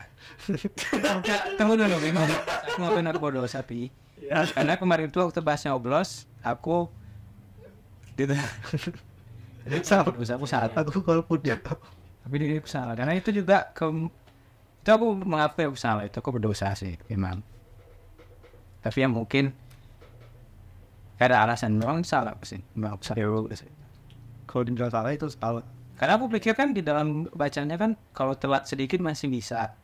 tunggu 1.59 1.75
dulu 1.75 1.97
memang. 1.99 2.23
Aku 2.71 2.77
ngapain 2.79 3.07
aku 3.11 3.19
berdosa 3.19 3.59
pi? 3.67 3.91
Ya. 4.23 4.47
karena 4.47 4.79
kemarin 4.79 5.11
tuh 5.11 5.27
waktu 5.27 5.43
bahasnya 5.43 5.75
oblos 5.75 6.23
aku 6.39 6.87
gitu. 8.17 8.33
Sama 9.87 10.11
berdosa 10.11 10.35
aku 10.35 10.47
salah. 10.47 10.69
Aku 10.71 10.99
kalaupun 10.99 11.39
dia 11.39 11.55
tapi 12.23 12.39
dia 12.39 12.55
aku 12.59 12.71
salah. 12.71 12.95
Karena 12.95 13.19
itu 13.19 13.29
juga 13.35 13.71
ke 13.75 13.83
itu 14.83 14.89
aku 14.91 15.07
mengakui 15.23 15.67
aku 15.67 15.79
salah. 15.79 16.07
Itu 16.07 16.23
aku 16.23 16.35
berdosa 16.35 16.71
sih 16.75 16.95
memang. 17.11 17.43
Tapi 18.83 18.97
ya 19.03 19.07
mungkin 19.07 19.51
ada 21.19 21.43
alasan. 21.47 21.75
Memang 21.75 22.03
salah 22.03 22.35
sih. 22.43 22.59
Memang 22.75 22.99
aku 22.99 23.03
salah. 23.07 23.47
Sih. 23.55 23.71
Kalau 24.47 24.63
dibilang 24.67 24.91
salah 24.91 25.11
itu 25.11 25.27
salah. 25.31 25.63
Karena 25.95 26.19
aku 26.19 26.27
pikir 26.31 26.55
kan 26.55 26.75
di 26.75 26.83
dalam 26.83 27.27
bacanya 27.31 27.79
kan 27.79 27.95
kalau 28.11 28.35
telat 28.35 28.67
sedikit 28.67 28.99
masih 28.99 29.31
bisa. 29.31 29.75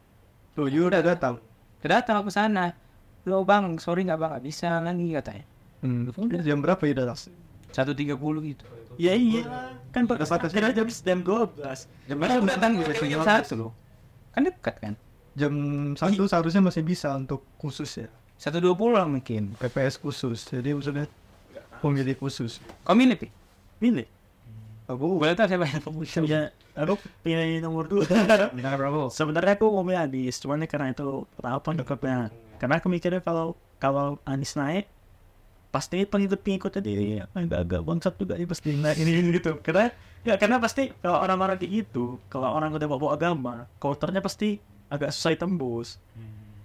Tuh 0.55 0.67
udah 0.67 0.99
datang. 0.99 1.39
Kedatang 1.79 2.23
aku 2.23 2.31
sana. 2.31 2.75
Lo 3.27 3.43
bang, 3.43 3.79
sorry 3.79 4.07
nggak 4.07 4.19
bang, 4.19 4.31
nggak 4.35 4.45
bisa 4.47 4.79
lagi 4.79 5.07
katanya. 5.15 5.43
hmm. 5.83 6.43
jam 6.43 6.59
berapa 6.59 6.81
ya 6.87 7.03
datang 7.03 7.19
Satu 7.69 7.91
tiga 7.93 8.17
puluh 8.17 8.41
gitu. 8.41 8.65
Ya 8.99 9.15
iya. 9.15 9.45
Kan 9.93 10.05
pada 10.09 10.25
saat 10.27 10.43
kira 10.49 10.73
jam 10.75 10.87
jam 10.89 11.19
dua 11.21 11.47
belas. 11.47 11.85
Jam 12.09 12.17
berapa 12.19 12.43
datang 12.45 12.77
gitu? 12.81 13.07
Jam 13.07 13.21
satu 13.23 13.53
loh. 13.55 13.71
Kan 14.33 14.45
dekat 14.45 14.75
kan? 14.81 14.93
jam 15.39 15.53
satu 15.95 16.27
seharusnya 16.27 16.59
masih 16.59 16.83
bisa 16.83 17.15
untuk 17.15 17.45
khusus 17.55 17.87
ya 18.03 18.09
Satu 18.35 18.59
dua 18.59 18.75
puluh 18.75 18.99
lah 18.99 19.07
mungkin. 19.07 19.55
PPS 19.55 19.99
khusus 19.99 20.47
jadi 20.47 20.75
maksudnya 20.75 21.07
pemilih 21.79 22.15
khusus 22.19 22.59
Kau 22.83 22.95
milih 22.95 23.15
pi? 23.15 23.27
Milih. 23.79 24.07
aku 24.87 25.19
Boleh 25.19 25.35
tahu 25.35 25.47
siapa 25.47 25.63
yang 25.67 25.79
kamu 25.79 26.01
Ya, 26.27 26.51
aku 26.75 26.99
pilih 27.23 27.63
nomor 27.63 27.87
dua. 27.87 28.03
Prabowo. 28.79 29.07
Sebenarnya 29.13 29.55
aku 29.55 29.71
mau 29.71 29.85
milih 29.85 30.01
Anies, 30.01 30.41
cuman 30.41 30.65
ya 30.65 30.67
karena 30.67 30.91
itu 30.91 31.23
tahapan 31.39 31.73
dekatnya. 31.79 32.17
Karena 32.59 32.75
aku 32.81 32.87
mikirnya 32.91 33.21
kalau 33.23 33.55
kalau 33.79 34.17
Anies 34.27 34.57
naik, 34.59 34.89
pasti 35.69 36.01
pengikut-pengikutnya 36.01 36.81
dia 36.81 37.23
agak-agak 37.33 37.81
bangsat 37.85 38.13
juga 38.17 38.33
ya 38.35 38.45
pasti 38.49 38.73
naik 38.73 38.97
ini, 38.97 39.11
ini 39.21 39.29
gitu. 39.37 39.61
Karena 39.61 39.93
ya 40.25 40.35
karena 40.35 40.57
pasti 40.57 40.89
kalau 40.97 41.21
orang-orang 41.21 41.61
kayak 41.61 41.71
gitu, 41.85 42.17
kalau 42.29 42.49
orang 42.49 42.73
udah 42.73 42.87
bawa 42.89 43.13
agama, 43.13 43.69
counternya 43.77 44.21
pasti 44.21 44.57
agak 44.89 45.13
susah 45.13 45.37
tembus. 45.37 46.01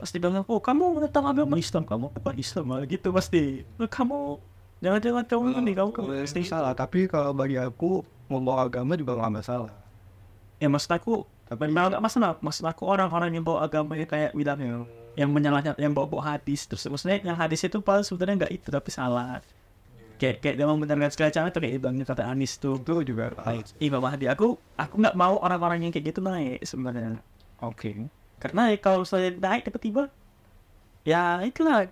Pasti 0.00 0.16
bilang, 0.16 0.44
oh 0.48 0.60
kamu 0.60 1.00
menentang 1.00 1.24
agama 1.28 1.54
Islam, 1.60 1.84
kamu 1.84 2.12
apa 2.16 2.30
Islam 2.34 2.66
ah," 2.72 2.82
gitu 2.88 3.08
pasti. 3.12 3.62
"Oh, 3.76 3.88
Kamu 3.88 4.40
jangan-jangan 4.84 5.24
kamu 5.24 5.44
ini 5.64 5.72
kamu 5.72 5.90
pasti 5.96 6.44
salah 6.44 6.76
tapi 6.76 7.08
kalau 7.08 7.32
bagi 7.32 7.56
aku 7.56 8.04
membawa 8.28 8.68
agama 8.68 8.92
juga 9.00 9.16
nggak 9.16 9.32
masalah 9.40 9.72
ya 10.60 10.68
maksud 10.68 10.92
aku 10.92 11.24
memang 11.52 11.92
nggak 11.92 12.02
masalah. 12.02 12.40
Maksud 12.40 12.64
aku 12.64 12.88
orang-orang 12.88 13.36
yang 13.36 13.44
bawa 13.44 13.68
agama 13.68 13.92
ya 14.00 14.08
kayak 14.08 14.32
bilang 14.32 14.58
yang 14.60 14.80
yang 15.14 15.30
menyalahnya 15.30 15.76
yang 15.76 15.92
bawa 15.92 16.08
bawa 16.08 16.22
hadis 16.36 16.64
terus. 16.64 16.88
Maksudnya 16.88 17.20
yang 17.20 17.36
hadis 17.36 17.60
itu 17.62 17.78
paling 17.84 18.02
sebenarnya 18.02 18.46
nggak 18.46 18.52
itu 18.56 18.68
tapi 18.72 18.90
salah. 18.90 19.44
Kayak 20.16 20.40
kayak 20.40 20.54
dia 20.56 20.66
membenarkan 20.66 21.10
segala 21.10 21.30
cara 21.34 21.46
tuh 21.50 21.60
kayak 21.60 21.82
bilangnya 21.82 22.06
kata 22.06 22.22
Anis 22.24 22.56
tuh 22.56 22.80
itu 22.80 23.12
juga 23.12 23.34
baik 23.34 23.76
Imam 23.82 24.00
Mahdi. 24.00 24.24
Aku 24.30 24.56
aku 24.78 24.94
nggak 24.96 25.16
mau 25.18 25.36
orang-orang 25.42 25.84
yang 25.84 25.92
kayak 25.92 26.14
gitu 26.14 26.20
naik 26.24 26.64
sebenarnya. 26.64 27.20
Oke. 27.62 28.08
karena 28.42 28.68
ya 28.68 28.76
kalau 28.76 29.08
saya 29.08 29.32
naik 29.32 29.64
tiba-tiba 29.64 30.12
ya 31.06 31.40
itulah. 31.44 31.88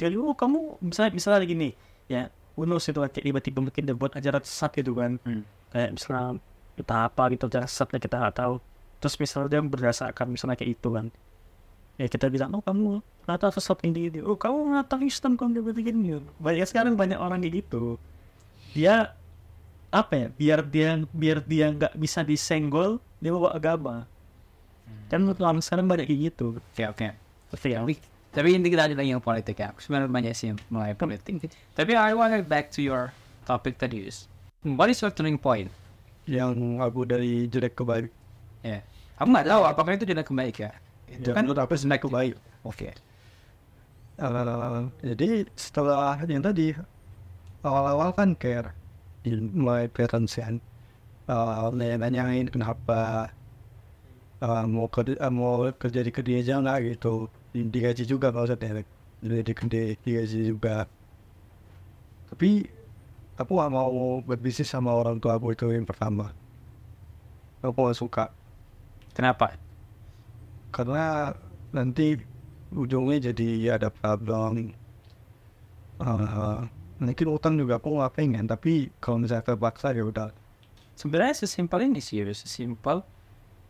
Jadi 0.00 0.16
oh 0.16 0.32
kamu 0.32 0.80
misalnya 0.80 1.12
misalnya 1.12 1.44
gini 1.44 1.72
ya 2.08 2.28
unus 2.56 2.88
itu 2.88 2.98
kayak 3.00 3.24
tiba-tiba 3.24 3.58
mungkin 3.64 3.82
dia 3.88 3.96
buat 3.96 4.12
ajaran 4.16 4.42
sesat 4.44 4.72
gitu 4.80 4.96
kan. 4.96 5.16
Hmm. 5.24 5.44
kayak 5.70 5.94
misalnya 5.94 6.42
kita 6.80 7.06
apa 7.06 7.22
gitu 7.36 7.46
ajaran 7.46 7.68
sesatnya 7.68 8.00
kita 8.00 8.16
nggak 8.16 8.36
tahu 8.40 8.54
terus 9.00 9.14
misalnya 9.20 9.48
dia 9.52 9.60
berdasarkan 9.60 10.26
misalnya 10.28 10.56
kayak 10.56 10.76
itu 10.76 10.88
kan 10.92 11.06
ya 12.00 12.06
kita 12.08 12.26
bilang 12.32 12.56
oh 12.56 12.64
kamu 12.64 13.04
nata 13.28 13.52
sesat 13.52 13.80
ini 13.84 14.08
ini 14.08 14.20
oh 14.24 14.36
kamu 14.36 14.72
nata 14.72 14.96
Islam 15.04 15.36
kamu 15.36 15.60
dia 15.60 15.62
begini 15.62 16.08
banyak 16.40 16.66
sekarang 16.68 16.96
banyak 16.96 17.20
orang 17.20 17.44
kayak 17.44 17.64
gitu 17.64 18.00
dia 18.72 19.12
apa 19.90 20.12
ya 20.14 20.26
biar 20.30 20.60
dia 20.64 20.90
biar 21.10 21.38
dia 21.42 21.66
nggak 21.74 21.94
bisa 21.98 22.22
disenggol 22.22 23.02
dia 23.18 23.34
bawa 23.34 23.52
agama 23.52 24.08
kan 25.10 25.18
menurut 25.20 25.42
orang 25.42 25.62
sekarang 25.62 25.90
banyak 25.90 26.06
kayak 26.06 26.20
gitu 26.32 26.56
Oke 26.72 26.84
oke. 26.86 27.08
pasti 27.50 27.74
ya 27.74 27.82
Tapi 27.82 27.98
tapi 28.30 28.54
inti 28.54 28.70
kita 28.70 28.86
ada 28.86 28.94
lagi 28.94 29.10
yang 29.10 29.18
politik 29.18 29.58
ya. 29.58 29.74
Sebenarnya 29.74 30.06
banyak 30.06 30.34
sih 30.38 30.54
yang 30.54 30.58
mulai 30.70 30.94
politik. 30.94 31.50
Tapi 31.74 31.98
I 31.98 32.14
want 32.14 32.30
to 32.30 32.46
back 32.46 32.70
to 32.70 32.80
your 32.80 33.10
topic 33.42 33.74
tadi 33.74 34.06
is. 34.06 34.30
What 34.62 34.86
is 34.86 35.02
your 35.02 35.10
turning 35.10 35.34
point? 35.34 35.66
Yang 36.28 36.54
aku 36.84 37.00
dari 37.10 37.48
jelek 37.52 37.72
ke 37.78 37.84
baik 37.90 38.08
Ya. 38.60 38.84
Aku 39.16 39.28
nggak 39.32 39.46
tahu 39.48 39.62
apakah 39.64 39.92
itu 39.96 40.04
tidak 40.04 40.28
kebaik 40.28 40.56
ya. 40.60 40.70
Itu 41.08 41.28
Ya, 41.28 41.34
kan 41.36 41.44
menurut 41.44 41.60
aku 41.64 41.74
jelek 41.80 42.00
ke 42.04 42.08
baik 42.12 42.32
Oke. 42.64 42.92
Eh, 44.20 44.80
jadi 45.08 45.24
setelah 45.56 46.12
yang 46.28 46.44
tadi 46.44 46.62
awal-awal 47.66 48.10
kan 48.18 48.30
care 48.42 48.68
parents 49.96 50.32
kan 50.40 50.54
uh, 51.30 51.70
nanyain 52.02 52.46
kenapa 52.54 52.92
eh, 54.42 54.60
mau 54.74 54.86
kerja 54.94 55.12
eh, 55.24 55.32
mau 55.38 55.52
kerja 55.80 56.00
di 56.06 56.10
kedai 56.16 56.34
aja 56.40 56.52
nggak 56.62 56.76
gitu 56.88 57.06
Di- 57.54 57.68
digaji 57.74 58.02
juga 58.12 58.26
maksudnya 58.36 58.70
jadi 59.22 59.38
di 59.48 59.52
kedai 59.60 59.84
digaji 60.04 60.36
juga 60.50 60.68
tapi 62.28 62.46
aku 63.40 63.56
gak 63.56 63.72
mau 63.72 64.20
berbisnis 64.20 64.68
sama 64.68 64.92
orang 64.92 65.16
tua 65.16 65.40
aku 65.40 65.56
itu 65.56 65.72
yang 65.72 65.88
pertama. 65.88 66.36
Aku 67.64 67.88
gak 67.88 67.96
suka. 67.96 68.24
Kenapa? 69.16 69.56
karena 70.70 71.34
nanti 71.74 72.18
ujungnya 72.70 73.30
jadi 73.30 73.78
ada 73.78 73.90
problem. 73.90 74.74
Uh, 76.00 76.64
mungkin 76.96 77.26
utang 77.28 77.60
juga 77.60 77.76
aku 77.76 77.92
nggak 78.00 78.14
pengen 78.16 78.48
tapi 78.48 78.88
kalau 79.02 79.20
misalnya 79.20 79.52
terpaksa 79.52 79.92
ya 79.92 80.06
udah. 80.06 80.30
Sebenarnya 80.96 81.44
sesimpel 81.44 81.90
ini 81.90 82.00
sih, 82.00 82.22
sesimpel 82.32 83.04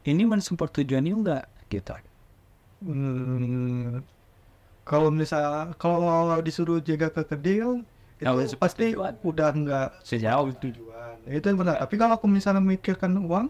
ini 0.06 0.22
mensupport 0.28 0.70
tujuan 0.80 1.04
ini 1.04 1.14
enggak 1.16 1.44
gitu. 1.70 1.94
hmm, 2.86 4.02
kalau 4.82 5.12
misalnya 5.12 5.76
kalau 5.78 6.40
disuruh 6.42 6.80
jaga 6.82 7.12
ke 7.12 7.22
kedai 7.22 7.62
Ya, 8.20 8.36
itu 8.36 8.54
udah 8.54 8.60
pasti 8.60 8.92
tujuan. 8.92 9.12
udah 9.24 9.48
nggak 9.50 9.88
Sejauh 10.04 10.52
tujuan. 10.60 11.16
Itu 11.24 11.44
yang 11.48 11.58
benar. 11.60 11.80
Tapi 11.80 11.94
kalau 11.96 12.14
aku 12.20 12.26
misalnya 12.28 12.60
memikirkan 12.60 13.16
uang 13.16 13.48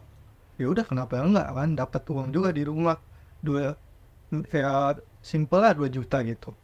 ya 0.60 0.66
udah 0.70 0.84
kenapa 0.86 1.18
enggak 1.18 1.48
kan? 1.50 1.68
Dapat 1.74 2.02
uang 2.06 2.28
juga 2.30 2.54
di 2.54 2.62
rumah. 2.62 2.96
Dua 3.42 3.74
kayak 4.30 5.02
simple 5.20 5.58
lah 5.58 5.74
2 5.74 5.90
juta 5.90 6.22
gitu 6.22 6.54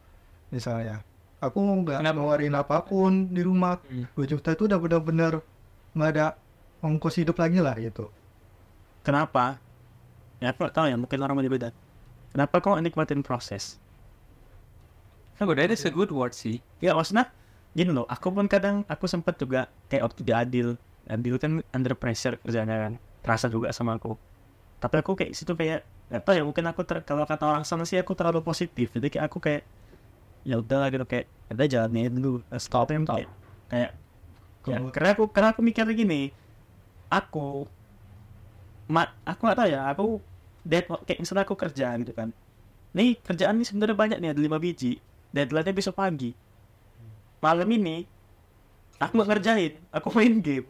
misalnya. 0.54 1.02
Aku 1.42 1.58
nggak 1.60 2.00
Kenapa? 2.00 2.16
ngeluarin 2.16 2.54
apa 2.54 2.76
pun 2.86 3.28
di 3.28 3.42
rumah. 3.42 3.82
Hmm. 3.90 4.06
2 4.14 4.32
juta 4.32 4.54
itu 4.54 4.70
udah 4.70 4.78
benar-benar 4.78 5.32
nggak 5.92 6.10
ada 6.14 6.26
ongkos 6.80 7.18
hidup 7.18 7.36
lagi 7.42 7.58
lah 7.58 7.74
gitu. 7.76 8.08
Kenapa? 9.02 9.58
Ya 10.38 10.54
aku 10.54 10.62
nggak 10.62 10.74
tahu 10.74 10.86
ya 10.86 10.96
mungkin 10.96 11.18
orang 11.24 11.42
beda 11.42 11.74
kenapa 12.36 12.60
kau 12.60 12.76
nikmatin 12.76 13.24
proses? 13.24 13.80
Nah, 15.40 15.48
that 15.56 15.72
is 15.72 15.88
a 15.88 15.92
good 15.92 16.12
word 16.12 16.36
sih. 16.36 16.60
ya 16.84 16.92
maksudnya 16.92 17.32
gini 17.76 17.90
loh 17.96 18.06
aku 18.08 18.28
pun 18.36 18.46
kadang 18.54 18.76
aku 18.88 19.04
sempat 19.12 19.34
juga 19.42 19.60
kayak 19.90 20.02
waktu 20.08 20.20
di 20.28 20.32
adil 20.42 20.68
adil 21.06 21.34
kan 21.42 21.52
under 21.76 21.94
pressure 22.02 22.34
kerjanya 22.42 22.76
kan 22.88 22.92
terasa 23.22 23.46
juga 23.54 23.68
sama 23.76 23.92
aku 24.00 24.16
tapi 24.82 24.96
aku 25.02 25.12
kayak 25.18 25.32
situ 25.38 25.52
kayak 25.60 25.80
tahu 26.24 26.34
ya 26.38 26.44
mungkin 26.48 26.64
aku 26.70 26.82
ter- 26.88 27.04
kalau 27.08 27.24
kata 27.30 27.44
orang 27.50 27.64
sana 27.68 27.84
sih 27.88 27.98
aku 28.02 28.12
terlalu 28.18 28.40
positif 28.44 28.86
jadi 28.96 29.08
kayak 29.12 29.24
aku 29.30 29.38
kayak 29.46 29.62
ya 30.48 30.56
udah 30.62 30.88
gitu 30.92 31.04
kayak 31.12 31.26
kita 31.50 31.64
jalanin 31.72 32.12
dulu 32.16 32.38
stop 32.58 32.88
kayak, 32.90 33.30
kayak 33.72 33.92
Ya, 34.66 34.82
karena 34.90 35.14
aku 35.14 35.24
karena 35.30 35.48
aku 35.54 35.62
mikir 35.62 35.86
gini, 35.94 36.34
aku 37.10 37.70
mat 38.94 39.08
aku 39.26 39.40
nggak 39.46 39.58
tahu 39.58 39.68
ya, 39.74 39.80
aku 39.92 40.04
dead 40.66 40.84
kayak 41.06 41.18
misalnya 41.22 41.44
aku 41.46 41.56
kerja 41.58 41.86
gitu 42.02 42.12
kan. 42.14 42.28
Nih 42.96 43.18
kerjaan 43.26 43.56
ini 43.58 43.64
sebenarnya 43.68 43.96
banyak 44.02 44.18
nih 44.22 44.30
ada 44.34 44.42
lima 44.42 44.58
biji. 44.62 44.98
Deadline-nya 45.34 45.74
besok 45.76 45.96
pagi. 46.00 46.32
Malam 47.46 47.68
ini 47.70 47.96
aku 48.98 49.12
nggak 49.14 49.28
ngerjain, 49.30 49.72
aku 49.94 50.08
main 50.10 50.34
game 50.42 50.66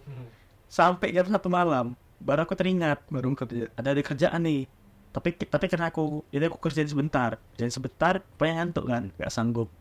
sampai 0.68 1.08
jam 1.08 1.24
satu 1.24 1.48
malam. 1.48 1.96
Baru 2.20 2.44
aku 2.44 2.52
teringat 2.52 3.00
baru 3.08 3.32
kerja 3.32 3.72
ada 3.72 3.96
ada 3.96 4.02
kerjaan 4.04 4.44
nih. 4.44 4.68
Tapi 5.08 5.32
tapi 5.48 5.72
karena 5.72 5.88
aku 5.88 6.20
jadi 6.28 6.52
aku 6.52 6.60
kerjain 6.60 6.84
sebentar, 6.84 7.40
kerjain 7.56 7.72
sebentar, 7.72 8.20
pengen 8.36 8.68
ngantuk 8.68 8.84
kan, 8.84 9.08
nggak 9.16 9.32
sanggup. 9.32 9.72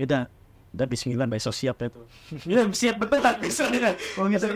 Yaudah, 0.00 0.24
udah 0.72 0.86
bismillah 0.88 1.28
besok 1.28 1.52
siap 1.52 1.76
ya 1.84 1.88
tuh. 1.92 2.08
Ya 2.48 2.64
siap 2.72 2.96
betul 2.96 3.20
tak 3.20 3.44
bisa 3.44 3.68
kan. 3.68 3.94
Oh 4.16 4.24
gitu. 4.32 4.46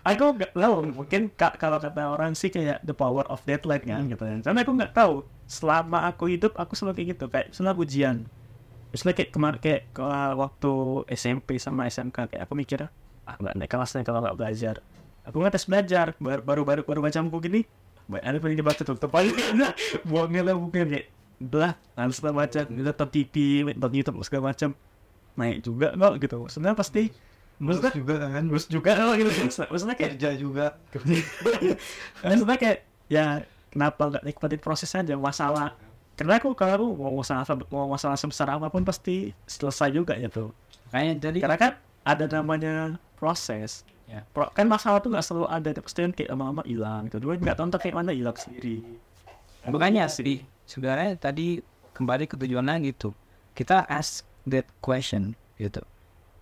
Aku 0.00 0.24
nggak 0.40 0.52
tahu 0.56 0.74
mungkin 0.96 1.22
ka- 1.36 1.56
kalau 1.60 1.76
kata 1.76 2.08
orang 2.08 2.32
sih 2.32 2.48
kayak 2.48 2.80
the 2.80 2.96
power 2.96 3.28
of 3.28 3.44
deadline 3.44 3.84
kan 3.84 4.08
gitu 4.08 4.24
kan. 4.24 4.40
Karena 4.40 4.58
aku 4.64 4.72
nggak 4.72 4.92
tahu 4.96 5.14
selama 5.44 6.08
aku 6.08 6.32
hidup 6.32 6.56
aku 6.56 6.72
selalu 6.72 6.96
kayak 6.96 7.08
gitu 7.20 7.24
kayak 7.28 7.46
misalnya 7.52 7.76
ujian. 7.76 8.16
Misalnya 8.94 9.18
kayak 9.18 9.30
kemarin 9.34 9.58
kayak 9.58 9.82
kalau 9.90 10.38
waktu 10.38 10.72
SMP 11.18 11.58
sama 11.58 11.90
SMK 11.90 12.30
kayak 12.30 12.46
aku 12.46 12.54
mikir 12.54 12.86
ah 13.26 13.34
nggak 13.42 13.58
naik 13.58 13.66
kelasnya 13.66 14.06
kalau 14.06 14.22
nggak 14.22 14.38
belajar. 14.38 14.78
Aku 15.26 15.42
nggak 15.42 15.58
tes 15.58 15.66
belajar 15.66 16.14
baru 16.22 16.46
baru 16.46 16.62
baru, 16.62 16.80
baru 16.86 17.00
baca 17.02 17.18
buku 17.26 17.50
gini. 17.50 17.60
Baik, 18.06 18.22
ada 18.22 18.36
pengen 18.38 18.56
dibaca 18.62 18.82
tuh 18.86 18.94
tepat 18.94 19.34
buangnya 20.06 20.46
lah 20.46 20.54
buku 20.54 20.70
kayak 20.78 21.10
belah 21.42 21.74
harus 21.98 22.22
baca 22.22 22.60
nonton 22.70 23.08
TV 23.10 23.34
nonton 23.66 23.98
YouTube 23.98 24.22
segala 24.22 24.54
macam. 24.54 24.78
Naik 25.34 25.66
juga 25.66 25.90
kok 25.98 26.14
gitu. 26.22 26.36
Maksudnya 26.46 26.78
pasti 26.78 27.10
maksudnya 27.58 27.92
juga 27.98 28.14
kan? 28.30 28.44
terus 28.46 28.66
juga 28.70 28.90
kok 28.94 29.14
gitu. 29.18 29.30
Maksudnya 29.74 29.96
kayak 29.98 30.10
kerja 30.14 30.30
juga. 30.38 30.66
Maksudnya 32.22 32.56
kayak 32.62 32.78
ya 33.10 33.42
kenapa 33.74 34.02
nggak 34.06 34.22
nikmatin 34.22 34.62
proses 34.62 34.94
aja? 34.94 35.18
Masalah 35.18 35.74
karena 36.14 36.38
aku 36.38 36.54
kalau 36.54 36.72
aku 36.78 36.86
mau 36.94 37.12
masalah 37.20 37.44
mau 37.70 37.86
masalah 37.90 38.16
sebesar 38.18 38.46
apa 38.54 38.70
pun 38.70 38.82
pasti 38.86 39.34
selesai 39.46 39.90
juga 39.90 40.14
ya 40.14 40.30
tuh 40.30 40.54
Kayaknya 40.94 41.14
jadi 41.18 41.38
karena 41.42 41.58
kan 41.58 41.72
ada 42.06 42.24
namanya 42.30 42.74
proses 43.18 43.82
Ya. 44.04 44.20
Pro- 44.36 44.52
kan 44.52 44.68
masalah 44.68 45.00
tuh 45.00 45.08
nggak 45.08 45.24
selalu 45.24 45.48
ada 45.48 45.80
pasti 45.80 46.04
kayak 46.12 46.28
lama-lama 46.28 46.60
hilang 46.68 47.08
gitu 47.08 47.24
dua 47.24 47.40
nggak 47.40 47.56
tahu 47.56 47.72
entah 47.72 47.80
kayak 47.80 47.96
mana 47.96 48.12
hilang 48.12 48.36
sendiri 48.36 48.84
Bukannya 49.64 50.04
sih 50.12 50.44
sebenarnya 50.68 51.16
tadi 51.16 51.64
kembali 51.96 52.28
ke 52.28 52.36
tujuannya 52.36 52.84
gitu. 52.90 53.14
Kita 53.54 53.86
ask 53.86 54.26
that 54.44 54.66
question 54.82 55.38
gitu. 55.56 55.80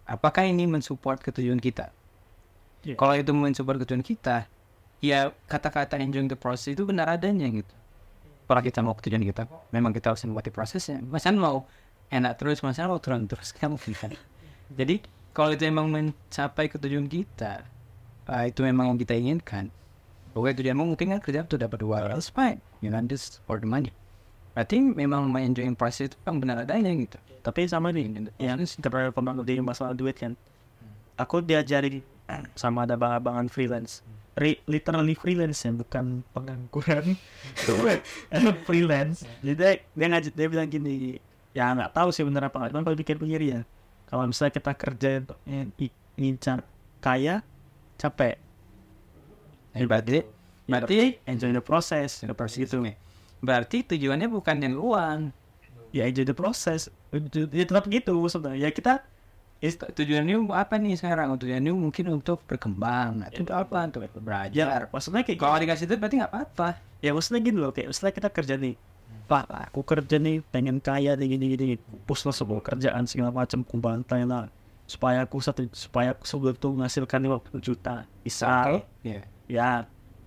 Apakah 0.09 0.49
ini 0.49 0.67
mensupport 0.67 1.21
ke 1.23 1.31
tujuan 1.31 1.63
kita? 1.63 1.93
Iya. 2.83 2.99
Kalau 2.99 3.15
itu 3.15 3.31
mensupport 3.31 3.79
ke 3.79 3.85
tujuan 3.87 4.03
kita, 4.03 4.51
ya 4.99 5.31
kata-kata 5.47 6.01
enjoying 6.03 6.27
the 6.27 6.35
process 6.35 6.75
itu 6.75 6.83
benar 6.83 7.07
adanya 7.07 7.47
gitu. 7.47 7.75
Kalau 8.47 8.61
kita 8.61 8.79
mau 8.85 8.93
ke 8.93 9.09
tujuan 9.09 9.23
kita, 9.25 9.49
memang 9.73 9.95
kita 9.95 10.13
harus 10.13 10.23
menikmati 10.27 10.51
prosesnya. 10.53 11.01
Masa 11.01 11.33
mau 11.33 11.65
enak 12.13 12.33
terus, 12.37 12.61
masa 12.61 12.85
mau 12.91 13.01
turun 13.01 13.25
terus 13.25 13.55
mungkin 13.73 13.93
kan. 13.97 14.13
Jadi 14.73 15.01
kalau 15.33 15.57
itu 15.57 15.65
emang 15.65 15.89
mencapai 15.89 16.69
ke 16.69 16.77
tujuan 16.77 17.09
kita, 17.09 17.65
ah, 18.29 18.45
itu 18.45 18.61
memang 18.61 18.93
yang 18.93 18.99
kita 19.01 19.17
inginkan. 19.17 19.73
Pokoknya 20.33 20.65
tujuanmu 20.65 20.97
mungkin 20.97 21.13
kan 21.17 21.21
kerja 21.21 21.45
tuh 21.45 21.61
dapat 21.61 21.85
dua 21.85 22.09
that's 22.09 22.33
fine. 22.33 22.61
You 22.81 22.89
can 22.89 23.05
just 23.09 23.45
for 23.45 23.61
the 23.61 23.69
money. 23.69 23.93
Berarti 24.57 24.81
memang 24.81 25.33
enjoying 25.33 25.77
process 25.77 26.13
itu 26.13 26.17
yang 26.25 26.41
benar 26.41 26.65
adanya 26.65 26.93
gitu. 26.93 27.17
tapi 27.43 27.67
sama 27.67 27.91
nih 27.91 28.31
yang 28.39 28.63
pernah 28.63 29.43
di 29.43 29.59
masalah 29.59 29.93
duit 29.99 30.15
kan 30.15 30.39
aku 31.19 31.43
diajari 31.43 32.01
sama 32.61 32.87
ada 32.87 32.95
bang-abangan 32.95 33.51
freelance 33.51 34.07
Re- 34.33 34.63
literally 34.65 35.15
freelance 35.21 35.65
ya 35.65 35.73
bukan 35.77 36.25
pengangguran. 36.33 37.17
Freelance. 38.65 39.29
Jadi 39.45 39.55
dia, 39.57 39.71
dia 39.93 40.07
ngajak 40.09 40.33
dia 40.33 40.47
bilang 40.49 40.69
gini 40.69 41.21
ya 41.53 41.69
nggak 41.77 41.93
tahu 41.93 42.09
sih 42.09 42.25
bener 42.25 42.49
apa 42.49 42.57
nggak 42.57 42.71
cuman 42.73 42.85
kalau 42.89 42.97
pikir-pikir 42.97 43.41
ya 43.45 43.61
kalau 44.09 44.25
misalnya 44.25 44.57
kita 44.57 44.73
kerja 44.73 45.11
ngincar 46.17 46.65
kaya 47.01 47.45
capek. 47.97 48.37
Eh, 49.73 49.89
berarti 49.89 50.21
berarti 50.69 51.17
enjoy 51.25 51.53
the 51.53 51.65
process. 51.65 52.21
The 52.21 52.37
process 52.37 52.69
gitu 52.69 52.85
nih. 52.85 52.97
Berarti 53.41 53.85
tujuannya 53.85 54.29
bukan 54.29 54.57
yang 54.61 54.77
uang. 54.77 55.21
ya 55.93 56.09
enjoy 56.09 56.25
the 56.25 56.33
process. 56.33 56.89
Ya 57.13 57.65
tetap 57.69 57.85
gitu 57.89 58.17
sebenarnya. 58.29 58.69
Ya 58.69 58.71
kita 58.73 59.05
Tujuannya 59.63 60.51
apa 60.51 60.75
nih 60.77 60.99
sekarang? 60.99 61.39
Tujuannya 61.39 61.71
mungkin 61.71 62.11
untuk 62.11 62.43
berkembang 62.45 63.23
atau 63.23 63.41
untuk 63.41 63.55
apa? 63.55 63.79
Untuk 63.87 64.01
ya 64.03 64.11
belajar. 64.13 64.81
maksudnya 64.91 65.23
kayak 65.23 65.39
Kalau 65.39 65.57
dikasih 65.57 65.87
itu 65.87 65.95
berarti 65.95 66.17
nggak 66.19 66.31
apa-apa. 66.31 66.69
ya 66.99 67.11
maksudnya 67.11 67.41
gini 67.41 67.59
loh 67.59 67.71
kayak 67.71 67.89
misalnya 67.89 68.15
kita 68.15 68.29
kerja 68.29 68.55
nih 68.57 68.75
pak 69.23 69.47
aku 69.71 69.83
kerja 69.83 70.19
nih 70.19 70.43
pengen 70.45 70.79
kaya 70.79 71.15
nih 71.15 71.27
gini 71.31 71.45
gini 71.51 71.67
pus 72.03 72.23
lah 72.23 72.31
semua 72.31 72.59
kerjaan 72.59 73.07
segala 73.07 73.31
macam 73.33 73.63
ku 73.63 73.75
bantai 73.77 74.23
lah 74.23 74.47
supaya 74.85 75.23
aku 75.23 75.39
satu 75.39 75.67
supaya 75.71 76.11
aku 76.13 76.23
sebelum 76.23 76.55
itu 76.55 76.69
menghasilkan 76.69 77.19
50 77.23 77.59
juta 77.59 78.05
bisa 78.21 78.83
Iya. 79.03 79.23
ya 79.47 79.71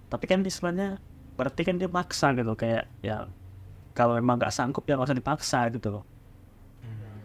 tapi 0.07 0.25
kan 0.25 0.41
istilahnya 0.41 0.99
berarti 1.35 1.61
kan 1.63 1.75
dia 1.75 1.87
maksa 1.87 2.31
gitu 2.33 2.55
kayak 2.55 2.87
ya 2.99 3.27
kalau 3.91 4.15
memang 4.15 4.35
nggak 4.35 4.51
sanggup 4.51 4.83
ya 4.83 4.95
nggak 4.95 5.07
usah 5.07 5.19
dipaksa 5.19 5.59
gitu 5.71 5.87
loh 5.91 6.03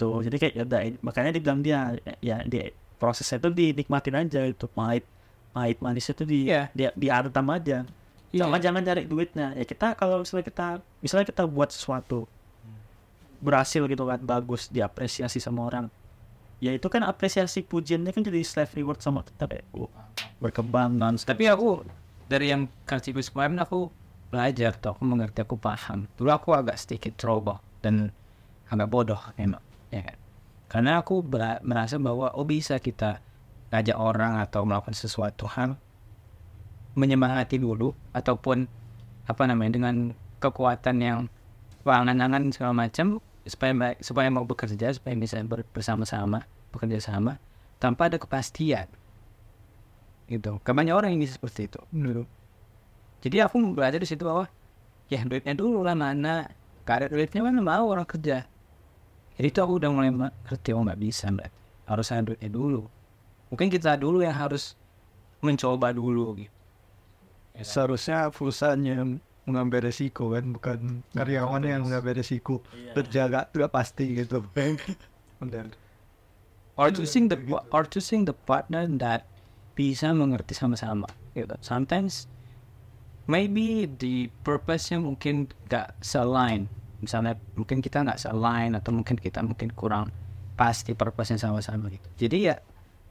tuh 0.01 0.25
jadi 0.25 0.37
kayak 0.41 0.55
ya 0.57 0.65
udah, 0.65 0.81
makanya 1.05 1.31
dia 1.37 1.43
bilang 1.45 1.61
dia 1.61 1.81
ya 2.25 2.41
dia 2.49 2.73
prosesnya 2.97 3.37
itu 3.37 3.53
dinikmatin 3.53 4.17
aja 4.17 4.41
itu 4.49 4.65
pahit 4.73 5.05
pahit 5.53 5.77
manis 5.85 6.09
itu 6.09 6.25
di 6.25 6.49
Iya. 6.49 6.73
dia 6.73 6.89
diantam 6.97 7.45
aja. 7.53 7.85
Iya. 8.31 8.47
jangan 8.47 8.61
jangan 8.63 8.83
cari 8.87 9.03
duitnya. 9.05 9.53
Ya 9.59 9.65
kita 9.67 9.99
kalau 9.99 10.23
misalnya 10.23 10.47
kita 10.47 10.67
misalnya 11.03 11.27
kita 11.29 11.43
buat 11.45 11.69
sesuatu 11.75 12.25
berhasil 13.41 13.83
gitu 13.85 14.05
kan 14.07 14.21
bagus 14.23 14.73
diapresiasi 14.73 15.43
sama 15.43 15.67
orang. 15.69 15.87
Ya 16.61 16.77
itu 16.77 16.87
kan 16.93 17.03
apresiasi 17.03 17.65
pujiannya 17.65 18.13
kan 18.13 18.23
jadi 18.23 18.45
self 18.45 18.77
reward 18.77 19.01
sama 19.01 19.25
kita 19.25 19.49
kayak 19.49 19.65
oh, 19.73 19.89
berkembang 20.39 20.93
non 20.93 21.17
Tapi 21.17 21.49
aku 21.49 21.83
dari 22.29 22.53
yang 22.53 22.69
kasih 22.85 23.17
kemarin 23.17 23.59
aku 23.59 23.91
belajar 24.31 24.79
tuh, 24.79 24.95
aku 24.95 25.03
mengerti, 25.03 25.43
aku 25.43 25.59
paham. 25.59 26.07
Dulu 26.15 26.31
aku 26.31 26.55
agak 26.55 26.79
sedikit 26.79 27.19
ceroboh 27.19 27.59
dan 27.83 28.15
agak 28.71 28.87
bodoh 28.87 29.19
emang, 29.35 29.59
ya 29.91 30.03
kan? 30.07 30.19
Karena 30.71 31.03
aku 31.03 31.27
merasa 31.67 31.99
bahwa 31.99 32.31
oh 32.35 32.47
bisa 32.47 32.79
kita 32.79 33.19
ngajak 33.71 33.99
orang 33.99 34.39
atau 34.39 34.63
melakukan 34.67 34.95
sesuatu 34.95 35.47
hal 35.51 35.79
menyemangati 36.95 37.59
dulu 37.59 37.95
ataupun 38.15 38.67
apa 39.27 39.43
namanya 39.47 39.79
dengan 39.79 39.95
kekuatan 40.43 40.97
yang 40.99 41.19
angan-angan 41.87 42.51
segala 42.51 42.75
macam 42.75 43.23
supaya 43.47 43.95
supaya 44.03 44.27
mau 44.31 44.47
bekerja 44.47 44.91
supaya 44.95 45.15
bisa 45.15 45.39
ber- 45.43 45.67
bersama-sama 45.71 46.47
bekerja 46.71 46.99
sama 47.03 47.39
tanpa 47.83 48.11
ada 48.11 48.19
kepastian. 48.19 48.87
Gitu. 50.31 50.63
Kebanyakan 50.63 50.99
orang 50.99 51.19
bisa 51.19 51.35
seperti 51.39 51.67
itu 51.67 51.83
dulu 51.91 52.27
jadi 53.21 53.45
aku 53.47 53.77
belajar 53.77 54.01
di 54.01 54.09
situ 54.09 54.25
bahwa 54.25 54.49
ya 55.13 55.21
duitnya 55.25 55.53
dulu 55.53 55.85
lah 55.85 55.93
mana. 55.93 56.49
Ada 56.91 57.07
duitnya 57.07 57.47
mana 57.47 57.63
mau 57.63 57.87
orang 57.87 58.03
kerja 58.03 58.51
jadi 59.41 59.49
itu 59.49 59.59
aku 59.65 59.81
udah 59.81 59.89
mulai 59.89 60.13
ngerti 60.13 60.77
oh 60.77 60.85
nggak 60.85 61.01
bisa 61.01 61.33
berarti 61.33 61.57
harus 61.89 62.07
ada 62.13 62.23
duitnya 62.29 62.51
dulu 62.53 62.85
mungkin 63.49 63.73
kita 63.73 63.97
dulu 63.97 64.21
yang 64.21 64.37
harus 64.37 64.77
mencoba 65.41 65.97
dulu 65.97 66.37
gitu 66.37 66.53
seharusnya 67.65 68.29
perusahaan 68.29 68.79
yang 68.85 69.17
mengambil 69.49 69.89
resiko 69.89 70.37
kan 70.37 70.45
bukan 70.53 71.01
karyawan 71.17 71.65
yang 71.65 71.83
mengambil 71.83 72.21
resiko 72.21 72.61
kerja 72.93 73.27
gak, 73.27 73.57
gak 73.57 73.73
pasti 73.73 74.05
gitu 74.13 74.45
Bener. 75.41 75.73
or 76.77 76.93
choosing 76.93 77.33
the 77.33 77.41
or 77.73 77.89
choosing 77.89 78.29
the 78.29 78.37
partner 78.37 78.85
that 79.01 79.25
bisa 79.81 80.13
mengerti 80.13 80.53
sama-sama 80.53 81.09
gitu. 81.33 81.57
Sometimes 81.65 82.29
maybe 83.25 83.89
the 83.89 84.29
purpose-nya 84.45 85.01
mungkin 85.01 85.49
gak 85.73 85.97
se-align. 86.05 86.69
Misalnya 87.01 87.37
mungkin 87.57 87.81
kita 87.81 88.05
nggak 88.05 88.21
se-align 88.21 88.77
atau 88.77 88.93
mungkin 88.93 89.17
kita 89.17 89.41
mungkin 89.41 89.73
kurang 89.73 90.13
pasti 90.55 90.93
purpose-nya 90.93 91.41
sama-sama 91.41 91.89
gitu. 91.89 92.09
Jadi 92.29 92.39
ya 92.53 92.61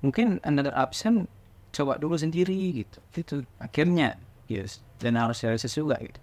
mungkin 0.06 0.38
another 0.46 0.74
option 0.78 1.26
coba 1.74 1.98
dulu 1.98 2.16
sendiri 2.18 2.86
gitu. 2.86 2.98
Gitu. 3.14 3.36
Akhirnya 3.58 4.22
yes 4.46 4.86
dan 5.02 5.18
harus 5.18 5.42
realistis 5.42 5.74
juga 5.74 5.98
gitu. 5.98 6.22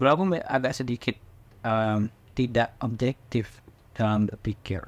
Me- 0.00 0.46
agak 0.46 0.72
sedikit 0.72 1.18
um, 1.66 2.08
tidak 2.32 2.72
objektif 2.80 3.60
dalam 3.92 4.24
berpikir 4.24 4.80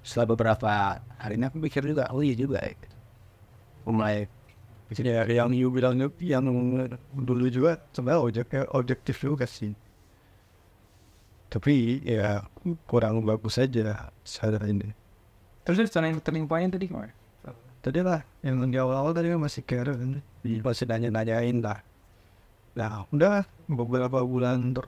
setelah 0.00 0.32
beberapa 0.32 1.02
hari 1.18 1.34
ini 1.36 1.44
aku 1.50 1.58
pikir 1.66 1.82
juga 1.84 2.08
oh 2.14 2.22
iya 2.22 2.38
juga. 2.38 2.62
Aku 3.82 3.90
mulai 3.90 4.30
ya 4.94 5.26
yang 5.26 5.50
you 5.50 5.66
bilang 5.74 5.98
yang 6.22 6.46
dulu 7.10 7.50
juga 7.50 7.82
sebenarnya 7.90 8.22
objek, 8.22 8.46
objektif 8.70 9.18
juga 9.18 9.42
sih 9.42 9.74
tapi 11.46 12.02
ya 12.02 12.42
kurang 12.90 13.22
bagus 13.22 13.58
aja 13.58 14.10
secara 14.26 14.66
ini. 14.66 14.90
Terus 15.62 15.90
turning 15.90 16.18
turning 16.22 16.46
point 16.46 16.70
tadi 16.70 16.86
ke 16.86 16.94
mana? 16.94 17.14
Tadi 17.82 18.02
lah 18.02 18.22
yang 18.42 18.66
di 18.66 18.78
awal-awal 18.78 19.14
tadi 19.14 19.30
kan 19.30 19.38
masih 19.38 19.62
care 19.62 19.94
kan 19.94 20.18
Iya. 20.42 20.62
masih 20.62 20.84
nanya-nanyain 20.90 21.58
lah. 21.62 21.82
Nah 22.74 23.06
udah 23.10 23.46
beberapa 23.70 24.22
bulan 24.26 24.74
ter 24.74 24.86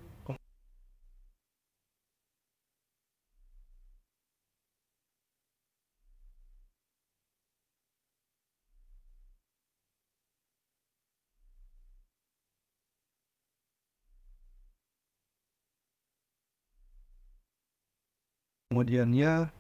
kemudiannya. 18.79 19.51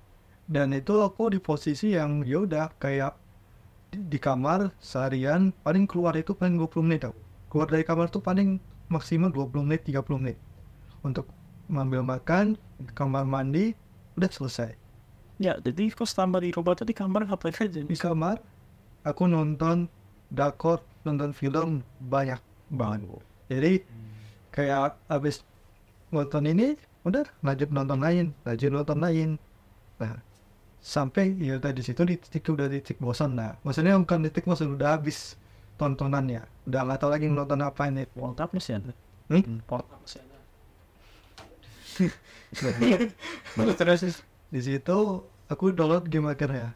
Dan 0.46 0.70
itu 0.70 0.94
aku 1.02 1.34
di 1.34 1.42
posisi 1.42 1.98
yang 1.98 2.22
ya 2.22 2.46
udah 2.46 2.70
kayak 2.78 3.18
di, 3.90 3.98
di 3.98 4.18
kamar 4.22 4.70
seharian 4.78 5.50
paling 5.66 5.90
keluar 5.90 6.14
itu 6.14 6.38
paling 6.38 6.54
20 6.54 6.86
menit 6.86 7.10
tau. 7.10 7.14
Keluar 7.50 7.66
dari 7.66 7.82
kamar 7.82 8.08
tuh 8.14 8.22
paling 8.22 8.62
maksimal 8.86 9.34
20 9.34 9.66
menit 9.66 9.82
30 9.84 10.22
menit. 10.22 10.38
Untuk 11.02 11.26
mengambil 11.66 12.06
makan 12.06 12.54
kamar 12.94 13.26
mandi 13.26 13.74
udah 14.14 14.30
selesai. 14.30 14.72
Ya, 15.42 15.58
jadi 15.58 15.90
kok 15.90 16.06
selama 16.06 16.38
di 16.38 16.54
tuh 16.54 16.86
di 16.86 16.94
kamar 16.94 17.26
ngapain 17.26 17.54
aja? 17.58 17.82
di 17.82 17.98
kamar 17.98 18.38
aku 19.02 19.26
nonton 19.26 19.86
dakor 20.30 20.80
nonton 21.02 21.34
film 21.34 21.84
banyak 22.00 22.40
banget. 22.72 23.04
Jadi 23.52 23.72
kayak 24.50 24.96
habis 25.12 25.44
nonton 26.08 26.48
ini 26.48 26.74
udah 27.08 27.24
lanjut 27.42 27.68
nonton 27.72 27.98
lain 27.98 28.26
lanjut 28.44 28.70
nonton 28.70 28.98
lain. 29.00 29.28
Nah 29.98 30.20
sampai 30.78 31.34
ya 31.36 31.58
tadi 31.58 31.82
situ 31.82 32.06
di 32.06 32.16
titik 32.16 32.46
udah 32.48 32.70
di 32.70 32.78
titik 32.84 33.02
bosan. 33.02 33.34
Nah 33.34 33.58
maksudnya 33.66 33.98
bukan 33.98 34.24
di 34.24 34.28
titik 34.30 34.46
bosan 34.46 34.76
udah 34.78 35.00
habis 35.00 35.34
tontonannya. 35.80 36.44
Udah 36.68 36.80
nggak 36.84 36.98
tahu 37.00 37.10
lagi 37.10 37.26
nonton 37.30 37.60
apa 37.64 37.88
ini. 37.88 38.04
World 38.14 38.36
Cup 38.38 38.52
masih 38.52 38.82
ada. 38.82 38.92
Hmm? 39.30 39.62
World 39.66 39.86
Cup 39.88 40.00
masih 40.04 40.20
ada. 40.22 40.36
terus 43.78 44.22
di 44.48 44.60
situ 44.62 44.98
aku 45.50 45.72
download 45.74 46.06
game 46.06 46.28
akhirnya. 46.28 46.74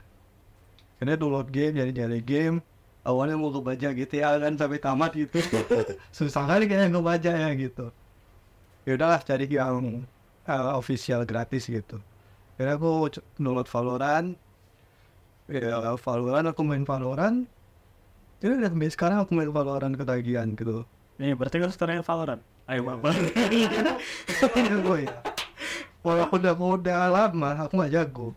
Karena 0.99 1.18
download 1.18 1.51
game 1.51 1.75
jadi 1.79 1.90
nyari 1.90 2.23
game. 2.23 2.59
Awalnya 3.03 3.35
mau 3.35 3.51
gitu 3.51 4.14
ya 4.14 4.38
kan 4.38 4.55
sampai 4.55 4.79
tamat 4.79 5.11
gitu. 5.18 5.42
Susah 6.16 6.47
kali 6.47 6.71
kayaknya 6.71 6.95
ngebaca 6.95 7.33
ya 7.35 7.51
gitu. 7.59 7.90
Ya 8.87 8.95
udahlah 8.95 9.18
cari 9.23 9.51
yang 9.51 10.07
uh, 10.48 10.78
official 10.78 11.22
gratis 11.26 11.68
gitu. 11.68 11.98
Karena 12.57 12.76
aku 12.78 13.11
download 13.38 13.68
Valorant. 13.68 14.28
Ya 15.50 15.78
Valorant 15.98 16.46
aku 16.50 16.61
main 16.62 16.85
Valorant. 16.87 17.44
Jadi 18.42 18.52
udah 18.59 18.70
sampai 18.74 18.90
sekarang 18.90 19.18
aku 19.22 19.33
main 19.35 19.50
Valorant 19.50 19.94
ketagihan 19.94 20.48
gitu. 20.55 20.87
Ini 21.18 21.35
berarti 21.38 21.62
kan 21.62 21.70
setelahnya 21.70 22.02
Valorant. 22.02 22.42
Ayo 22.70 22.87
bapak. 22.87 23.14
jago 24.70 24.94
ya. 24.98 25.11
Walaupun 26.02 26.38
udah 26.42 26.55
udah 26.59 26.98
lama 27.11 27.50
aku 27.66 27.72
nggak 27.78 27.92
jago. 27.94 28.28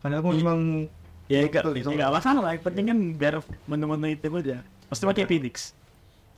Karena 0.00 0.20
aku 0.20 0.28
memang 0.36 0.88
ya 1.28 1.44
enggak, 1.44 1.64
enggak 1.64 2.10
masalah. 2.12 2.52
Yang 2.56 2.64
penting 2.64 2.84
kan 2.88 2.98
biar 3.16 3.34
menu-menu 3.68 4.06
itu 4.12 4.28
aja. 4.28 4.64
Pasti 4.88 5.04
pakai 5.04 5.28
Phoenix. 5.28 5.78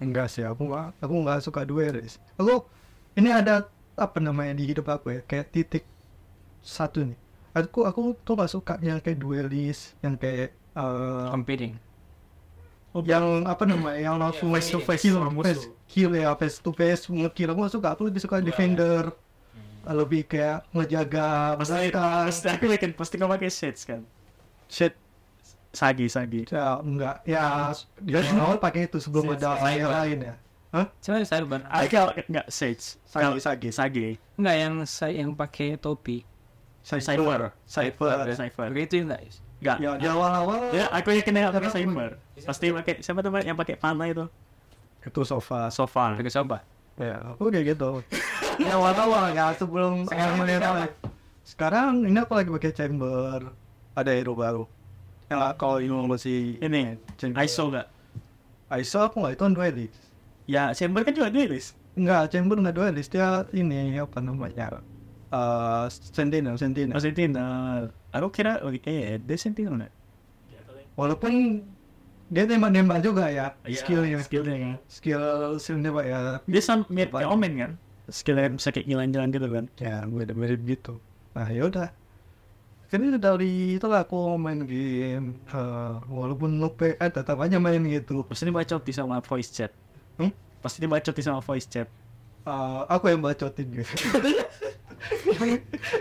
enggak 0.01 0.33
sih 0.33 0.43
aku 0.43 0.65
aku 0.73 1.15
nggak 1.21 1.45
suka 1.45 1.63
duelis 1.69 2.17
aku 2.41 2.65
ini 3.15 3.29
ada 3.29 3.69
apa 4.01 4.19
namanya 4.19 4.57
di 4.57 4.65
hidup 4.65 4.89
aku 4.89 5.13
ya? 5.13 5.21
Kayak 5.29 5.47
titik 5.53 5.85
satu 6.65 7.05
nih. 7.05 7.19
Aku 7.53 7.85
aku 7.85 8.15
tuh 8.25 8.35
gak 8.39 8.51
suka 8.51 8.75
yang 8.81 8.99
kayak 9.05 9.21
duelis 9.21 9.93
yang 10.01 10.17
kayak 10.17 10.57
eh, 10.75 11.27
competing. 11.31 11.77
Yang 12.91 13.27
apa 13.47 13.63
namanya 13.69 14.01
yang 14.01 14.17
langsung 14.19 14.51
face 14.51 14.71
to 14.75 14.81
face 14.83 15.05
kill 15.07 15.23
face 15.45 15.65
kill 15.87 16.11
ya 16.11 16.35
face 16.35 16.59
to 16.59 16.71
face 16.75 17.07
ngekill. 17.07 17.53
Aku 17.55 17.61
gak 17.63 17.75
suka 17.77 17.89
aku 17.95 18.03
lebih 18.09 18.21
suka 18.23 18.43
defender. 18.43 19.13
Lebih 19.81 20.29
kayak 20.29 20.69
ngejaga 20.77 21.57
Pasti, 21.57 21.73
mereka 21.73 22.29
pasti 22.29 22.49
aku 22.53 22.65
yakin 22.69 22.91
pasti 22.93 23.15
kau 23.17 23.31
pakai 23.33 23.49
Sage 23.49 23.81
kan. 23.89 24.05
shit 24.69 24.93
Sagi, 25.73 26.11
Sagi. 26.11 26.45
ya 26.51 26.83
enggak 26.83 27.23
ya 27.25 27.71
dia 28.03 28.21
awal 28.37 28.59
pakai 28.59 28.91
itu 28.91 28.99
sebelum 28.99 29.33
ada 29.39 29.55
lain 29.63 29.87
lain 29.87 30.19
ya 30.29 30.35
Hah? 30.71 30.87
coba 30.87 31.27
cyber 31.27 31.61
Aku 31.67 31.97
enggak 32.31 32.47
Sage. 32.47 32.95
Sagi, 33.03 33.23
Kalau- 33.27 33.43
Sagi. 33.43 33.69
Sagi. 33.71 34.07
enggak 34.39 34.57
yang 34.57 34.75
saya 34.87 35.13
yang 35.19 35.35
pakai 35.35 35.75
topi 35.75 36.23
Cypher. 36.81 37.53
Cypher. 37.67 38.17
Cypher. 38.33 38.67
Oke, 38.71 38.83
itu 38.87 39.03
enggak 39.03 39.21
Enggak. 39.61 39.77
ya 39.77 39.91
di 39.95 40.07
awal-awal 40.09 40.73
Ya, 40.73 40.89
aku 40.89 41.13
yakin 41.13 41.35
yang 41.37 41.51
pakai 41.53 41.61
Kenapa? 41.61 41.77
Cypher. 41.77 42.11
Pasti 42.41 42.67
pakai 42.71 42.95
siapa 43.03 43.21
tuh 43.21 43.31
yang 43.41 43.59
pakai 43.59 43.77
panah 43.77 44.09
itu? 44.09 44.25
itu 45.01 45.21
sofa 45.25 45.73
Sofa. 45.73 46.13
pakai 46.13 46.29
coba 46.31 46.61
Ya, 46.97 47.17
aku 47.25 47.49
kayak 47.49 47.73
gitu. 47.73 48.05
ya 48.63 48.77
awal-awal 48.77 49.33
ya 49.33 49.51
sebelum 49.53 50.05
yang 50.07 50.37
melihat 50.37 50.93
Sekarang 51.43 52.05
ini 52.05 52.17
aku 52.17 52.37
lagi 52.37 52.49
pakai 52.49 52.71
chamber. 52.71 53.51
Ada 53.91 54.13
hero 54.13 54.37
baru. 54.37 54.65
Ya 55.27 55.51
kalau 55.57 55.81
ini 55.81 55.91
masih 56.07 56.61
Ini. 56.61 56.95
ISO 57.41 57.69
enggak? 57.69 57.89
ISO 58.71 59.01
aku 59.01 59.19
nggak 59.19 59.35
itu 59.35 59.43
on 59.43 59.53
duelist. 59.53 59.99
Ya, 60.51 60.75
Chamber 60.75 61.07
kan 61.07 61.15
juga 61.15 61.31
duelist. 61.31 61.79
Enggak, 61.95 62.35
chamber 62.35 62.57
nggak 62.59 62.75
duelist. 62.75 63.11
Dia 63.15 63.47
ini 63.55 63.99
apa 64.03 64.19
namanya? 64.19 64.83
Eh, 65.31 65.87
sentinel, 65.91 66.59
sentinel. 66.59 66.95
Oh, 66.95 67.03
Sentinel. 67.03 67.95
Aku 68.11 68.29
kira, 68.35 68.59
eh, 68.67 69.19
dia 69.23 69.37
Sentinel 69.39 69.79
enggak? 69.79 69.95
Walaupun 70.99 71.63
dia 72.31 72.47
nembak-nembak 72.47 72.99
juga 73.03 73.31
ya, 73.31 73.55
skillnya. 73.67 74.19
Skillnya 74.23 74.57
kan. 74.59 74.75
Skill 74.91 75.23
skillnya 75.63 75.91
pak 75.95 76.05
ya. 76.07 76.19
Dia 76.47 76.63
sama 76.63 76.83
mirip 76.91 77.15
kayak 77.15 77.31
Omen 77.31 77.53
kan? 77.59 77.73
Skillnya 78.11 78.51
bisa 78.55 78.69
kayak 78.75 78.87
jalan-jalan 78.91 79.29
gitu 79.31 79.49
kan. 79.51 79.65
Ya, 79.79 80.03
mirip-mirip 80.07 80.61
gitu. 80.67 80.99
Nah, 81.35 81.47
yaudah. 81.47 81.95
Jadi 82.91 83.23
dari 83.23 83.79
itu 83.79 83.87
lah 83.87 84.03
aku 84.03 84.35
main 84.35 84.67
game, 84.67 85.39
eh, 85.47 85.95
walaupun 86.11 86.59
lupa, 86.59 86.91
eh, 86.91 87.11
tetap 87.11 87.39
aja 87.39 87.63
main 87.63 87.79
gitu. 87.87 88.27
Pasti 88.27 88.51
dibacoti 88.51 88.91
sama 88.91 89.23
voice 89.23 89.55
chat. 89.55 89.71
Hmm? 90.21 90.33
Pasti 90.61 90.85
dibacoti 90.85 91.21
sama 91.25 91.41
voice 91.41 91.65
chat. 91.65 91.89
Eh, 92.41 92.81
aku 92.89 93.13
yang 93.13 93.21
bacotin 93.21 93.69
gitu. 93.69 93.93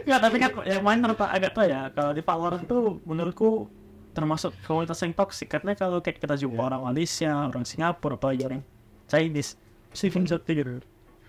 Enggak, 0.03 0.19
tapi 0.23 0.35
kan 0.39 0.51
yang 0.63 0.83
main 0.83 0.99
ternyata 0.99 1.27
agak 1.31 1.51
tau 1.55 1.65
ya. 1.67 1.91
Kalau 1.91 2.11
di 2.15 2.21
Valorant 2.23 2.63
tuh 2.63 2.99
menurutku 3.03 3.67
termasuk 4.15 4.51
komunitas 4.67 4.99
yang 5.03 5.15
toksik 5.15 5.47
karena 5.47 5.75
kalau 5.75 6.03
kayak 6.03 6.19
kita 6.19 6.35
jumpa 6.35 6.71
orang 6.71 6.83
Malaysia, 6.91 7.47
orang 7.47 7.63
Singapura, 7.63 8.19
atau 8.19 8.31
orang 8.35 8.63
Chinese, 9.07 9.55
pasti 9.91 10.11
film 10.11 10.25
satu 10.27 10.49
gitu. 10.49 10.83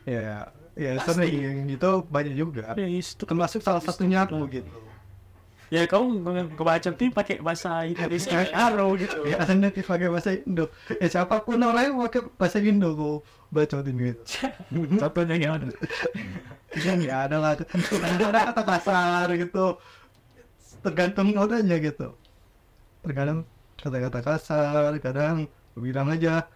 ya, 0.08 0.48
ya 0.74 0.90
sering 1.06 1.70
gitu 1.70 2.02
banyak 2.08 2.34
juga. 2.34 2.74
Ya, 2.74 2.88
itu 2.88 3.22
Termasuk 3.22 3.62
salah 3.62 3.82
satunya 3.84 4.26
aku 4.26 4.42
gitu. 4.50 4.89
Ya 5.70 5.86
kamu 5.86 6.26
kebaca 6.58 6.90
tuh 6.90 7.10
pakai 7.14 7.38
bahasa 7.38 7.86
Indonesia 7.86 8.42
Arrow 8.50 8.98
gitu. 8.98 9.22
Ya, 9.22 9.38
native 9.54 9.86
pakai 9.86 10.10
bahasa 10.10 10.34
Indo. 10.34 10.66
Ya 10.98 11.06
siapa 11.06 11.46
pun 11.46 11.62
orang 11.62 11.94
yang 11.94 11.96
pakai 12.02 12.26
bahasa 12.34 12.58
Indo 12.58 12.90
aku 12.90 13.12
bacotin 13.54 13.94
gitu. 13.94 14.22
Contohnya 15.00 15.38
gimana? 15.38 15.70
ya 16.74 17.16
ada 17.30 17.36
lah. 17.38 17.54
Ada 17.54 18.40
kata 18.50 18.62
kasar 18.66 19.26
gitu. 19.38 19.78
Tergantung 20.82 21.38
orangnya 21.38 21.78
gitu. 21.78 22.18
Terkadang 23.06 23.46
kata-kata 23.78 24.20
kasar, 24.26 24.92
kadang 24.98 25.46
bilang 25.78 26.10
aja 26.10 26.50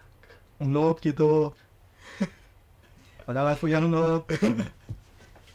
noob 0.59 0.99
gitu. 0.99 1.55
Padahal 3.23 3.55
aku 3.55 3.71
yang 3.71 3.87
noob. 3.87 4.27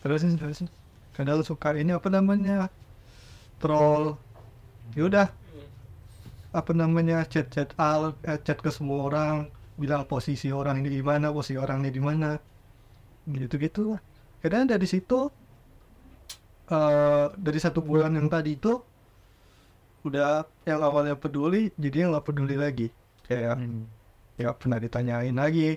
terus 0.01 0.25
terus 0.41 0.65
kadang 1.13 1.45
suka 1.45 1.77
ini 1.77 1.93
apa 1.93 2.09
namanya 2.09 2.73
troll. 3.61 4.17
Yaudah 4.99 5.29
apa 6.51 6.73
namanya 6.75 7.23
chat 7.31 7.47
chat 7.55 7.71
al 7.79 8.19
eh, 8.27 8.41
chat 8.43 8.59
ke 8.59 8.75
semua 8.75 9.07
orang 9.07 9.47
bilang 9.79 10.03
posisi 10.03 10.51
orang 10.51 10.83
ini 10.83 10.99
di 10.99 11.03
mana 11.05 11.31
posisi 11.31 11.61
orang 11.61 11.85
ini 11.85 11.91
di 11.93 12.03
mana. 12.03 12.31
Gitu 13.29 13.55
gitu 13.61 13.95
lah. 13.95 14.01
Kadang 14.41 14.67
dari 14.67 14.89
situ 14.89 15.29
eh 16.71 17.27
dari 17.37 17.59
satu 17.61 17.85
bulan 17.85 18.17
yang 18.17 18.27
tadi 18.33 18.57
itu 18.57 18.81
udah 20.01 20.49
yang 20.65 20.81
awalnya 20.81 21.13
peduli 21.15 21.71
jadi 21.77 22.09
nggak 22.09 22.25
peduli 22.25 22.57
lagi. 22.57 22.89
Kayak 23.29 23.61
ya 24.41 24.57
pernah 24.57 24.81
ditanyain 24.81 25.37
lagi 25.37 25.77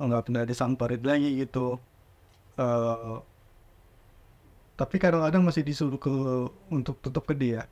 nggak 0.00 0.22
pernah 0.28 0.42
disamperin 0.48 1.02
lagi 1.04 1.30
gitu. 1.44 1.76
Eh 2.56 3.16
tapi 4.80 4.96
kadang-kadang 4.96 5.44
masih 5.44 5.60
disuruh 5.60 6.00
ke 6.00 6.12
untuk 6.72 6.96
tutup 7.04 7.28
ke 7.28 7.36
dia 7.36 7.68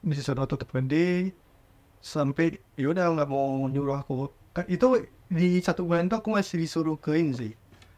masih 0.00 0.24
suruh 0.24 0.46
tutup 0.48 0.70
ke 0.70 0.80
dia 0.86 1.34
sampai 2.00 2.56
yaudah 2.80 3.12
nggak 3.12 3.28
mau 3.28 3.68
nyuruh 3.68 4.00
aku. 4.00 4.32
Kan 4.56 4.64
itu 4.66 5.04
di 5.28 5.60
satu 5.60 5.84
bulan 5.84 6.08
itu 6.08 6.16
aku 6.16 6.32
masih 6.32 6.56
disuruh 6.56 6.96
ke 6.96 7.12
ini 7.14 7.32
sih. 7.36 7.52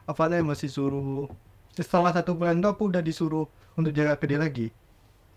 Apa 0.05 0.27
namanya 0.27 0.53
masih 0.53 0.69
suruh 0.69 1.31
setelah 1.73 2.11
satu 2.11 2.35
bulan 2.35 2.59
itu 2.59 2.69
aku 2.69 2.91
udah 2.91 3.01
disuruh 3.01 3.47
untuk 3.79 3.95
jaga 3.95 4.19
PD 4.19 4.37
lagi. 4.37 4.69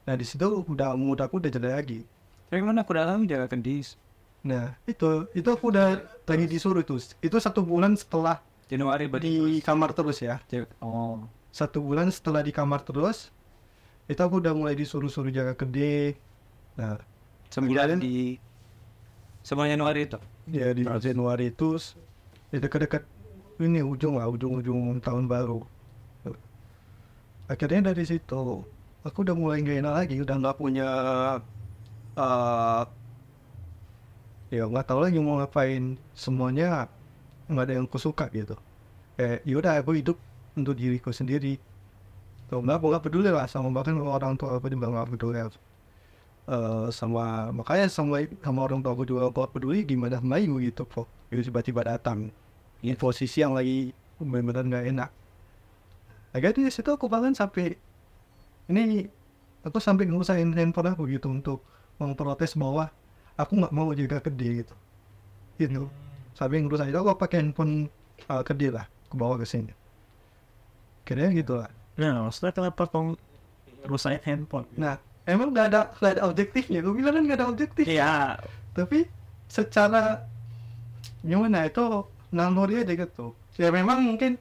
Nah 0.09 0.17
di 0.17 0.25
situ 0.25 0.43
udah 0.43 0.97
mood 0.97 1.21
aku 1.21 1.37
udah 1.37 1.51
jelek 1.53 1.73
lagi. 1.77 1.99
Tapi 2.49 2.61
gimana? 2.61 2.81
Aku 2.81 2.93
dalam 2.93 3.25
jaga 3.29 3.49
kendis 3.49 3.97
nah 4.45 4.77
itu 4.85 5.25
itu 5.33 5.49
aku 5.49 5.73
udah 5.73 6.01
lagi 6.25 6.45
disuruh 6.45 6.81
itu. 6.81 6.97
Itu 7.21 7.37
satu 7.41 7.65
bulan 7.65 7.97
setelah 7.97 8.41
Januari 8.65 9.05
di 9.21 9.61
kamar 9.61 9.93
terus 9.93 10.21
ya. 10.25 10.41
Oh. 10.81 11.21
Satu 11.53 11.79
bulan 11.79 12.09
setelah 12.09 12.41
di 12.41 12.49
kamar 12.49 12.81
terus 12.81 13.29
itu 14.05 14.21
aku 14.21 14.37
udah 14.41 14.53
mulai 14.53 14.77
disuruh-suruh 14.77 15.33
jaga 15.33 15.53
gede. 15.57 16.17
Nah 16.77 16.97
Sembilan 17.49 18.01
di 18.01 18.35
Semua 19.45 19.69
Januari 19.69 20.09
itu? 20.09 20.17
Ya 20.49 20.73
di 20.73 20.81
Januari 20.83 21.53
itu 21.53 21.77
ya 22.49 22.57
dekat-dekat 22.57 23.05
ini 23.61 23.79
ujung 23.85 24.17
lah 24.17 24.27
ujung-ujung 24.27 24.99
tahun 24.99 25.29
baru. 25.29 25.61
Akhirnya 27.45 27.93
dari 27.93 28.03
situ 28.09 28.65
aku 29.05 29.17
udah 29.21 29.37
mulai 29.37 29.61
gak 29.61 29.85
enak 29.85 29.93
lagi 29.93 30.15
udah 30.17 30.35
nggak 30.41 30.57
punya 30.57 30.89
eh 32.17 32.83
ya 34.49 34.65
nggak 34.65 34.85
tahu 34.89 34.99
lagi 35.05 35.17
mau 35.21 35.37
ngapain. 35.37 35.95
Semuanya 36.17 36.89
nggak 37.49 37.65
ada 37.69 37.73
yang 37.77 37.85
aku 37.85 37.99
suka 38.01 38.25
gitu. 38.33 38.57
Eh 39.21 39.41
yaudah 39.45 39.79
aku 39.81 39.97
hidup 39.97 40.17
untuk 40.57 40.75
diriku 40.77 41.13
sendiri. 41.13 41.61
Tuh, 42.49 42.61
nggak 42.61 42.77
aku 42.77 42.85
nggak 42.93 43.03
peduli 43.09 43.29
lah 43.33 43.49
sama 43.49 43.73
bahkan 43.73 43.97
orang 44.01 44.37
tua 44.37 44.57
aku 44.57 44.69
juga 44.69 44.89
nggak 44.89 45.17
peduli. 45.17 45.39
Eh, 46.45 46.87
sama 46.93 47.49
makanya 47.49 47.89
sama 47.89 48.21
sama 48.45 48.59
orang 48.69 48.81
tua 48.85 48.93
aku 48.93 49.03
juga 49.05 49.33
nggak 49.33 49.49
peduli 49.49 49.81
gimana 49.81 50.21
ibu 50.37 50.61
gitu 50.61 50.85
kok 50.85 51.09
itu 51.33 51.49
tiba-tiba 51.49 51.81
datang. 51.81 52.29
Di 52.81 52.93
posisi 52.93 53.41
yang 53.41 53.57
lagi 53.57 53.89
benar-benar 54.21 54.65
nggak 54.69 54.85
enak. 54.93 55.09
Akhirnya 56.35 56.69
di 56.69 56.73
situ 56.73 56.89
aku 56.93 57.09
bahkan 57.09 57.33
sampai 57.33 57.73
ini 58.69 59.09
aku 59.65 59.81
sampai 59.81 60.05
ngusahain 60.05 60.53
handphone 60.53 60.93
aku 60.93 61.09
gitu 61.09 61.33
untuk 61.33 61.65
memprotes 61.97 62.53
bahwa 62.53 62.93
aku 63.33 63.57
nggak 63.57 63.73
mau 63.73 63.89
jaga 63.97 64.21
gede 64.29 64.61
gitu. 64.61 64.75
Gitu 65.57 66.04
sampai 66.35 66.61
ngurusan 66.61 66.91
itu 66.91 66.99
aku 66.99 67.15
pakai 67.15 67.41
handphone 67.41 67.87
uh, 68.27 68.43
gede 68.43 68.69
lah 68.75 68.85
aku 69.07 69.15
bawa 69.15 69.39
ke 69.39 69.47
sini. 69.47 69.73
Kayaknya 71.05 71.29
gitu 71.37 71.53
lah 71.61 71.69
Nah, 71.95 72.27
maksudnya 72.27 72.51
kenapa 72.51 72.91
kau 72.91 73.15
rusakin 73.87 74.19
handphone? 74.27 74.67
nah 74.75 74.99
emang 75.23 75.55
nggak 75.55 75.67
ada 75.71 75.81
nggak 75.95 76.11
ada 76.19 76.23
objektifnya? 76.27 76.83
Gue 76.83 76.93
bilang 76.99 77.15
kan 77.15 77.23
nggak 77.23 77.39
ada 77.39 77.47
objektif. 77.47 77.85
Iya, 77.87 78.35
tapi 78.75 79.07
secara 79.47 80.27
gimana? 81.23 81.71
Itu 81.71 82.03
naluri 82.35 82.83
aja 82.83 82.91
gitu. 82.91 83.31
Ya 83.55 83.71
memang 83.71 84.03
mungkin 84.03 84.35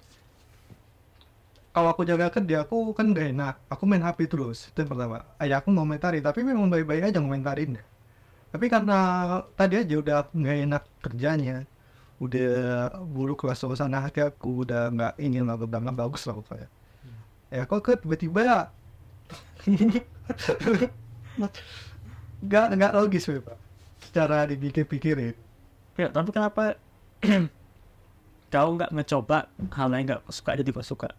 kalau 1.71 1.95
aku 1.95 2.03
jaga 2.03 2.31
kerja 2.31 2.67
aku 2.67 2.91
kan 2.91 3.15
gak 3.15 3.35
enak. 3.35 3.55
Aku 3.71 3.87
main 3.87 4.03
HP 4.03 4.27
terus 4.27 4.71
itu 4.71 4.83
yang 4.83 4.91
pertama. 4.91 5.23
Ayah 5.39 5.63
aku 5.63 5.71
ngomentari 5.71 6.19
tapi 6.19 6.43
memang 6.43 6.67
baik-baik 6.67 7.15
aja 7.15 7.19
ngomentarin 7.23 7.79
tapi 8.55 8.71
karena 8.71 8.99
tadi 9.59 9.83
aja 9.83 9.95
udah 9.99 10.17
nggak 10.31 10.59
enak 10.71 10.83
kerjanya 11.03 11.67
udah 12.23 12.95
buruk 13.03 13.43
lah 13.47 13.59
suasana 13.59 14.01
hati 14.07 14.23
aku 14.23 14.63
udah 14.63 14.91
nggak 14.95 15.15
ingin 15.19 15.45
lah 15.47 15.59
udah 15.59 15.81
nggak 15.83 15.99
bagus 15.99 16.25
lah 16.31 16.39
kayak 16.47 16.71
ya 17.51 17.63
kok 17.67 17.83
kok 17.83 18.03
tiba-tiba 18.07 18.71
nggak 22.45 22.67
nggak 22.79 22.93
logis 22.95 23.27
Pak 23.27 23.65
secara 24.15 24.47
dipikir-pikirin. 24.47 25.35
Ya, 25.99 26.07
tapi 26.07 26.31
kenapa 26.31 26.79
kau 28.55 28.69
nggak 28.79 28.95
ngecoba 28.95 29.51
hal 29.75 29.91
yang 29.91 30.07
nggak? 30.07 30.21
Suka 30.31 30.55
jadi 30.55 30.71
kau 30.71 30.87
suka? 30.87 31.11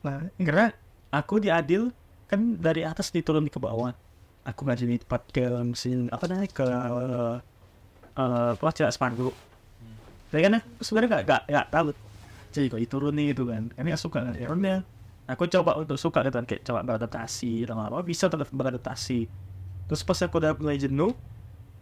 nah 0.00 0.18
Karena 0.40 0.72
aku 1.12 1.38
di 1.38 1.52
Adil 1.52 1.92
kan 2.26 2.56
dari 2.56 2.88
atas 2.88 3.12
diturun 3.12 3.52
ke 3.52 3.60
bawah. 3.60 3.92
Aku 4.48 4.64
ngaji 4.64 4.84
di 4.88 4.98
tempat 4.98 5.28
ke 5.28 5.44
mesin 5.62 6.08
apa 6.08 6.24
namanya 6.24 6.50
ke 6.50 6.64
eh 6.64 8.50
apa 8.56 8.72
tidak 8.72 8.96
spanduk. 8.96 9.36
Tapi 10.32 10.40
kan 10.40 10.52
aku 10.58 10.80
sebenarnya 10.80 11.08
nggak 11.12 11.24
nggak 11.28 11.42
nggak 11.52 11.66
tahu. 11.68 11.88
Jadi 12.52 12.66
kok 12.72 12.80
diturunin 12.80 13.24
gitu 13.36 13.44
kan. 13.44 13.68
Ini 13.76 13.86
nggak 13.92 14.00
suka 14.00 14.18
kan. 14.24 14.32
Akhirnya 14.32 14.76
aku 15.28 15.44
coba 15.52 15.70
untuk 15.76 16.00
suka 16.00 16.24
gitu 16.24 16.36
kan 16.40 16.46
kayak 16.48 16.62
coba 16.64 16.80
beradaptasi 16.82 17.68
lama-lama 17.68 18.00
bisa 18.00 18.32
tetap 18.32 18.48
beradaptasi. 18.48 19.28
Terus 19.86 20.00
pas 20.00 20.18
aku 20.24 20.40
udah 20.40 20.56
mulai 20.56 20.80
jenuh, 20.80 21.12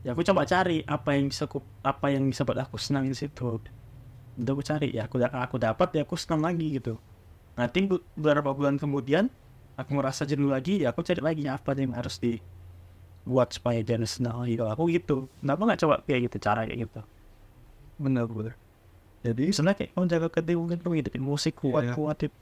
ya 0.03 0.19
aku 0.19 0.27
coba 0.27 0.43
cari 0.43 0.83
apa 0.83 1.15
yang 1.15 1.31
bisa 1.31 1.47
aku 1.47 1.63
apa 1.87 2.11
yang 2.11 2.27
bisa 2.27 2.43
buat 2.43 2.59
aku 2.59 2.75
senang 2.75 3.07
di 3.07 3.15
situ. 3.15 3.63
Udah 4.35 4.53
aku 4.53 4.63
cari 4.67 4.91
ya 4.91 5.07
aku 5.07 5.23
aku 5.23 5.57
dapat 5.63 5.89
ya 5.95 6.03
aku 6.03 6.19
senang 6.19 6.43
lagi 6.43 6.75
gitu 6.75 6.99
nanti 7.61 7.85
beberapa 8.17 8.57
bulan 8.57 8.81
kemudian 8.81 9.29
aku 9.77 9.91
merasa 9.93 10.25
jenuh 10.25 10.49
lagi 10.49 10.81
ya 10.81 10.97
aku 10.97 11.05
cari 11.05 11.21
lagi 11.21 11.45
apa 11.45 11.77
yang 11.77 11.93
harus 11.93 12.17
dibuat 12.17 13.53
supaya 13.53 13.85
dia 13.85 14.01
senang 14.09 14.49
gitu 14.49 14.65
aku 14.65 14.89
gitu 14.89 15.29
kenapa 15.45 15.61
nggak 15.69 15.81
coba 15.85 15.95
kayak 16.09 16.33
gitu 16.33 16.37
cara 16.41 16.65
kayak 16.65 16.89
gitu 16.89 17.01
bener 18.01 18.25
bener 18.27 18.55
jadi 19.21 19.53
sebenarnya 19.53 19.77
kayak 19.79 19.91
kamu 19.93 20.07
jaga 20.09 20.29
kedai 20.33 20.57
mungkin 20.57 20.79
kamu 20.81 20.93
ngidupin 20.97 21.21
musik 21.23 21.55
kuat 21.55 21.85
Iya. 21.85 21.93
kuat 21.93 22.19
itu 22.25 22.33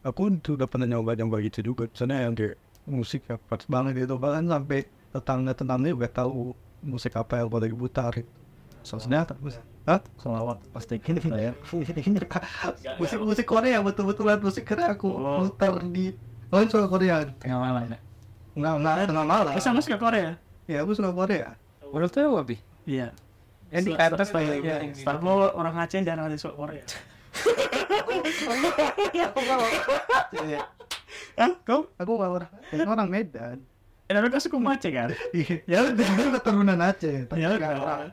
aku 0.00 0.32
sudah 0.40 0.64
pernah 0.64 0.88
nyoba 0.88 1.12
nyoba 1.12 1.42
gitu 1.42 1.60
juga. 1.60 1.84
Soalnya 1.92 2.24
yang 2.24 2.32
kayak 2.32 2.56
musik 2.88 3.28
ya 3.28 3.36
pas 3.36 3.60
banget 3.68 4.06
gitu 4.06 4.16
bahkan 4.16 4.48
sampai 4.48 4.88
tetangga 5.12 5.52
tetangga 5.52 5.92
juga 5.92 6.08
tahu 6.08 6.56
musik 6.80 7.12
apa 7.12 7.44
yang 7.44 7.52
lagi 7.52 7.76
putar 7.76 8.14
soalnya 8.80 9.28
Hah? 9.84 10.00
selawat 10.16 10.64
pasti 10.72 10.96
gitu 10.96 11.28
ya 11.28 11.52
musik 12.96 13.20
musik 13.20 13.44
Korea 13.44 13.84
betul-betulan 13.84 14.40
musik 14.40 14.64
Korea 14.64 14.96
aku 14.96 15.08
Oh. 15.12 15.44
putar 15.44 15.84
di 15.84 16.16
oh 16.48 16.64
itu 16.64 16.72
suka 16.72 16.88
Korea. 16.88 17.28
Tengah 17.44 17.60
malam 17.60 17.92
ya? 17.92 17.98
Nggak 18.56 18.72
nggak 18.80 18.94
tengah 19.04 19.26
malam. 19.28 19.52
Sama 19.60 19.84
suka 19.84 20.00
Korea? 20.00 20.40
Ya 20.64 20.80
aku 20.80 20.96
suka 20.96 21.12
Korea. 21.12 21.60
Menurut 21.84 22.12
lu 22.16 22.32
apa 22.32 22.42
Bi? 22.46 22.56
iya 22.88 23.12
Yang 23.68 23.84
di 23.84 23.92
atas 23.94 24.28
iya, 24.32 24.76
gitu. 24.80 25.04
Star 25.04 25.20
Wars 25.20 25.52
orang 25.52 25.74
Aceh 25.76 26.00
jarang 26.00 26.24
ada 26.28 26.36
suka 26.40 26.56
Korea 26.56 26.84
Hah? 31.38 31.52
Kau? 31.62 31.92
aku 31.94 32.10
nggak 32.16 32.30
orang 32.32 32.50
aku 32.50 32.88
orang 32.88 33.08
Medan 33.10 33.58
Eh, 34.08 34.16
tapi 34.16 34.32
kau 34.32 34.40
suka 34.40 34.56
Aceh 34.72 34.88
kan? 34.88 35.12
Iya. 35.36 35.56
Ya 35.68 35.78
udah. 35.84 36.06
itu 36.08 36.30
keturunan 36.40 36.78
Aceh 36.80 37.16
tapi 37.28 37.44
Ya 37.44 37.48
udah. 37.52 37.68
orang 37.76 38.10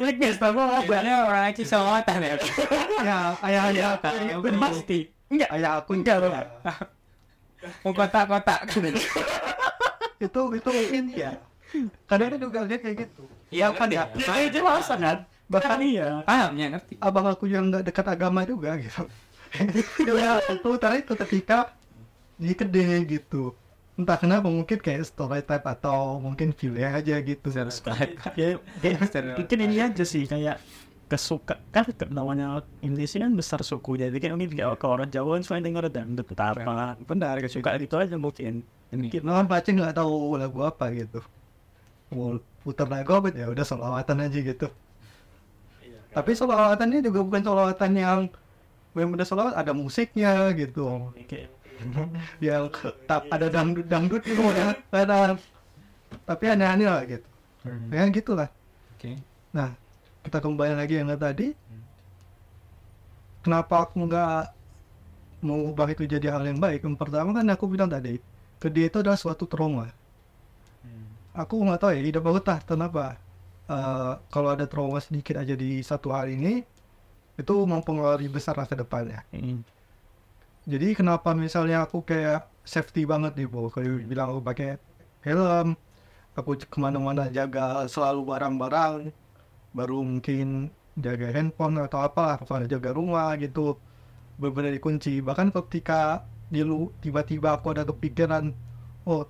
Like 0.00 0.16
guys, 0.16 0.40
Star 0.40 0.50
Wars 0.56 0.82
Sebenarnya 0.82 1.16
orang 1.28 1.42
Aceh 1.54 1.64
selawatan 1.64 2.18
ya 2.18 2.34
ya 3.00 3.18
ayah 3.46 3.62
ayah 3.70 3.90
Ben 4.42 4.56
pasti. 4.58 5.06
Enggak. 5.30 5.48
ayah 5.54 5.70
aku 5.78 5.90
Enggak. 5.94 6.46
Mau 7.86 7.92
kotak-kotak 7.94 8.66
itu 10.20 10.40
itu 10.52 10.68
mungkin 10.68 11.04
ya 11.16 11.32
kadang 12.06 12.40
juga 12.40 12.58
lihat 12.66 12.80
kayak 12.82 12.96
gitu. 13.06 13.22
Iya 13.50 13.74
kan 13.74 13.88
ya 13.90 14.10
Saya 14.18 14.46
jelas 14.50 14.86
kan. 14.86 15.26
Bahkan 15.50 15.78
iya. 15.82 16.22
Pahamnya 16.22 16.66
ngerti. 16.78 16.94
Abang 17.02 17.26
aku 17.26 17.50
yang 17.50 17.74
nggak 17.74 17.82
dekat 17.90 18.06
agama 18.06 18.46
juga 18.46 18.78
gitu. 18.78 19.04
Ya 20.06 20.38
itu 20.46 20.70
tadi 20.78 21.02
itu 21.02 21.14
ketika 21.18 21.74
di 22.38 22.54
gede 22.54 23.02
gitu. 23.10 23.50
Entah 23.98 24.14
kenapa 24.14 24.46
mungkin 24.46 24.78
kayak 24.78 25.10
stereotype 25.10 25.66
atau 25.66 26.22
mungkin 26.22 26.54
feel 26.54 26.78
aja 26.78 27.18
gitu. 27.18 27.48
Ya, 27.50 27.66
mungkin 29.38 29.58
ini 29.58 29.76
aja 29.82 30.04
sih 30.06 30.30
kayak 30.30 30.62
kesuka 31.10 31.58
kan 31.74 31.90
namanya 32.14 32.62
Indonesia 32.86 33.18
kan 33.18 33.34
besar 33.34 33.60
suku 33.66 33.98
jadi 33.98 34.14
kan 34.22 34.38
mungkin 34.38 34.54
kayak 34.54 34.78
ke 34.78 34.86
orang 34.86 35.10
Jawa 35.10 35.34
kan 35.34 35.42
suka 35.42 35.58
denger 35.58 35.90
dangdut 35.90 36.26
betapa. 36.30 36.94
Benar 37.02 37.42
suka 37.50 37.74
itu 37.74 37.98
aja 37.98 38.14
mungkin. 38.14 38.62
Mungkin 38.94 39.22
Nah, 39.26 39.42
Pacing 39.46 39.82
nggak 39.82 39.98
tahu 39.98 40.38
lagu 40.38 40.62
apa 40.62 40.94
gitu. 40.94 41.18
Mau 42.10 42.42
putar 42.60 42.90
lagu 42.90 43.14
apa 43.16 43.32
ya 43.32 43.48
udah 43.48 43.64
solawatan 43.64 44.26
aja 44.26 44.38
gitu. 44.38 44.68
Tapi 46.10 46.30
solawatannya 46.34 47.06
juga 47.06 47.22
bukan 47.22 47.42
solawatan 47.46 47.92
yang 47.94 48.20
benar-benar 48.90 49.26
solawat 49.26 49.54
ada 49.54 49.70
musiknya 49.70 50.50
gitu. 50.58 51.14
kayak 51.30 51.48
Yang 52.42 52.64
tap 53.06 53.24
ada 53.30 53.46
dangdut 53.46 53.86
dangdut 53.86 54.22
gitu 54.26 54.42
ya. 54.50 54.74
Ada 54.90 55.38
tapi 56.26 56.44
aneh-aneh 56.50 56.90
lah 56.90 57.06
gitu. 57.06 57.28
Ya 57.94 58.02
gitulah. 58.10 58.50
Oke 58.98 59.16
Nah, 59.54 59.74
kita 60.26 60.38
kembali 60.42 60.74
lagi 60.74 60.98
yang 60.98 61.10
tadi. 61.14 61.54
Kenapa 63.40 63.88
aku 63.88 64.04
nggak 64.04 64.52
mau 65.40 65.72
ubah 65.72 65.88
itu 65.88 66.04
jadi 66.04 66.28
hal 66.34 66.44
yang 66.44 66.60
baik? 66.60 66.84
Yang 66.84 66.98
pertama 67.00 67.32
kan 67.32 67.46
aku 67.48 67.64
bilang 67.70 67.88
tadi, 67.88 68.20
ke 68.60 68.68
dia 68.68 68.92
itu 68.92 69.00
adalah 69.00 69.16
suatu 69.16 69.48
trauma. 69.48 69.88
Aku 71.42 71.54
nggak 71.64 71.80
tahu 71.80 71.90
ya, 71.96 72.00
hidup 72.08 72.24
aku 72.30 72.40
tak 72.48 72.58
kenapa. 72.68 73.04
Eh, 73.74 74.12
kalau 74.34 74.48
ada 74.54 74.66
trauma 74.72 74.98
sedikit 75.06 75.34
aja 75.42 75.54
di 75.62 75.70
satu 75.90 76.08
hal 76.16 76.26
ini, 76.36 76.52
itu 77.40 77.54
mempengaruhi 77.72 78.28
besar 78.36 78.56
ke 78.70 78.76
depannya. 78.82 79.20
mm, 79.34 79.58
Jadi 80.72 80.88
kenapa 80.98 81.32
misalnya 81.32 81.76
aku 81.86 81.98
kayak 82.04 82.46
safety 82.74 83.02
banget 83.08 83.32
nih, 83.38 83.46
Bu. 83.52 83.72
Kalau 83.72 83.96
bilang 84.10 84.26
aku 84.36 84.40
pakai 84.44 84.68
helm, 85.26 85.68
aku 86.38 86.50
ke 86.72 86.78
mana-mana 86.84 87.24
jaga 87.38 87.84
selalu 87.94 88.20
barang-barang, 88.30 88.94
baru 89.76 89.98
mungkin 90.04 90.46
jaga 91.06 91.26
handphone 91.36 91.76
atau 91.86 92.00
apa, 92.08 92.38
atau 92.42 92.54
jaga 92.74 92.90
rumah 92.98 93.34
gitu, 93.40 93.78
benar-benar 94.40 94.72
dikunci. 94.76 95.20
Bahkan 95.24 95.48
ketika 95.56 96.26
di 96.52 96.60
lu 96.66 96.92
tiba-tiba 97.04 97.56
aku 97.56 97.66
ada 97.74 97.84
kepikiran, 97.88 98.52
oh 99.08 99.24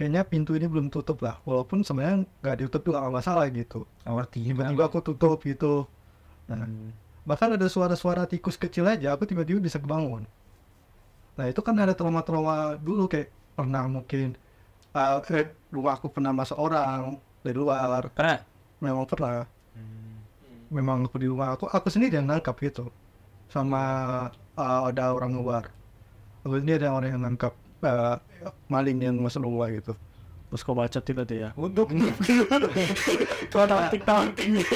kayaknya 0.00 0.24
pintu 0.24 0.56
ini 0.56 0.64
belum 0.64 0.88
tutup 0.88 1.20
lah. 1.20 1.36
Walaupun 1.44 1.84
sebenarnya 1.84 2.24
nggak 2.40 2.56
ditutup 2.64 2.88
juga 2.88 3.04
nggak 3.04 3.14
masalah 3.20 3.44
gitu. 3.52 3.84
Ngerti 4.08 4.38
tiba-tiba. 4.48 4.88
Aku 4.88 5.04
tutup 5.04 5.44
gitu. 5.44 5.84
Nah 6.48 6.64
Hmm. 6.64 6.96
bahkan 7.28 7.52
ada 7.52 7.68
suara-suara 7.68 8.24
tikus 8.24 8.56
kecil 8.56 8.88
aja 8.88 9.12
aku 9.12 9.28
tiba-tiba 9.28 9.60
bisa 9.60 9.76
kebangun. 9.76 10.24
Nah 11.36 11.44
itu 11.52 11.60
kan 11.60 11.76
ada 11.76 11.92
trauma-trauma 11.92 12.80
dulu 12.80 13.04
kayak 13.12 13.28
pernah 13.52 13.84
mungkin 13.84 14.40
uh, 14.96 15.20
eh, 15.20 15.52
rumah 15.68 16.00
aku 16.00 16.08
pernah 16.08 16.32
masuk 16.32 16.56
orang 16.56 17.20
dari 17.44 17.60
luar. 17.60 18.08
Karena 18.16 18.40
memang 18.80 19.04
pernah. 19.04 19.44
Memang 20.72 21.04
aku 21.04 21.18
di 21.20 21.28
rumah 21.28 21.52
aku 21.58 21.68
aku 21.68 21.92
sendiri 21.92 22.16
yang 22.16 22.30
nangkap 22.30 22.56
gitu. 22.56 22.88
Sama 23.52 23.82
uh, 24.56 24.80
ada 24.88 25.12
orang 25.12 25.36
luar. 25.36 25.68
Aku 26.48 26.56
sendiri 26.56 26.88
ada 26.88 26.96
orang 26.96 27.10
yang 27.12 27.20
nangkap 27.20 27.52
uh, 27.84 28.16
maling 28.68 28.98
yang 29.00 29.16
masuk 29.20 29.44
rumah 29.44 29.68
gitu. 29.72 29.96
Terus 30.50 30.66
kau 30.66 30.74
baca 30.74 30.98
itu 30.98 31.14
tadi 31.14 31.36
ya 31.46 31.54
untuk 31.54 31.94
kau 33.54 33.66
taktik 33.70 34.02
taktik 34.02 34.66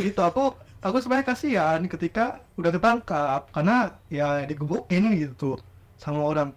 gitu 0.00 0.20
aku 0.24 0.56
aku 0.80 0.96
sebenarnya 0.96 1.28
kasihan 1.28 1.80
ketika 1.84 2.40
udah 2.56 2.72
ketangkap 2.72 3.52
karena 3.52 4.00
ya 4.08 4.48
digebukin 4.48 5.12
gitu 5.20 5.60
sama 6.00 6.24
orang. 6.24 6.50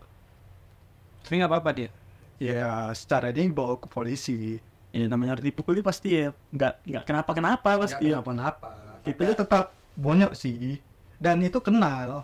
Tapi 1.27 1.43
nggak 1.43 1.51
apa-apa 1.51 1.71
dia. 1.75 1.89
ya 2.35 2.91
secara 2.95 3.35
dia 3.35 3.47
bawa 3.51 3.79
ke 3.79 3.87
polisi. 3.91 4.59
Ini 4.95 5.11
namanya 5.11 5.35
dipukuli 5.43 5.83
pasti 5.83 6.15
ya. 6.15 6.31
Nggak 6.55 6.73
nggak 6.87 7.03
kenapa 7.03 7.31
kenapa 7.35 7.69
pasti 7.83 8.15
ya. 8.15 8.23
kenapa 8.23 8.79
itu 9.03 9.19
dia 9.19 9.35
tetap 9.35 9.75
bonyok 9.99 10.31
sih. 10.31 10.79
Dan 11.19 11.43
itu 11.43 11.59
kenal 11.59 12.23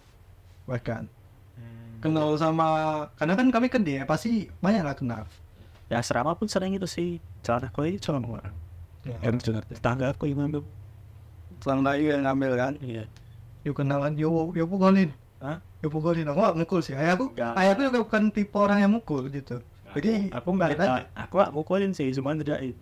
bahkan 0.63 1.11
kenal 2.01 2.33
sama 2.35 2.67
karena 3.15 3.33
kan 3.37 3.47
kami 3.53 3.67
kan 3.69 3.81
dia 3.85 4.03
pasti 4.09 4.49
banyak 4.59 4.83
lah 4.83 4.97
kenal. 4.97 5.23
Ya 5.87 6.01
asrama 6.01 6.33
pun 6.33 6.49
sering 6.49 6.73
itu 6.73 6.89
sih. 6.89 7.21
Celana 7.45 7.69
kau 7.69 7.85
ini 7.85 8.01
celana 8.01 8.25
orang 8.27 8.55
yang 9.05 9.37
dengar 9.41 9.65
tetangga 9.65 10.13
aku 10.13 10.29
yang 10.29 10.45
ngambil. 10.45 10.61
Lagi 11.61 12.05
yang 12.09 12.25
ngambil 12.25 12.51
kan? 12.57 12.73
Iya. 12.81 13.05
Yuk 13.61 13.77
kenalan 13.77 14.17
yuk 14.17 14.57
yuk 14.57 14.67
pukulin. 14.69 15.13
Hah? 15.41 15.61
yuk 15.81 15.89
pukulin 15.89 16.25
aku 16.29 16.39
nggak 16.41 16.57
mukul 16.57 16.79
sih. 16.81 16.93
Ayahku 16.93 17.33
ayahku 17.37 17.81
juga 17.89 17.99
bukan 18.05 18.29
tipe 18.33 18.57
orang 18.57 18.81
yang 18.81 18.91
mukul 18.93 19.25
gitu. 19.29 19.61
Jadi 19.93 20.29
aku 20.33 20.49
nggak 20.57 20.77
aja. 20.77 21.05
aku 21.13 21.33
nggak 21.37 21.53
mukulin 21.53 21.91
sih 21.93 22.09
cuma 22.13 22.37
tidak 22.37 22.73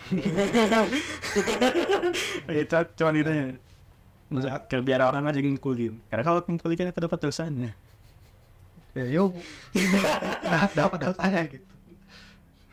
itu 2.48 2.78
cuma 2.96 3.12
itu 3.12 3.28
ya 3.28 4.78
biar 4.80 5.00
orang 5.04 5.28
aja 5.28 5.38
yang 5.42 5.58
mukulin. 5.58 5.98
Karena 6.08 6.22
kalau 6.22 6.40
mukulin 6.46 6.76
kan 6.78 6.88
itu 6.94 7.00
dapat 7.02 7.18
dosanya 7.20 7.74
ya 8.96 9.04
yuk. 9.06 9.32
Nah, 10.50 10.66
dapat 10.72 10.98
dosanya 11.04 11.42
gitu. 11.46 11.66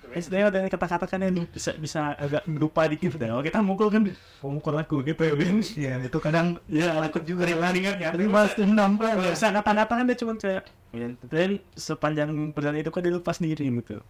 Sebenarnya 0.08 0.50
ada 0.50 0.60
kata-kata 0.72 1.06
kan 1.06 1.20
yang 1.22 1.46
bisa 1.46 1.78
bisa 1.78 2.16
agak 2.18 2.42
lupa 2.50 2.90
dikit 2.90 3.20
deh. 3.20 3.28
Kalau 3.28 3.44
kita 3.44 3.60
mukul 3.62 3.92
kan, 3.94 4.02
oh, 4.42 4.50
mukul 4.50 4.74
aku 4.74 5.06
gitu 5.06 5.22
ya, 5.22 5.34
Win. 5.38 5.62
ya 5.78 5.94
itu 6.02 6.18
kadang 6.18 6.58
Ya, 6.66 6.90
takut 7.06 7.22
juga. 7.22 7.46
Yang 7.46 7.62
lari 7.62 7.80
kan 7.86 7.96
ya. 8.02 8.10
tapi 8.16 8.26
mas 8.26 8.56
dendam 8.58 8.98
kan 8.98 9.14
Kalau 9.14 9.30
bisa 9.30 9.48
kata-kata 9.54 9.94
kan 9.94 10.06
dia 10.10 10.18
cuma 10.18 10.34
kayak, 10.34 10.64
ya, 10.90 11.08
tapi 11.22 11.62
sepanjang 11.78 12.30
perjalanan 12.50 12.82
itu 12.82 12.90
kan 12.90 13.02
dia 13.06 13.14
lupa 13.14 13.32
sendiri 13.36 13.62
gitu. 13.70 14.02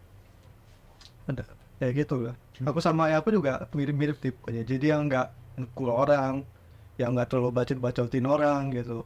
ada. 1.28 1.43
Ya 1.78 1.91
gitu 1.91 2.16
lah. 2.24 2.36
Aku 2.64 2.80
sama 2.80 3.12
ayahku 3.12 3.30
juga 3.30 3.68
mirip-mirip 3.70 4.18
tipenya 4.18 4.64
jadi 4.64 4.95
yang 4.97 5.12
nggak 5.12 5.28
mukul 5.60 5.91
orang 5.91 6.41
yang 6.95 7.14
nggak 7.14 7.30
terlalu 7.30 7.51
bacot 7.53 7.78
bacotin 7.78 8.26
orang 8.26 8.74
gitu 8.74 9.03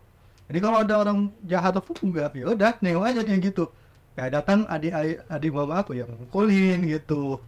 jadi 0.52 0.60
kalau 0.60 0.78
ada 0.84 0.96
orang 1.00 1.20
jahat 1.48 1.72
apa 1.80 1.92
enggak 2.04 2.36
ya 2.36 2.46
udah 2.52 2.76
nengok 2.84 3.08
aja 3.08 3.22
kayak 3.24 3.42
gitu 3.48 3.72
kayak 4.20 4.36
datang 4.36 4.68
adik 4.68 4.92
adik 4.92 5.18
adik 5.32 5.52
mama 5.56 5.80
aku 5.80 5.96
yang 5.96 6.12
mukulin 6.12 6.84
gitu 6.84 7.40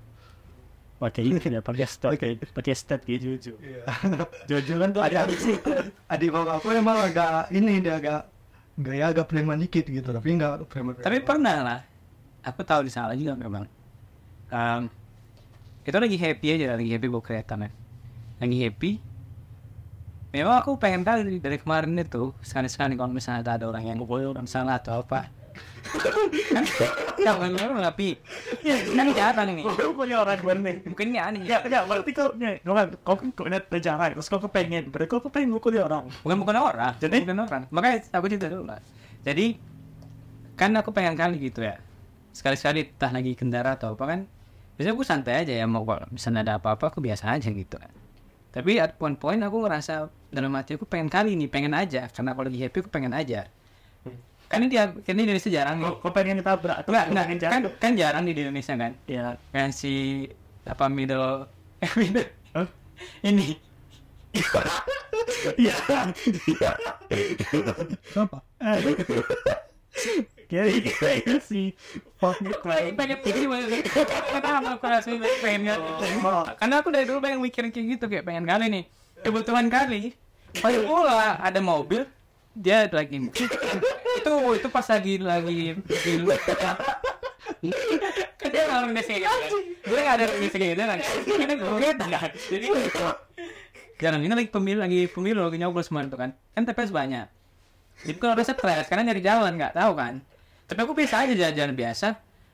Pakai 1.03 1.27
ini 1.27 1.35
ya, 1.35 1.59
pakai 1.59 1.83
stat, 1.83 2.15
pakai 2.15 2.39
pakai 2.39 2.71
stat 2.71 3.03
gitu. 3.03 3.35
Jojo. 3.35 3.59
Iya. 3.59 3.83
Jojo 4.47 4.73
kan 4.79 4.89
tuh 4.95 5.01
ada 5.03 5.27
adik 5.27 5.59
adik 6.07 6.29
mama 6.31 6.55
aku 6.55 6.71
emang 6.71 6.95
agak 6.95 7.51
ini 7.51 7.83
dia 7.83 7.99
agak 7.99 8.31
gaya 8.79 9.11
agak 9.11 9.27
preman 9.27 9.59
dikit 9.59 9.83
gitu 9.83 10.15
tapi 10.15 10.39
nggak 10.39 10.63
preman 10.71 10.95
Tapi 10.95 11.19
pernah 11.19 11.57
lah. 11.59 11.79
Aku 12.47 12.63
tahu 12.63 12.87
di 12.87 12.91
sana 12.95 13.19
juga 13.19 13.35
memang. 13.35 13.67
Um, 14.47 14.87
itu 15.83 15.91
lagi 15.91 16.15
happy 16.15 16.47
aja, 16.55 16.79
lagi 16.79 16.87
happy 16.95 17.07
bawa 17.11 17.19
kereta. 17.19 17.59
Lagi 18.39 18.57
happy. 18.63 19.12
Memang 20.33 20.65
aku 20.65 20.81
pengen 20.81 21.05
kali 21.05 21.21
dari- 21.21 21.41
dari 21.45 21.57
kemarin 21.61 21.93
itu 21.93 22.33
sekali-sekali 22.41 22.97
kalau 22.97 23.13
misalnya 23.13 23.45
ada 23.45 23.69
orang 23.69 23.85
yang 23.85 23.97
pokoknya 24.01 24.33
orang 24.33 24.47
salah 24.49 24.81
atau 24.81 25.05
apa. 25.05 25.29
kan 25.93 26.65
ya 27.21 27.37
memang 27.37 27.85
tapi 27.85 28.17
ya 28.65 28.73
kan 28.97 29.05
kejahatan 29.13 29.45
ini 29.53 29.61
pokoknya 29.61 30.17
orang 30.25 30.41
nih. 30.41 30.75
mungkin 30.89 31.05
ini 31.13 31.19
aneh 31.21 31.41
Ya, 31.45 31.61
ya, 31.61 31.85
berarti 31.85 32.09
kau, 32.09 32.33
ya, 32.41 32.57
kau 32.65 32.73
kan, 32.73 32.87
kau 33.05 33.15
kan 33.21 33.27
kau 33.37 33.45
lihat 33.45 33.69
jarang, 33.77 34.17
terus 34.17 34.25
kau 34.25 34.41
kepengen, 34.41 34.89
berarti 34.89 35.09
kau 35.13 35.21
kepengen 35.21 35.53
dia 35.69 35.85
orang. 35.85 36.09
bukan 36.25 36.37
bukan 36.41 36.55
orang 36.57 36.93
Jadi? 36.97 37.21
bukan 37.21 37.37
orang 37.45 37.63
makanya 37.69 38.01
aku 38.09 38.25
cerita 38.25 38.49
dulu 38.49 38.65
lah 38.73 38.81
jadi 39.21 39.45
kan 40.57 40.73
aku 40.73 40.89
pengen 40.89 41.13
kali 41.13 41.37
gitu 41.37 41.61
ya 41.61 41.77
sekali 42.33 42.57
sekali 42.57 42.89
entah 42.89 43.11
lagi 43.13 43.31
kendara 43.37 43.77
atau 43.77 43.93
apa 43.93 44.03
kan 44.09 44.19
biasanya 44.73 44.93
aku 44.97 45.05
santai 45.05 45.45
aja 45.45 45.53
ya 45.53 45.65
mau 45.69 45.85
kalau 45.85 46.09
misalnya 46.09 46.41
ada 46.41 46.53
apa-apa 46.57 46.89
aku 46.89 46.97
biasa 46.97 47.29
aja 47.29 47.53
gitu 47.53 47.77
kan 47.77 47.93
tapi 48.53 48.77
at 48.77 48.93
one 49.01 49.17
point 49.17 49.41
aku 49.41 49.65
ngerasa 49.65 50.07
dalam 50.29 50.53
hati 50.53 50.77
aku 50.77 50.85
pengen 50.85 51.09
kali 51.09 51.33
nih 51.33 51.49
pengen 51.49 51.73
aja 51.73 52.05
karena 52.13 52.37
kalau 52.37 52.47
lagi 52.47 52.59
happy 52.61 52.77
aku 52.85 52.89
pengen 52.93 53.13
aja 53.17 53.49
kan 54.53 54.61
ini 54.61 54.69
dia 54.69 54.93
kan 54.93 55.13
ini 55.17 55.25
di 55.25 55.33
Indonesia 55.33 55.49
jarang 55.49 55.75
nih. 55.81 55.89
Kau, 55.89 55.97
kau 55.97 56.11
pengen 56.13 56.37
ditabrak, 56.37 56.85
atau 56.85 56.93
enggak 56.93 57.05
enggak 57.09 57.25
pengen 57.25 57.39
kan 57.41 57.61
jatuh. 57.65 57.73
kan 57.81 57.91
jarang 57.97 58.21
di 58.21 58.31
Indonesia 58.37 58.73
kan? 58.77 58.91
Ya, 59.09 59.25
kan 59.49 59.69
si 59.73 59.93
apa 60.69 60.85
middle 60.93 61.49
eh 61.81 61.89
middle 61.99 62.29
Hah? 62.53 62.69
ini. 63.25 63.57
Iya. 65.59 65.75
apa 68.15 68.39
Kayak 70.61 70.85
kayak 71.01 71.41
si 71.41 71.73
fuck 72.21 72.37
me 72.45 72.53
pengen 72.61 72.93
pengen 72.93 73.17
pikir 73.25 73.49
kenapa 73.49 74.77
aku 74.77 74.85
rasanya 74.85 75.25
pengen 75.41 75.59
nggak 75.65 75.79
karena 76.61 76.75
aku 76.77 76.87
dari 76.93 77.05
dulu 77.09 77.19
pengen 77.25 77.41
mikirin 77.41 77.73
kayak 77.73 77.87
gitu 77.97 78.05
kayak 78.05 78.21
pengen 78.21 78.45
kali 78.45 78.65
nih. 78.69 78.83
Kebutuhan 79.25 79.65
kali. 79.73 80.13
Pas 80.61 80.77
pula 80.85 81.41
ada 81.41 81.57
mobil. 81.57 82.05
Dia 82.53 82.85
lagi. 82.85 83.33
Itu 84.21 84.33
itu 84.53 84.67
pas 84.69 84.85
lagi 84.85 85.17
lagi 85.17 85.73
kan 88.37 88.49
dia 88.51 88.63
orang 88.67 88.91
Indonesia 88.91 89.13
gitu 89.15 89.27
kan 89.31 89.39
gue 89.87 89.99
nggak 90.03 90.15
ada 90.19 90.25
Indonesia 90.35 90.57
gitu 90.59 90.83
kan 90.83 90.99
ini 91.23 91.53
gue 91.55 91.89
kan 92.11 92.31
jadi 92.51 92.65
jalan 94.03 94.19
ini 94.27 94.33
lagi 94.35 94.49
pemilu 94.51 94.79
lagi 94.83 94.99
pemilu 95.07 95.39
lagi 95.47 95.57
nyobrol 95.63 95.85
semua 95.85 96.03
itu 96.03 96.19
kan. 96.19 96.35
Kan 96.51 96.67
TPS 96.67 96.91
banyak. 96.91 97.27
Jadi 98.03 98.17
kalau 98.19 98.35
ada 98.35 98.43
stres 98.43 98.85
karena 98.91 99.01
nyari 99.07 99.21
jalan 99.23 99.55
nggak 99.55 99.73
tahu 99.79 99.93
kan 99.95 100.19
tapi 100.67 100.79
aku 100.83 100.93
biasa 100.95 101.27
aja 101.27 101.33
jalan-jalan 101.35 101.75
biasa. 101.75 102.07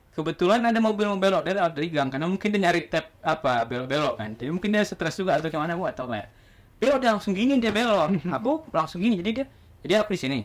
Kebetulan 0.10 0.60
ada 0.66 0.82
mobil 0.82 1.08
mau 1.08 1.16
belok 1.16 1.46
dari 1.46 1.62
dari 1.62 1.88
gang 1.94 2.10
karena 2.12 2.28
mungkin 2.28 2.50
dia 2.52 2.60
nyari 2.60 2.92
tap 2.92 3.14
apa 3.24 3.64
belok-belok 3.64 4.20
kan. 4.20 4.30
Jadi 4.36 4.50
mungkin 4.52 4.70
dia 4.76 4.84
stres 4.84 5.16
juga 5.16 5.38
atau 5.38 5.48
gimana 5.48 5.78
gua 5.78 5.94
atau 5.94 6.10
nggak 6.10 6.28
belok 6.82 6.98
dia 7.00 7.10
langsung 7.16 7.34
gini 7.38 7.56
dia 7.62 7.72
belok. 7.72 8.20
Aku 8.42 8.68
langsung 8.74 9.00
gini 9.00 9.22
jadi 9.22 9.32
dia 9.44 9.46
jadi 9.86 10.04
aku 10.04 10.18
di 10.18 10.20
sini. 10.20 10.40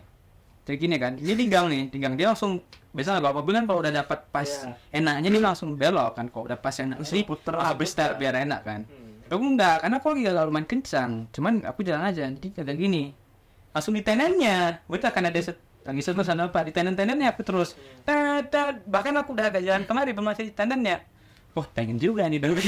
Jadi 0.64 0.76
gini 0.78 0.96
kan 1.00 1.18
ini 1.18 1.32
di 1.34 1.46
gang 1.50 1.66
nih 1.66 1.82
di 1.90 1.98
gang. 1.98 2.14
Dia 2.14 2.30
langsung 2.30 2.62
biasa 2.94 3.18
kalau 3.18 3.42
mobil 3.42 3.58
kan 3.58 3.64
kalau 3.66 3.78
udah 3.82 3.92
dapat 4.04 4.18
pas 4.30 4.50
enaknya 4.94 5.28
dia 5.32 5.42
langsung 5.42 5.74
belok 5.74 6.10
kan. 6.14 6.26
Kalau 6.30 6.44
udah 6.46 6.58
pas 6.60 6.76
enak 6.78 7.02
sih 7.02 7.26
puter 7.26 7.58
habis 7.58 7.90
tar 7.96 8.14
biar 8.14 8.36
enak 8.46 8.60
kan. 8.62 8.80
Aku 9.26 9.40
enggak 9.42 9.82
karena 9.82 9.98
aku 9.98 10.06
lagi 10.14 10.20
gak 10.30 10.46
lumayan 10.46 10.66
kencang. 10.68 11.10
Cuman 11.34 11.66
aku 11.66 11.82
jalan 11.82 12.04
aja 12.06 12.30
jadi 12.30 12.62
agak 12.62 12.76
gini. 12.78 13.10
Langsung 13.74 13.96
di 13.96 14.06
tenennya 14.06 14.84
gue 14.86 14.98
akan 15.02 15.24
ada 15.34 15.40
set 15.42 15.58
lagi 15.84 16.00
seterus 16.00 16.24
sana 16.24 16.48
apa 16.48 16.64
di 16.64 16.72
tenen-tenennya 16.72 17.36
aku 17.36 17.44
terus 17.44 17.76
tet, 18.08 18.48
tet. 18.48 18.80
bahkan 18.88 19.12
aku 19.20 19.36
udah 19.36 19.52
agak 19.52 19.60
jalan 19.60 19.84
kemari 19.84 20.16
masih 20.16 20.48
di 20.48 20.52
tenennya 20.56 21.04
wah 21.52 21.68
pengen 21.68 22.00
juga 22.00 22.24
nih 22.26 22.40
dulu 22.40 22.56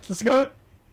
Terus 0.00 0.20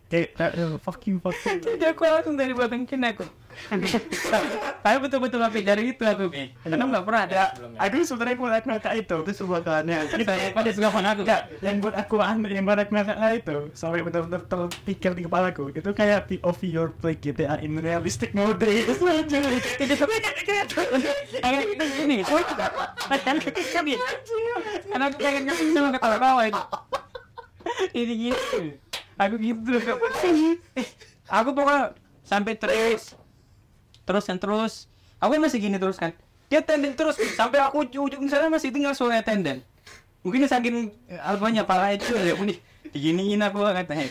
kau 0.08 0.24
kayak 0.40 0.52
eh, 0.56 0.80
fuck 0.80 1.04
you 1.04 1.20
fuck 1.20 1.36
you. 1.36 1.60
jadi 1.60 1.92
aku 1.92 2.02
langsung 2.08 2.34
dari 2.40 2.56
buat 2.56 2.72
mungkin 2.72 3.04
aku 3.04 3.28
tapi 4.86 4.96
betul-betul 5.02 5.42
tapi 5.42 5.66
dari 5.66 5.90
itu 5.90 6.04
aku 6.06 6.30
Bi. 6.30 6.54
karena 6.62 6.78
nggak 6.78 7.04
pernah 7.04 7.22
ada 7.26 7.42
Aku 7.82 8.06
sebenarnya 8.06 8.34
aku 8.38 8.44
liat 8.46 8.64
ngakak 8.70 8.94
itu. 9.02 9.16
itu 9.26 9.32
sebuah 9.34 9.60
keanehan 9.66 10.06
kita 10.14 10.32
pada 10.54 10.70
suka 10.70 10.88
phone 10.94 11.08
aku 11.10 11.22
Enggak, 11.26 11.42
yang 11.58 11.76
buat 11.82 11.94
aku 11.98 12.14
aneh 12.22 12.50
yang 12.54 12.64
buat 12.64 12.78
aku 12.78 12.92
ngakak 12.94 13.18
itu 13.42 13.56
sampai 13.74 14.06
benar-benar 14.06 14.46
terpikir 14.46 15.10
di 15.18 15.22
kepalaku 15.26 15.74
itu 15.74 15.90
kayak 15.90 16.30
POV 16.30 16.60
your 16.70 16.88
play 17.02 17.18
GTA 17.18 17.58
in 17.58 17.82
realistic 17.82 18.30
mode 18.30 18.62
itu. 18.62 18.94
Tidak 18.94 19.96
sampai 19.98 20.22
kayak 20.22 20.66
kayak 21.42 21.62
itu 21.66 21.84
ini. 22.06 22.16
Oh, 22.30 22.38
kan 23.26 23.36
kami. 23.42 23.98
Karena 24.86 25.04
aku 25.10 25.16
pengen 25.18 25.42
ngasih 25.50 25.66
cuma 25.74 25.90
ketawa-tawa 25.90 26.42
ini. 26.46 26.62
Ini 28.00 28.14
gitu. 28.32 28.87
Aku 29.18 29.34
gitu. 29.42 29.74
Eh, 30.78 30.86
Aku 31.28 31.52
pokoknya 31.52 31.92
sampai 32.24 32.56
terus 32.56 33.18
terus 34.08 34.24
dan 34.24 34.40
terus. 34.40 34.88
Aku 35.20 35.36
kan 35.36 35.40
masih 35.44 35.60
gini 35.60 35.76
terus 35.76 36.00
kan. 36.00 36.16
Dia 36.48 36.64
tenden 36.64 36.96
terus. 36.96 37.20
Sampai 37.36 37.60
aku 37.60 37.84
ujung-ujung 37.84 38.24
sana 38.32 38.48
masih 38.48 38.72
tinggal 38.72 38.96
suara 38.96 39.20
tenden. 39.20 39.60
mungkin 40.18 40.50
saking 40.50 40.90
apanya 41.22 41.62
parah 41.62 41.94
itu 41.94 42.10
ya. 42.10 42.34
Unik 42.34 42.58
diginiin 42.90 43.38
aku 43.44 43.62
katanya 43.62 44.08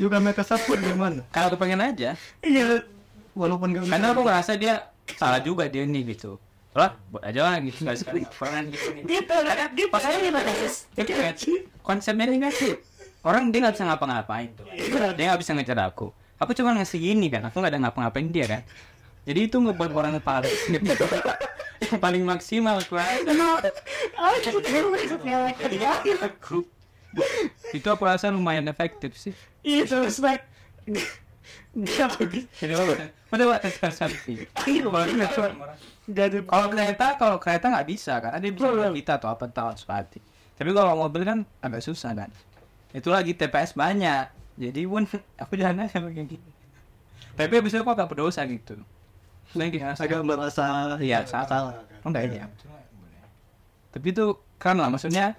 juga 0.00 0.18
mereka 0.18 0.42
support 0.42 0.80
gimana 0.82 1.22
kalau 1.30 1.52
aku 1.52 1.56
pengen 1.60 1.80
aja. 1.84 2.18
Iya 2.42 2.82
walaupun 3.36 3.76
gak 3.76 3.86
karena 3.86 4.10
aku 4.10 4.26
ngerasa 4.26 4.56
dia 4.58 4.90
salah 5.14 5.38
juga 5.44 5.70
dia 5.70 5.86
nih 5.86 6.16
gitu. 6.16 6.40
Lah 6.74 6.98
buat 7.08 7.22
aja 7.24 7.40
lah 7.46 7.56
gitu. 7.62 7.84
Nggak 7.84 7.96
sekali 8.00 8.26
peran 8.26 8.64
gitu 8.74 8.88
gitu 9.00 9.06
dia 9.06 9.86
makanya 9.92 10.18
dia 10.18 10.32
Itu 10.98 11.12
kan 11.14 11.34
konsepnya 11.86 12.26
negatif 12.26 12.95
orang 13.26 13.50
dia 13.50 13.58
nggak 13.66 13.74
bisa 13.74 13.84
ngapa-ngapain 13.90 14.54
tuh. 14.54 14.66
Dia 15.18 15.34
nggak 15.34 15.40
bisa 15.42 15.52
ngejar 15.58 15.82
aku. 15.82 16.14
Aku 16.38 16.54
cuma 16.54 16.78
ngasih 16.78 17.02
gini 17.02 17.26
kan. 17.26 17.42
Aku 17.50 17.58
nggak 17.58 17.74
ada 17.74 17.80
ngapa-ngapain 17.82 18.30
dia 18.30 18.46
kan. 18.46 18.62
Jadi 19.26 19.50
itu 19.50 19.58
ngebuat 19.58 19.90
orang 19.90 20.22
paling 20.22 20.54
yang 21.82 21.98
paling 22.00 22.22
maksimal 22.24 22.80
aku 22.80 22.96
aku 26.24 26.64
itu 27.74 27.88
aku 27.88 28.02
rasa 28.06 28.32
lumayan 28.32 28.64
efektif 28.70 29.18
sih. 29.18 29.34
Itu 29.60 30.00
respect 30.00 30.48
sekarang 31.76 32.32
jadi 36.06 36.38
kalau 36.46 36.66
kereta 36.72 37.06
kalau 37.18 37.36
kereta 37.42 37.66
nggak 37.74 37.88
bisa 37.90 38.22
kan 38.22 38.38
ada 38.38 38.46
bisa 38.46 38.70
kita 38.94 39.12
atau 39.20 39.28
apa 39.28 39.44
tahu 39.50 39.74
sepati. 39.74 40.22
Tapi 40.56 40.70
kalau 40.72 40.96
mobil 40.96 41.26
kan 41.26 41.44
agak 41.60 41.84
susah 41.84 42.16
kan 42.16 42.30
itu 42.96 43.08
lagi 43.12 43.36
TPS 43.36 43.76
banyak. 43.76 44.24
Jadi 44.56 44.80
pun 44.88 45.04
aku 45.42 45.52
jalan 45.60 45.84
aja 45.84 46.00
kayak 46.00 46.16
gini. 46.24 46.50
Tapi 47.36 47.52
abis 47.60 47.76
itu 47.76 47.80
aku 47.84 47.92
agak 47.92 48.08
berdosa 48.08 48.40
gitu. 48.48 48.80
Lagi 49.52 49.76
agak 49.84 50.24
merasa 50.24 50.96
Iya, 50.96 51.20
salah. 51.28 51.76
enggak 52.00 52.32
ya 52.32 52.48
tapi 53.96 54.12
itu 54.12 54.36
kan 54.60 54.76
lah 54.76 54.92
maksudnya 54.92 55.32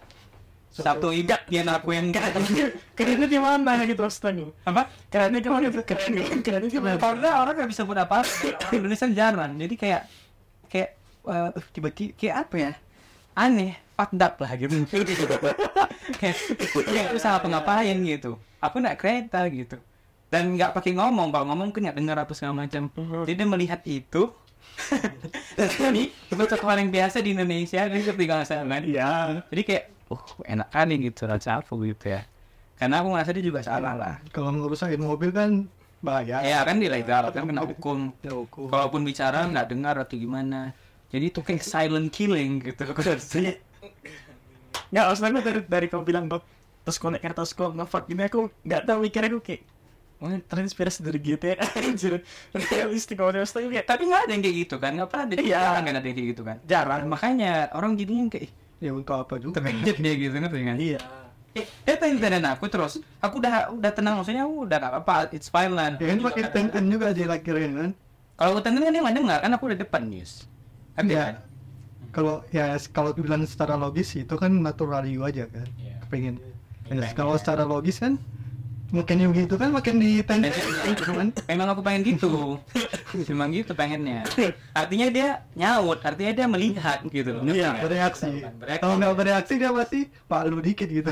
satu 0.74 1.14
idak 1.14 1.46
dia 1.46 1.62
aku 1.62 1.94
yang 1.94 2.10
kerennya 2.98 3.30
di 3.30 3.38
mana 3.38 3.86
gitu 3.86 4.02
astaga 4.02 4.50
apa? 4.66 4.90
Kerennya 5.14 5.46
di 5.46 5.50
mana? 5.50 5.70
Keren 5.70 6.42
kerennya 6.42 6.70
di 6.70 6.82
mana? 6.82 6.98
Karena 6.98 7.46
orang 7.46 7.54
nggak 7.54 7.70
bisa 7.70 7.86
buat 7.86 8.02
apa 8.02 8.26
Indonesia 8.74 9.06
jarang. 9.14 9.58
Jadi 9.62 9.74
kayak 9.78 10.02
kayak 10.70 10.90
eh, 11.30 11.50
tiba-tiba 11.70 12.12
kayak 12.18 12.36
apa 12.46 12.56
ya? 12.58 12.72
Aneh 13.38 13.78
fucked 13.98 14.22
up 14.22 14.38
lah 14.38 14.54
gitu 14.54 14.86
kayak 16.16 16.38
ya 16.88 17.02
itu 17.10 17.18
salah 17.20 17.42
pengapain 17.44 17.98
gitu. 18.06 18.40
Aku 18.64 18.80
naik 18.80 19.02
kereta 19.02 19.44
gitu. 19.52 19.76
Dan 20.28 20.56
nggak 20.56 20.76
pakai 20.76 20.96
ngomong. 20.96 21.32
Kalau 21.32 21.46
ngomong 21.52 21.74
kan 21.76 21.90
nggak 21.90 21.98
dengar 21.98 22.18
apa 22.22 22.32
segala 22.36 22.64
macam. 22.68 22.92
Jadi 23.28 23.34
dia 23.36 23.48
melihat 23.48 23.82
itu. 23.84 24.32
Dan 25.58 25.70
ini 25.90 26.14
itu 26.14 26.38
hal 26.38 26.78
yang 26.78 26.92
biasa 26.94 27.18
di 27.24 27.34
Indonesia 27.34 27.82
dan 27.88 27.98
ketika 27.98 28.46
saya 28.46 28.62
kan? 28.62 28.84
Iya. 28.86 29.42
Jadi 29.50 29.62
kayak 29.66 29.84
uh 30.14 30.26
enak 30.46 30.70
kali 30.70 30.96
gitu 31.10 31.26
rasa 31.26 31.64
aku 31.64 31.82
gitu 31.88 32.14
ya. 32.14 32.22
Karena 32.78 33.02
aku 33.02 33.10
ngerasa 33.10 33.32
dia 33.34 33.42
juga 33.42 33.66
salah 33.66 33.98
lah. 33.98 34.16
Kalau 34.30 34.54
ngerusakin 34.54 35.02
mobil 35.02 35.34
kan 35.34 35.66
bahaya. 35.98 36.46
Ya 36.46 36.62
kan 36.62 36.78
di 36.78 36.94
legal 36.94 37.34
kan 37.34 37.50
kena 37.50 37.66
hukum. 37.66 38.14
Ya, 38.22 38.38
hukum. 38.38 38.70
kalaupun 38.70 39.02
bicara 39.02 39.50
nggak 39.50 39.68
dengar 39.74 39.96
atau 39.98 40.14
gimana. 40.14 40.78
Jadi 41.10 41.32
itu 41.32 41.40
kayak 41.42 41.64
silent 41.64 42.12
killing 42.14 42.62
gitu 42.62 42.84
nggak 44.90 45.04
maksudnya 45.08 45.42
dari 45.42 45.62
dari 45.66 45.88
kau 45.88 46.02
bilang 46.02 46.26
kok 46.28 46.44
terus 46.84 46.98
connect 46.98 47.22
kereta 47.22 47.44
terus 47.44 47.52
kau 47.52 47.72
ngefuck 47.72 48.08
gini 48.08 48.24
aku 48.26 48.48
nggak 48.64 48.82
tahu 48.84 48.98
mikirnya 49.04 49.32
aku 49.32 49.42
kayak 49.44 49.64
Oh, 50.18 50.34
terinspirasi 50.34 51.06
dari 51.06 51.22
GTA 51.22 51.62
anjir. 51.78 52.26
Realistik 52.50 53.22
kalau 53.22 53.30
terus 53.30 53.54
kayak 53.54 53.86
tapi 53.86 54.10
nggak 54.10 54.26
ada 54.26 54.32
yang 54.34 54.42
kayak 54.42 54.56
gitu 54.66 54.76
kan 54.82 54.98
nggak 54.98 55.10
pernah 55.14 55.24
ada 55.30 55.36
Iya. 55.38 55.46
jarang 55.54 55.84
kan 55.86 55.94
ada 55.94 56.08
yang 56.10 56.18
kayak 56.18 56.30
gitu 56.34 56.42
kan. 56.42 56.58
Jarang. 56.66 57.02
Makanya 57.06 57.70
orang 57.78 57.94
jadinya 57.94 58.26
kayak 58.34 58.50
ya 58.82 58.92
untuk 58.98 59.14
apa 59.14 59.38
juga? 59.38 59.62
Terkejut 59.62 59.98
dia 60.02 60.14
gitu 60.18 60.34
ngerti 60.34 60.58
kan 60.66 60.78
iya. 60.82 61.00
Eh 61.54 61.66
eh 61.86 61.96
tenten 62.02 62.42
aku 62.50 62.66
terus 62.66 62.98
aku 63.22 63.38
udah 63.38 63.70
udah 63.78 63.92
tenang 63.94 64.18
maksudnya 64.18 64.50
aku 64.50 64.66
udah 64.66 64.78
gak 64.82 64.94
apa 65.06 65.14
it's 65.30 65.54
fine 65.54 65.78
lah. 65.78 65.94
Ya 66.02 66.06
kan 66.10 66.18
pakai 66.26 66.44
tenten 66.50 66.84
juga 66.90 67.14
aja 67.14 67.24
lah 67.30 67.38
kirain 67.38 67.72
kan? 67.78 67.92
Kalau 68.42 68.58
tenten 68.66 68.82
kan 68.82 68.90
dia 68.90 69.02
nggak 69.06 69.16
dengar 69.22 69.38
kan 69.46 69.52
aku 69.54 69.64
udah 69.70 69.78
depan 69.78 70.02
news. 70.10 70.50
Kan 70.98 71.06
dia 71.06 71.18
ya 71.18 71.26
kalau 72.12 72.42
ya 72.50 72.74
kalau 72.90 73.12
bilang 73.12 73.44
secara 73.44 73.76
logis 73.76 74.16
itu 74.16 74.34
kan 74.34 74.50
natural 74.52 75.04
you 75.06 75.22
aja 75.24 75.46
kan 75.48 75.68
Iya. 75.78 75.98
pengen. 76.08 76.36
Ya, 76.88 77.12
kalau 77.12 77.36
secara 77.36 77.68
logis 77.68 78.00
kan 78.00 78.16
mungkin 78.88 79.20
yang 79.20 79.36
gitu 79.36 79.60
kan 79.60 79.76
makin 79.76 80.00
di 80.00 80.24
tenten 80.24 80.48
kan. 81.04 81.28
Memang 81.52 81.68
aku 81.76 81.84
pengen 81.84 82.08
gitu. 82.08 82.56
Memang 83.28 83.52
gitu 83.52 83.76
pengennya. 83.76 84.24
Artinya 84.72 85.08
dia 85.12 85.44
nyaut 85.60 86.00
artinya 86.00 86.32
dia 86.32 86.48
melihat 86.48 87.04
gitu 87.12 87.36
loh. 87.36 87.44
Iya 87.44 87.84
bereaksi. 87.84 88.48
Bereaksi. 88.56 88.80
kalau 88.80 88.96
nggak 88.96 89.16
bereaksi 89.20 89.54
dia 89.60 89.72
pasti 89.76 90.00
palu 90.26 90.64
dikit 90.64 90.88
gitu. 90.88 91.12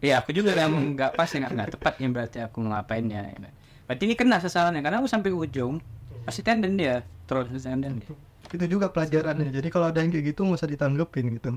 Iya, 0.00 0.20
aku 0.20 0.36
juga 0.36 0.52
yang 0.52 0.96
nggak 0.96 1.16
pas 1.16 1.28
ya 1.28 1.44
nggak 1.44 1.52
nggak 1.56 1.70
tepat 1.76 1.94
ya 2.00 2.08
berarti 2.12 2.38
aku 2.44 2.58
ngapainnya. 2.60 3.20
ya. 3.24 3.50
Berarti 3.84 4.02
ini 4.08 4.14
kena 4.16 4.36
sasarannya 4.40 4.80
karena 4.80 5.00
aku 5.00 5.08
sampai 5.08 5.32
ujung 5.32 5.80
pasti 6.24 6.40
tenden 6.40 6.80
dia 6.80 7.04
terus 7.28 7.48
tenden 7.60 8.00
dia. 8.00 8.12
Itu 8.54 8.64
juga 8.70 8.86
pelajarannya 8.88 9.50
jadi 9.50 9.68
kalau 9.68 9.90
ada 9.90 10.00
yang 10.00 10.10
kayak 10.10 10.30
gitu 10.30 10.46
nggak 10.46 10.58
usah 10.62 10.70
ditanggepin 10.70 11.26
gitu 11.36 11.50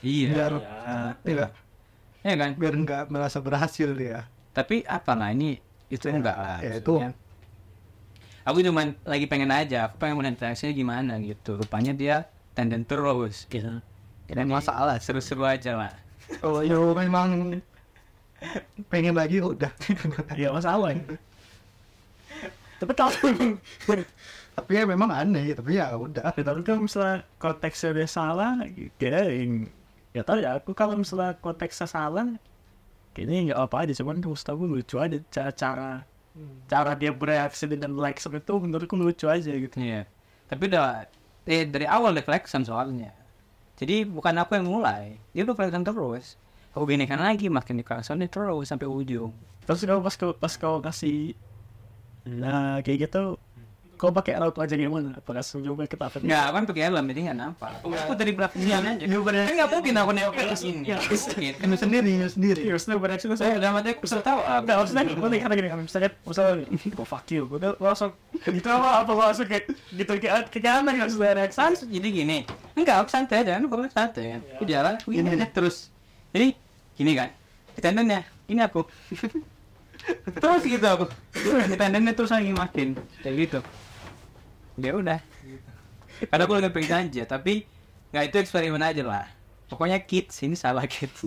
Iya. 0.00 0.28
biar 0.32 0.52
iya, 1.24 1.46
Ya 2.20 2.34
kan. 2.36 2.50
biar 2.56 2.72
nggak 2.76 3.02
merasa 3.08 3.40
berhasil 3.40 3.92
dia 3.92 4.28
Tapi 4.52 4.84
apa 4.84 5.12
lah 5.12 5.30
ini 5.30 5.56
itu 5.88 6.08
enggak 6.08 6.36
lah. 6.36 6.58
ya 6.60 6.80
itu. 6.80 7.00
Aku 8.40 8.64
cuma 8.64 8.82
lagi 9.04 9.28
pengen 9.28 9.52
aja, 9.52 9.86
aku 9.86 10.00
pengen 10.00 10.16
melihat 10.16 10.34
interaksinya 10.40 10.72
gimana 10.72 11.12
gitu. 11.20 11.60
Rupanya 11.60 11.92
dia 11.92 12.16
tenden 12.50 12.82
terus. 12.82 13.44
Gitu. 13.46 13.68
Tidak 14.26 14.46
masalah, 14.46 14.96
seru-seru 14.98 15.44
aja 15.44 15.76
lah. 15.76 15.92
kalau 16.40 16.62
you 16.62 16.78
memang 16.94 17.60
pengen 18.88 19.12
lagi 19.12 19.42
udah 19.42 19.68
iya 20.32 20.48
masalah 20.48 20.94
ya. 20.94 21.02
tapi 22.78 22.92
kalau 22.96 23.12
tapi 24.60 24.72
ya 24.78 24.84
memang 24.84 25.10
aneh 25.10 25.56
tapi 25.56 25.80
ya 25.80 25.96
udah 25.96 26.36
Ya, 26.36 26.42
tapi 26.44 26.60
kalau 26.62 26.84
misalnya 26.84 27.24
konteksnya 27.40 27.90
dia 27.96 28.08
salah, 28.08 28.60
ya, 29.00 29.20
yang- 29.28 29.68
ya 30.12 30.22
tahu 30.22 30.38
ya 30.44 30.50
aku 30.60 30.70
kalau 30.76 30.94
misalnya 31.00 31.34
konteksnya 31.40 31.88
salah, 31.88 32.26
kayaknya 33.16 33.52
nggak 33.54 33.60
apa 33.60 33.76
aja, 33.86 33.92
cuman 34.00 34.20
terus 34.22 34.42
tahu 34.46 34.68
lucu 34.68 34.96
aja 35.00 35.16
cara 35.32 35.52
cara, 35.54 35.90
cara 36.70 36.92
dia 36.94 37.10
bereaksi 37.10 37.66
dengan 37.66 37.98
like 37.98 38.20
itu 38.22 38.52
menurutku 38.62 38.94
lucu 38.94 39.26
aja 39.26 39.50
gitu. 39.50 39.76
Iya. 39.76 40.06
Tapi 40.46 40.62
udah 40.70 41.06
eh, 41.46 41.64
dari 41.66 41.86
awal 41.88 42.14
reflection 42.14 42.62
soalnya. 42.62 43.10
Jadi 43.80 44.04
bukan 44.04 44.36
aku 44.44 44.60
yang 44.60 44.68
mulai, 44.68 45.16
dia 45.32 45.42
udah 45.42 45.56
reflection 45.56 45.82
terus. 45.82 46.36
Aku 46.76 46.86
ginikan 46.86 47.18
lagi, 47.18 47.50
makin 47.50 47.80
reflection 47.82 48.22
terus 48.30 48.66
sampai 48.70 48.86
ujung. 48.86 49.34
Terus 49.66 49.82
kalau 49.86 50.02
pas 50.02 50.14
kau 50.14 50.30
pas 50.36 50.54
kau 50.54 50.76
kasih, 50.82 51.34
nah 52.26 52.78
kayak 52.84 53.08
gitu, 53.10 53.40
kau 54.00 54.08
pakai 54.08 54.32
alat 54.32 54.56
aja 54.56 54.72
gimana? 54.80 55.12
Apakah 55.20 55.44
senyumnya 55.44 55.84
kita 55.84 56.08
apa? 56.08 56.24
Nggak, 56.24 56.40
aku 56.48 56.54
kan 56.56 56.64
pakai 56.72 56.82
helm, 56.88 57.04
jadi 57.12 57.20
nggak 57.28 57.36
nampak. 57.36 57.70
Aku 57.84 58.12
dari 58.16 58.32
belakangnya 58.32 58.76
aja. 58.80 59.04
Kan 59.04 59.54
nggak 59.60 59.68
mungkin 59.68 59.94
aku 60.00 60.10
nengok 60.16 60.32
ke 60.40 60.56
sini. 60.56 60.88
Mungkin. 60.88 61.52
you 61.60 61.76
sendiri 61.76 62.08
you 62.08 62.28
sendiri 62.32 62.60
Iya, 62.64 62.72
maksudnya 62.80 62.96
bereaksi 62.96 63.28
itu 63.28 63.36
Saya 63.36 63.60
dalam 63.60 63.76
hati 63.76 63.92
aku 63.92 64.08
bisa 64.08 64.24
tahu. 64.24 64.40
ah, 64.40 64.64
Enggak, 64.64 64.76
maksudnya 64.80 65.02
gue 65.04 65.28
nih 65.28 65.40
karena 65.44 65.54
gini 65.60 65.68
kan 65.68 65.78
misalnya 65.84 66.10
misalnya 66.24 66.54
gue 66.96 67.06
fuck 67.06 67.26
you 67.28 67.42
gue 67.44 67.58
langsung 67.76 68.10
gitu 68.40 68.68
apa 68.72 68.88
apa 69.04 69.10
langsung 69.12 69.44
kayak 69.44 69.64
gitu 69.92 70.12
kayak 70.16 70.48
kayak 70.48 70.80
aneh 70.80 70.94
kan 70.96 71.04
maksudnya 71.04 71.32
reaksi 71.36 71.56
Sans, 71.60 71.78
jadi 71.84 72.08
gini. 72.08 72.38
Enggak, 72.72 73.04
aku 73.04 73.08
santai 73.12 73.44
aja. 73.44 73.60
Aku 73.60 73.76
santai 73.92 74.24
kan. 74.32 74.40
Aku 74.56 74.64
jalan, 74.64 74.94
aku 74.96 75.12
gini 75.12 75.28
aja 75.28 75.44
terus. 75.44 75.92
Jadi 76.32 76.56
gini 76.96 77.12
kan. 77.12 77.28
Tendennya, 77.76 78.24
ini 78.48 78.64
aku. 78.64 78.88
terus 80.40 80.62
gitu 80.64 80.86
aku. 80.88 81.04
Tendennya 81.76 82.12
terus 82.16 82.32
lagi 82.32 82.52
makin 82.56 82.96
kayak 83.20 83.36
gitu. 83.36 83.60
Ya 84.78 84.92
udah. 84.94 85.18
Karena 86.30 86.42
aku 86.44 86.52
lagi 86.58 86.70
pengen 86.70 87.08
aja, 87.08 87.22
tapi 87.24 87.64
nggak 88.12 88.24
itu 88.28 88.36
eksperimen 88.42 88.82
aja 88.82 89.02
lah. 89.02 89.26
Pokoknya 89.66 90.02
kids 90.02 90.36
ini 90.42 90.54
salah 90.54 90.84
kids. 90.86 91.24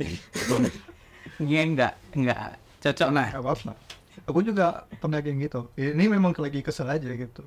Iya 1.39 1.61
enggak, 1.65 1.93
enggak 2.13 2.59
cocok 2.83 3.09
lah. 3.09 3.27
Apa-apa 3.33 3.73
aku 4.23 4.39
juga 4.45 4.85
pernah 5.01 5.19
kayak 5.19 5.49
gitu 5.49 5.59
ini 5.75 6.05
memang 6.07 6.31
lagi 6.37 6.61
kesel 6.63 6.87
aja 6.89 7.09
gitu 7.09 7.43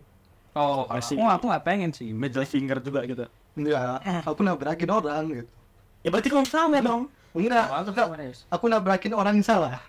Oh, 0.57 0.89
Asik. 0.89 1.21
aku 1.21 1.29
aku 1.29 1.45
nggak 1.53 1.65
pengen 1.69 1.91
sih. 1.93 2.17
middle 2.17 2.49
finger 2.49 2.81
juga 2.81 3.05
gitu 3.05 3.29
enggak 3.57 4.01
aku 4.25 4.41
nabrakin 4.41 4.89
orang 4.89 5.25
gitu 5.45 5.53
ya 6.01 6.09
berarti 6.09 6.29
kalau 6.33 6.49
sama 6.49 6.81
dong 6.81 7.13
enggak 7.37 7.69
aku 8.49 8.65
nabrakin 8.69 9.13
orang 9.13 9.37
yang 9.37 9.45
salah 9.47 9.81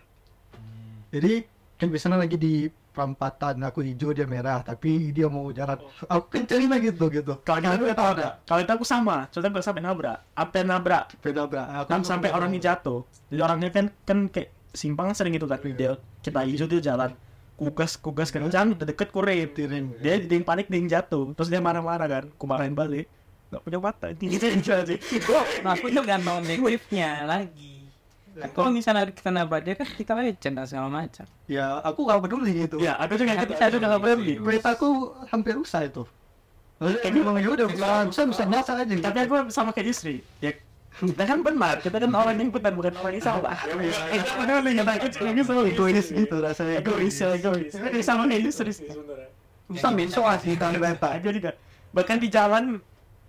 jadi 1.12 1.47
kan 1.80 1.88
biasanya 1.88 2.20
lagi 2.20 2.36
di 2.36 2.53
perempatan 2.98 3.62
aku 3.62 3.86
hijau 3.86 4.10
dia 4.10 4.26
merah 4.26 4.66
tapi 4.66 5.14
dia 5.14 5.30
mau 5.30 5.54
jalan. 5.54 5.78
Aku 6.10 6.34
kencengin 6.34 6.74
aja 6.74 6.82
gitu 6.89 7.06
gitu. 7.14 7.34
Kalau 7.45 7.62
itu 7.62 7.70
aku 7.70 7.93
tahu 7.93 8.10
ada. 8.18 8.30
Kalau 8.41 8.62
itu 8.66 8.72
aku 8.74 8.86
sama 8.89 9.30
soalnya 9.30 9.54
gue 9.54 9.62
sampai 9.62 9.86
nabrak. 9.86 10.18
Apa 10.34 10.54
yang 10.58 10.68
nabrak? 10.74 11.14
Beda 11.22 11.45
beda 11.45 11.86
aku 11.86 11.93
kan 11.93 12.02
sampai 12.02 12.34
orangnya 12.34 12.74
jatuh. 12.74 13.06
Jadi 13.30 13.41
orangnya 13.45 13.70
kan 13.70 13.86
kan 14.02 14.26
kayak 14.34 14.50
simpang 14.74 15.14
sering 15.14 15.38
gitu 15.38 15.45
kan 15.45 15.62
dia 15.62 16.02
kita 16.26 16.41
hijau 16.41 16.66
dia 16.66 16.82
jalan. 16.82 17.14
Kugas 17.54 18.02
kugas 18.02 18.34
kencang 18.34 18.74
udah 18.74 18.88
deket 18.89 19.14
kurip 19.14 19.54
tirin. 19.54 19.93
Dia 20.02 20.18
dia 20.18 20.34
yang 20.41 20.45
panik 20.45 20.66
dia 20.66 20.82
yang 20.82 20.89
jatuh. 20.89 21.38
Terus 21.38 21.54
dia 21.54 21.62
marah-marah 21.62 22.10
kan. 22.10 22.26
Aku 22.34 22.50
marahin 22.50 22.74
balik. 22.74 23.06
Nggak 23.54 23.62
punya 23.62 23.78
mata 23.78 24.08
gitu 24.18 24.41
aja 24.50 24.82
sih. 24.89 24.98
Nah 25.62 25.78
aku 25.78 25.93
tuh 25.93 26.02
gantung 26.02 26.41
negatifnya 26.41 27.30
lagi 27.30 27.76
Kan 28.38 28.50
kalau 28.54 28.70
misalnya 28.70 29.10
kita 29.10 29.30
nabrak 29.34 29.62
dia 29.66 29.74
kan 29.74 29.88
kita 29.90 30.12
lecet 30.14 30.54
dan 30.54 30.66
segala 30.70 30.90
macam. 30.94 31.26
Ya 31.50 31.82
aku 31.82 32.06
gak 32.06 32.20
peduli 32.22 32.52
gitu 32.66 32.78
ya 32.78 32.94
aku 33.02 33.18
juga 33.18 33.34
Tapi 33.34 33.42
gitu 33.50 33.54
saya 33.58 33.70
udah 33.74 33.90
nggak 33.90 34.02
berani. 34.06 34.34
keretaku 34.38 34.88
hampir 35.34 35.54
rusak 35.58 35.82
itu. 35.90 36.04
Kayak 36.78 37.14
gimana? 37.18 37.38
ya 37.42 37.50
udah 37.50 37.68
bisa 37.74 37.90
bisa 38.06 38.22
bisa 38.30 38.44
nyasar 38.46 38.76
aja 38.86 38.94
gitu. 38.94 39.02
tapi 39.02 39.18
aku 39.26 39.34
sama 39.50 39.74
kayak 39.74 39.90
Yusri 39.90 40.22
ya 40.38 40.54
kita 40.98 41.24
kan 41.26 41.42
benar 41.42 41.82
kita 41.82 41.98
kan 41.98 42.10
orang 42.14 42.38
yang 42.38 42.50
benar 42.54 42.74
bukan 42.74 42.94
orang 43.02 43.14
yang 43.18 43.26
salah. 43.26 43.58
Eh 44.14 44.22
benar 44.22 44.62
nih 44.62 44.82
aku 44.86 45.06
juga 45.10 45.42
salah 45.42 45.66
egois 45.66 46.08
gitu 46.14 46.36
rasanya. 46.38 46.74
Egois 46.86 47.18
ya 47.18 47.28
egois. 47.34 47.74
Ini 47.74 48.00
sama 48.06 48.30
kayak 48.30 48.42
Yusri 48.46 48.72
sih 48.74 48.90
bisa 49.68 49.92
besok 49.92 50.24
sih 50.40 50.56
kan 50.56 50.72
kereta 50.76 51.08
aku 51.20 51.30
juga. 51.36 51.52
Bahkan 51.92 52.18
di 52.24 52.28
jalan 52.32 52.64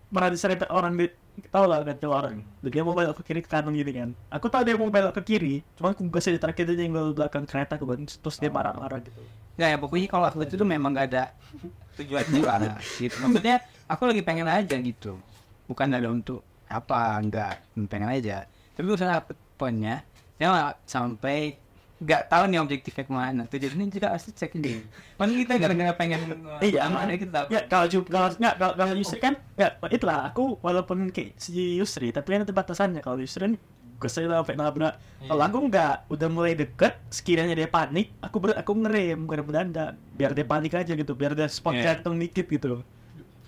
pernah 0.08 0.30
diserempet 0.30 0.70
orang 0.70 0.94
di 0.94 1.06
tau 1.48 1.64
lah 1.70 1.86
kan 1.86 1.96
orang. 2.10 2.36
Dia 2.66 2.82
mau 2.82 2.92
belok 2.92 3.22
ke 3.22 3.32
kiri 3.32 3.40
ke 3.44 3.50
kanan 3.50 3.72
gitu 3.78 3.90
kan. 3.94 4.10
Aku 4.34 4.50
tahu 4.50 4.62
dia 4.66 4.74
mau 4.74 4.90
belok 4.90 5.14
ke 5.18 5.22
kiri 5.22 5.62
cuma 5.78 5.94
aku 5.94 6.06
kasih 6.10 6.34
di 6.34 6.40
terakhir 6.42 6.66
yang 6.74 6.90
belok 6.90 7.22
belakang 7.22 7.44
kereta 7.46 7.78
aku 7.78 7.86
kan. 7.86 8.00
Terus 8.04 8.36
dia 8.42 8.50
marah-marah 8.50 8.98
gitu. 9.02 9.20
ya, 9.58 9.74
ya 9.74 9.76
pokoknya 9.78 10.06
kalau 10.10 10.26
aku 10.30 10.46
itu 10.46 10.54
tuh 10.54 10.68
memang 10.68 10.94
gak 10.94 11.06
ada 11.14 11.24
tujuan 11.98 12.26
juga 12.30 12.78
gitu. 12.98 13.14
Maksudnya 13.22 13.56
aku 13.90 14.02
lagi 14.06 14.22
pengen 14.22 14.46
aja 14.46 14.76
gitu. 14.78 15.18
Bukan 15.66 15.88
ada 15.92 16.08
untuk 16.10 16.42
apa 16.68 17.18
enggak 17.18 17.64
pengen 17.88 18.10
aja. 18.12 18.44
Tapi 18.76 18.86
usaha 18.90 19.18
poinnya 19.58 20.06
ya 20.38 20.54
nggak 20.54 20.86
sampai 20.86 21.58
nggak 21.98 22.30
tahu 22.30 22.42
nih 22.46 22.58
objektifnya 22.62 23.02
ke 23.02 23.12
mana 23.12 23.42
tujuannya 23.50 23.90
juga 23.90 24.14
pasti 24.14 24.30
cek 24.30 24.54
ini 24.54 24.86
kan 25.18 25.26
kita 25.26 25.54
gara-gara 25.58 25.92
pengen 25.98 26.20
Iya, 26.62 26.86
mana 26.86 27.10
kita 27.18 27.50
ya 27.50 27.66
kalau 27.66 27.90
kalau 28.06 28.30
nggak 28.38 28.54
kalau, 28.54 28.74
kalau 28.78 28.94
Yusri 28.94 29.18
kan 29.18 29.34
ya 29.58 29.74
itulah 29.90 30.30
aku 30.30 30.62
walaupun 30.62 31.10
kayak 31.10 31.34
si 31.34 31.74
Yusri 31.74 32.14
tapi 32.14 32.38
kan 32.38 32.46
ada 32.46 32.54
batasannya. 32.54 33.02
Kalau 33.02 33.18
Yusri 33.18 33.50
kan 33.50 33.54
kesel 33.98 34.30
sampai 34.30 34.54
nabrak 34.54 34.94
kalau 35.26 35.42
aku 35.42 35.58
nggak 35.66 36.06
udah 36.06 36.28
mulai 36.30 36.54
deket 36.54 36.94
sekiranya 37.10 37.58
dia 37.58 37.66
panik 37.66 38.14
aku 38.22 38.38
ber, 38.38 38.54
aku 38.54 38.70
ngerem 38.78 39.26
bukan 39.26 39.42
mendadak 39.42 39.98
biar 40.14 40.30
dia 40.38 40.46
panik 40.46 40.70
aja 40.78 40.94
gitu 40.94 41.18
biar 41.18 41.34
dia 41.34 41.50
spot 41.50 41.74
Iya. 41.74 41.98
jantung 41.98 42.14
dikit 42.14 42.46
gitu. 42.46 42.86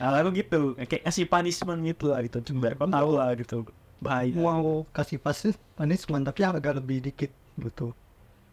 Nah 0.03 0.19
aku 0.19 0.35
gitu. 0.35 0.75
Kayak 0.75 1.07
kasih 1.07 1.31
punishment 1.31 1.81
gitu 1.87 2.11
lah 2.11 2.19
gitu. 2.27 2.43
Cuma 2.51 2.67
biar 2.67 2.75
kau 2.75 2.91
tahu 2.91 3.11
lah 3.15 3.31
gitu. 3.39 3.63
Bahaya. 4.03 4.35
Mau 4.35 4.83
kasih 4.91 5.23
pasti 5.23 5.55
punishment 5.79 6.27
tapi 6.27 6.43
agak 6.43 6.83
lebih 6.83 6.99
dikit 6.99 7.31
gitu 7.61 7.95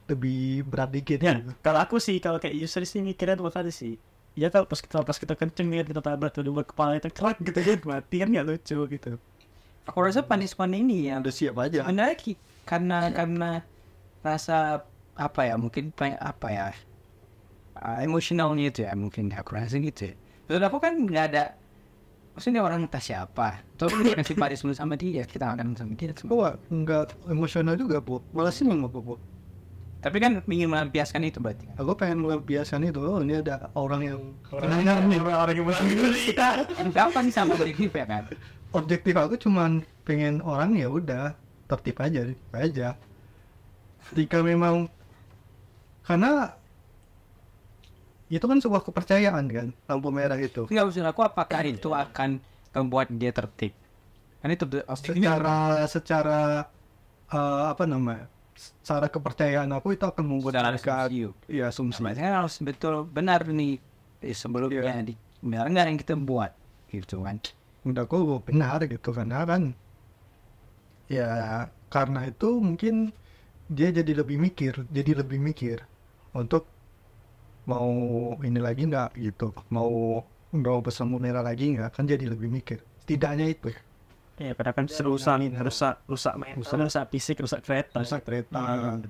lebih 0.08 0.64
berat 0.64 0.90
dikit. 0.90 1.20
Ya 1.20 1.40
gitu. 1.40 1.52
kalau 1.60 1.80
aku 1.84 2.00
sih 2.00 2.18
kalau 2.24 2.40
kayak 2.40 2.56
Yusri 2.56 2.88
sih 2.88 3.04
mikirnya 3.04 3.36
dua 3.36 3.52
kali 3.52 3.70
sih. 3.70 4.00
Ya 4.38 4.48
kalau 4.54 4.70
pas 4.70 4.80
kita 4.80 5.02
pas 5.04 5.18
kita 5.18 5.34
kenceng 5.36 5.68
nih 5.68 5.84
kita 5.84 6.00
tabrak 6.00 6.32
tuh 6.32 6.46
dua 6.46 6.64
kepala 6.64 6.96
itu 6.96 7.10
kerak 7.12 7.38
gitu 7.42 7.60
kan 7.60 7.80
mati 7.84 8.16
kan 8.24 8.28
nggak 8.32 8.46
lucu 8.48 8.78
gitu. 8.88 9.12
Aku 9.88 9.98
rasa 10.04 10.24
punishment 10.24 10.74
ini 10.76 11.12
ya. 11.12 11.20
Udah 11.20 11.34
siap 11.34 11.56
aja. 11.60 11.84
Sebenarnya 11.84 12.16
ki- 12.16 12.40
karena 12.68 13.12
karena 13.12 13.52
rasa 14.24 14.84
apa 15.18 15.42
ya 15.48 15.56
mungkin 15.58 15.90
apa 16.20 16.48
ya 16.54 16.68
uh, 17.80 18.00
emosionalnya 18.04 18.70
itu 18.70 18.80
ya 18.86 18.92
mungkin 18.96 19.32
aku 19.34 19.52
rasa 19.58 19.76
gitu. 19.82 20.12
Ya. 20.12 20.16
Terus 20.48 20.62
aku 20.64 20.78
kan 20.80 20.94
nggak 20.96 21.26
ada 21.34 21.44
maksudnya 22.38 22.62
orang 22.62 22.86
entah 22.86 23.02
siapa. 23.02 23.66
Terus 23.76 23.92
kasih 24.22 24.36
punishment 24.38 24.78
sama 24.78 24.94
dia 24.96 25.26
kita 25.26 25.58
akan 25.58 25.74
sama 25.76 25.94
dia 25.98 26.14
semua 26.14 26.32
Gua 26.32 26.50
nggak 26.70 27.32
emosional 27.32 27.76
juga 27.76 27.98
bu. 28.00 28.22
Malah 28.32 28.54
seneng 28.54 28.86
aku 28.86 29.00
bu 29.02 29.16
tapi 29.98 30.22
kan 30.22 30.46
ingin 30.46 30.70
melampiaskan 30.70 31.26
itu 31.26 31.42
berarti 31.42 31.66
aku 31.74 31.98
pengen 31.98 32.22
melampiaskan 32.22 32.86
itu. 32.86 33.02
Oh 33.02 33.18
ini 33.18 33.42
ada 33.42 33.74
orang 33.74 34.02
yang 34.06 34.20
orang 34.54 34.70
nih 35.10 35.20
orang 35.22 35.54
yang 35.58 35.66
bilang 35.66 35.88
gitu 35.90 37.02
apa 37.02 37.20
sih 37.26 37.34
sama 37.34 37.58
objektif 37.58 37.90
ya 37.90 38.06
kan 38.06 38.24
objektif 38.78 39.14
aku 39.18 39.36
cuman 39.42 39.82
pengen 40.06 40.44
orang 40.46 40.78
ya 40.78 40.88
udah 40.92 41.34
tertib 41.68 41.98
aja 42.00 42.20
tertib 42.30 42.54
aja. 42.56 42.88
Jika 44.16 44.40
memang 44.40 44.88
karena 46.08 46.56
itu 48.32 48.44
kan 48.44 48.60
sebuah 48.60 48.84
kepercayaan 48.84 49.46
kan 49.52 49.68
lampu 49.88 50.14
merah 50.14 50.40
itu. 50.40 50.68
Nggak 50.68 50.86
maksud 50.88 51.04
aku 51.04 51.22
apakah 51.24 51.64
itu 51.68 51.92
akan 51.92 52.40
membuat 52.72 53.12
dia 53.12 53.34
tertib? 53.36 53.76
Kan 54.40 54.54
itu 54.54 54.64
secara 54.96 55.84
secara 55.90 56.70
eh, 57.34 57.64
apa 57.68 57.84
namanya 57.84 58.37
secara 58.58 59.08
kepercayaan 59.08 59.70
aku 59.70 59.94
itu 59.94 60.04
akan 60.04 60.26
mereka 60.26 61.06
asumsi. 61.06 61.30
iya 61.48 61.70
asumsi 61.70 62.02
kan 62.02 62.34
harus 62.44 62.58
betul 62.60 63.06
benar 63.06 63.46
nih 63.46 63.78
eh, 64.26 64.34
sebelumnya 64.34 65.06
di 65.06 65.14
benar 65.40 65.70
nggak 65.70 65.86
yang 65.86 66.00
kita 66.02 66.14
buat? 66.18 66.52
Gitu 66.90 67.22
kan. 67.22 67.38
Udah 67.86 68.04
aku 68.10 68.42
benar 68.44 68.82
gitu 68.84 69.10
karena 69.14 69.46
kan 69.46 69.78
ya 71.08 71.30
karena 71.88 72.28
itu 72.28 72.60
mungkin 72.60 73.16
dia 73.72 73.96
jadi 73.96 74.12
lebih 74.12 74.38
mikir 74.42 74.84
jadi 74.92 75.24
lebih 75.24 75.40
mikir 75.40 75.78
untuk 76.36 76.68
mau 77.68 77.88
ini 78.44 78.60
lagi 78.60 78.88
nggak 78.88 79.16
gitu 79.16 79.56
mau 79.72 80.24
mau 80.52 80.80
pesan 80.84 81.08
merah 81.16 81.44
lagi 81.44 81.76
nggak 81.76 81.96
kan 81.96 82.04
jadi 82.08 82.26
lebih 82.34 82.50
mikir. 82.52 82.80
Setidaknya 83.04 83.48
itu 83.56 83.72
ya 83.72 83.87
padahal 84.38 84.76
kan 84.78 84.86
rusak 84.86 85.36
rusak 85.66 85.96
rusak. 86.06 86.34
Mental 86.38 86.86
rusak 86.86 87.06
fisik 87.10 87.42
rusak 87.42 87.66
kereta. 87.66 87.98
Rusak 88.06 88.22
kereta. 88.22 88.62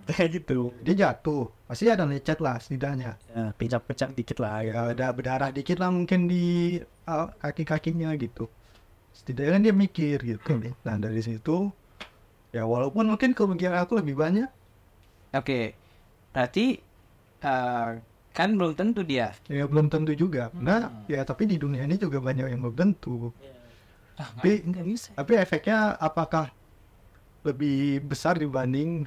Kayak 0.07 0.29
gitu. 0.39 0.71
Dia 0.79 0.95
jatuh. 0.95 1.51
Pasti 1.67 1.91
ada 1.91 2.07
lecet 2.07 2.39
lah 2.39 2.55
setidaknya. 2.63 3.19
Ya 3.35 3.51
pijak-pijak 3.51 4.15
dikit 4.15 4.39
lah 4.39 4.63
ya. 4.63 4.71
Ya 4.71 4.81
ada 4.95 5.07
berdarah 5.11 5.51
dikit 5.51 5.83
lah 5.83 5.91
mungkin 5.91 6.31
di 6.31 6.79
uh, 7.11 7.27
kaki-kakinya 7.43 8.15
gitu. 8.15 8.47
Setidaknya 9.11 9.51
kan 9.51 9.61
dia 9.67 9.75
mikir 9.75 10.17
gitu 10.23 10.51
nah 10.87 10.95
dari 10.95 11.19
situ 11.25 11.73
ya 12.55 12.63
walaupun 12.63 13.11
mungkin 13.11 13.35
kerugian 13.35 13.75
aku 13.75 13.99
lebih 13.99 14.15
banyak. 14.15 14.47
Oke, 15.35 15.75
berarti 16.31 16.79
eh, 17.43 17.89
kan 18.31 18.49
belum 18.55 18.77
tentu 18.79 19.03
dia. 19.03 19.35
ya 19.51 19.67
belum 19.67 19.91
tentu 19.91 20.15
juga. 20.15 20.47
Nah 20.55 21.03
ya 21.11 21.27
tapi 21.27 21.49
di 21.49 21.59
dunia 21.59 21.83
ini 21.83 21.99
juga 21.99 22.23
banyak 22.23 22.47
yang 22.47 22.63
belum 22.63 22.77
tentu 22.77 23.35
tapi 24.17 24.65
nggak 24.65 24.85
bisa. 24.89 25.09
tapi 25.13 25.37
efeknya 25.37 25.93
apakah 26.01 26.49
lebih 27.45 28.01
besar 28.03 28.35
dibanding 28.35 29.05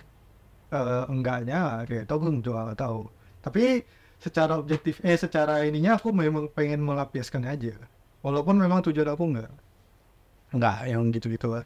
eh, 0.71 1.05
enggaknya? 1.11 1.83
Kayak 1.85 2.07
itu 2.07 2.15
belum 2.15 2.35
nggak 2.41 2.79
tahu. 2.79 3.11
Tapi 3.43 3.83
secara 4.23 4.55
objektif 4.55 5.03
eh 5.03 5.19
secara 5.19 5.67
ininya 5.67 5.99
aku 5.99 6.15
memang 6.15 6.47
pengen 6.53 6.81
melampiaskan 6.81 7.43
aja. 7.45 7.75
Walaupun 8.23 8.55
memang 8.61 8.85
tujuan 8.87 9.11
aku 9.11 9.25
enggak. 9.35 9.51
Enggak 10.55 10.77
yang 10.87 11.03
gitu-gitu 11.11 11.49
lah. 11.59 11.65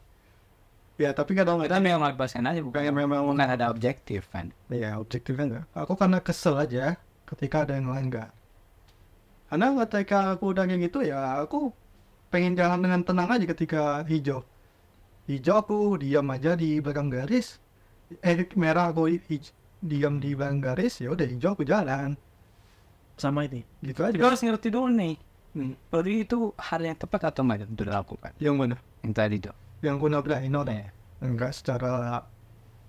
Ya 0.95 1.11
tapi 1.11 1.35
kadang 1.35 1.59
Kita 1.59 1.83
memang 1.83 2.15
melepaskan 2.15 2.47
aja 2.47 2.63
bukan 2.63 2.79
Kayak 2.79 2.95
memang- 2.95 3.27
bukan 3.27 3.49
ada 3.51 3.67
objektif 3.67 4.31
kan. 4.31 4.49
ya 4.71 4.95
objektifnya 4.97 5.45
enggak. 5.45 5.65
Aku 5.75 5.93
karena 5.99 6.17
kesel 6.23 6.55
aja 6.57 6.95
ketika 7.29 7.67
ada 7.67 7.75
yang 7.77 7.91
lain 7.91 8.07
enggak. 8.09 8.31
Karena 9.51 9.75
ketika 9.85 10.33
aku 10.33 10.55
udah 10.55 10.63
kayak 10.65 10.81
gitu 10.89 11.05
ya 11.05 11.43
aku 11.43 11.69
pengen 12.27 12.53
jalan 12.53 12.79
dengan 12.79 13.01
tenang 13.01 13.29
aja 13.29 13.45
ketika 13.45 13.81
hijau 14.03 14.41
hijau 15.25 15.55
aku 15.57 15.77
diam 15.97 16.25
aja 16.27 16.53
di 16.53 16.77
belakang 16.77 17.07
garis 17.07 17.57
eh 18.19 18.35
merah 18.53 18.89
aku 18.89 19.09
hij- 19.09 19.53
diam 19.79 20.17
di 20.17 20.33
belakang 20.33 20.59
garis 20.59 20.99
ya 20.99 21.09
udah 21.09 21.25
hijau 21.25 21.53
aku 21.53 21.63
jalan 21.63 22.13
sama 23.15 23.45
ini 23.45 23.63
gitu 23.79 24.03
aja 24.03 24.11
Kita 24.11 24.27
harus 24.27 24.43
ngerti 24.43 24.67
dulu 24.67 24.91
nih. 24.91 25.15
Hmm. 25.55 25.71
Berarti 25.87 26.11
itu 26.19 26.51
hal 26.59 26.83
yang 26.83 26.99
tepat 26.99 27.31
atau 27.31 27.41
enggak 27.41 27.63
untuk 27.63 27.87
dilakukan? 27.87 28.31
yang 28.37 28.59
mana 28.59 28.75
Yang 28.99 29.13
tadi 29.15 29.35
tuh. 29.39 29.55
yang 29.79 29.95
aku 29.95 30.07
nabrakin 30.09 30.51
orang 30.51 30.75
Ya. 30.75 30.87
enggak 31.23 31.55
secara 31.55 32.27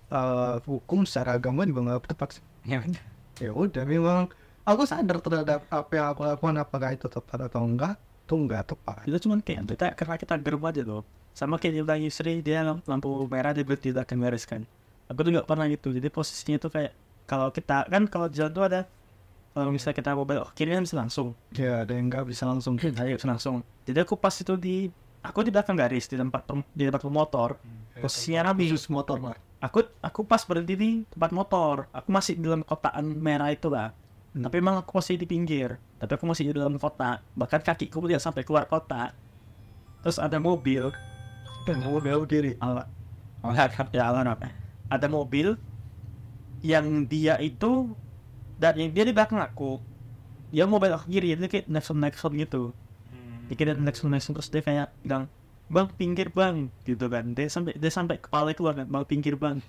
eh, 0.07 0.55
hukum 0.63 1.07
secara 1.07 1.35
agama 1.35 1.63
juga 1.63 1.79
nggak 1.87 2.11
tepat 2.11 2.29
sih. 2.35 2.43
Ya 2.65 2.83
benar. 2.83 3.03
ya 3.39 3.51
udah 3.55 3.83
memang 3.83 4.27
aku 4.61 4.83
sadar 4.83 5.17
terhadap 5.17 5.63
apa 5.69 5.91
yang 5.93 6.07
aku 6.11 6.21
lakukan 6.23 6.55
apakah 6.57 6.89
itu 6.91 7.07
tepat 7.07 7.47
atau 7.47 7.63
enggak 7.63 7.95
itu 8.27 8.35
enggak 8.35 8.75
tepat 8.75 9.07
kita 9.07 9.17
cuman 9.23 9.39
kayak 9.39 9.63
kita 9.71 9.85
karena 9.95 10.15
kita 10.19 10.33
gerem 10.35 10.63
aja 10.67 10.81
tuh. 10.83 11.03
Sama 11.31 11.55
kayak 11.55 11.73
dia 11.79 11.83
bilang 11.87 12.01
Yusri 12.03 12.33
dia 12.43 12.59
lamp- 12.67 12.83
lampu 12.83 13.07
merah 13.31 13.55
dia 13.55 13.63
berhenti 13.63 13.95
tidak 13.95 14.11
akan 14.11 14.17
bereskan 14.19 14.61
aku 15.07 15.19
tuh 15.23 15.31
nggak 15.33 15.47
pernah 15.47 15.65
gitu. 15.71 15.89
Jadi 15.95 16.07
posisinya 16.11 16.57
tuh 16.59 16.71
kayak 16.71 16.91
kalau 17.27 17.51
kita 17.51 17.87
kan 17.87 18.03
kalau 18.07 18.27
di 18.27 18.35
jalan 18.39 18.51
tuh 18.51 18.63
ada 18.67 18.81
kalau 19.55 19.73
misalnya 19.73 19.97
kita 19.97 20.09
mau 20.13 20.27
belok 20.27 20.53
kiri 20.53 20.75
kan 20.75 20.83
bisa 20.85 20.95
langsung. 20.99 21.33
Ya 21.55 21.81
ada 21.81 21.91
yang 21.95 22.11
nggak 22.11 22.27
bisa 22.29 22.43
langsung. 22.45 22.77
Ayo 22.77 23.17
bisa 23.17 23.27
langsung. 23.27 23.63
Jadi 23.87 23.97
aku 24.03 24.19
pas 24.19 24.35
itu 24.35 24.53
di 24.59 24.91
aku 25.23 25.41
di 25.43 25.51
belakang 25.51 25.75
garis 25.75 26.05
di 26.07 26.15
tempat 26.19 26.45
di 26.71 26.83
tempat 26.87 27.03
motor 27.09 27.57
posisinya 27.97 28.53
rapi 28.53 28.69
khusus 28.69 28.87
motor 28.93 29.17
lah 29.17 29.35
aku 29.57 29.81
aku 30.05 30.21
pas 30.23 30.39
berhenti 30.45 30.75
di 30.77 30.89
tempat 31.09 31.31
motor. 31.33 31.75
Aku 31.89 32.13
masih 32.13 32.37
di 32.37 32.45
dalam 32.45 32.61
kotaan 32.61 33.17
merah 33.17 33.49
itu 33.49 33.67
lah 33.67 33.91
Hmm. 34.37 34.45
tapi 34.45 34.61
emang 34.61 34.85
aku 34.85 35.01
masih 35.01 35.17
di 35.17 35.25
pinggir. 35.25 35.81
Tapi 35.97 36.11
aku 36.13 36.29
masih 36.29 36.53
di 36.53 36.53
dalam 36.53 36.77
kota. 36.77 37.25
Bahkan 37.33 37.65
kakiku 37.65 38.05
lihat 38.05 38.21
sampai 38.21 38.45
keluar 38.45 38.69
kota. 38.69 39.17
Terus 40.05 40.21
ada 40.21 40.37
mobil. 40.37 40.93
Kan 41.65 41.81
mau 41.81 41.97
belok 41.97 42.29
kiri 42.29 42.53
ala 42.61 42.85
Oh, 43.41 43.53
harap. 43.53 43.89
ya 43.93 44.13
ala 44.13 44.23
ada 44.87 45.07
mobil 45.11 45.59
yang 46.63 47.05
dia 47.05 47.37
itu 47.41 47.91
dan 48.57 48.77
yang 48.77 48.93
dia 48.93 49.03
di 49.03 49.13
belakang 49.13 49.41
aku. 49.41 49.81
Dia 50.53 50.69
mau 50.69 50.77
belok 50.77 51.09
kiri 51.09 51.33
dia 51.33 51.49
kayak 51.49 51.65
nexon 51.65 51.97
nexon 51.97 52.33
gitu 52.37 52.71
dia 53.47 53.55
kayak 53.55 53.79
nexon 53.79 54.11
nexon 54.11 54.35
terus 54.35 54.51
dia 54.51 54.59
kayak 54.59 54.91
bilang 55.03 55.31
bang 55.67 55.87
pinggir 55.95 56.27
bang 56.31 56.67
gitu 56.83 57.07
kan. 57.07 57.31
Dia 57.35 57.47
sampai 57.47 57.75
dia 57.75 57.91
sampai 57.91 58.19
kepala 58.19 58.51
keluar 58.53 58.75
kan 58.75 58.87
bang 58.87 59.03
pinggir 59.07 59.35
bang. 59.39 59.63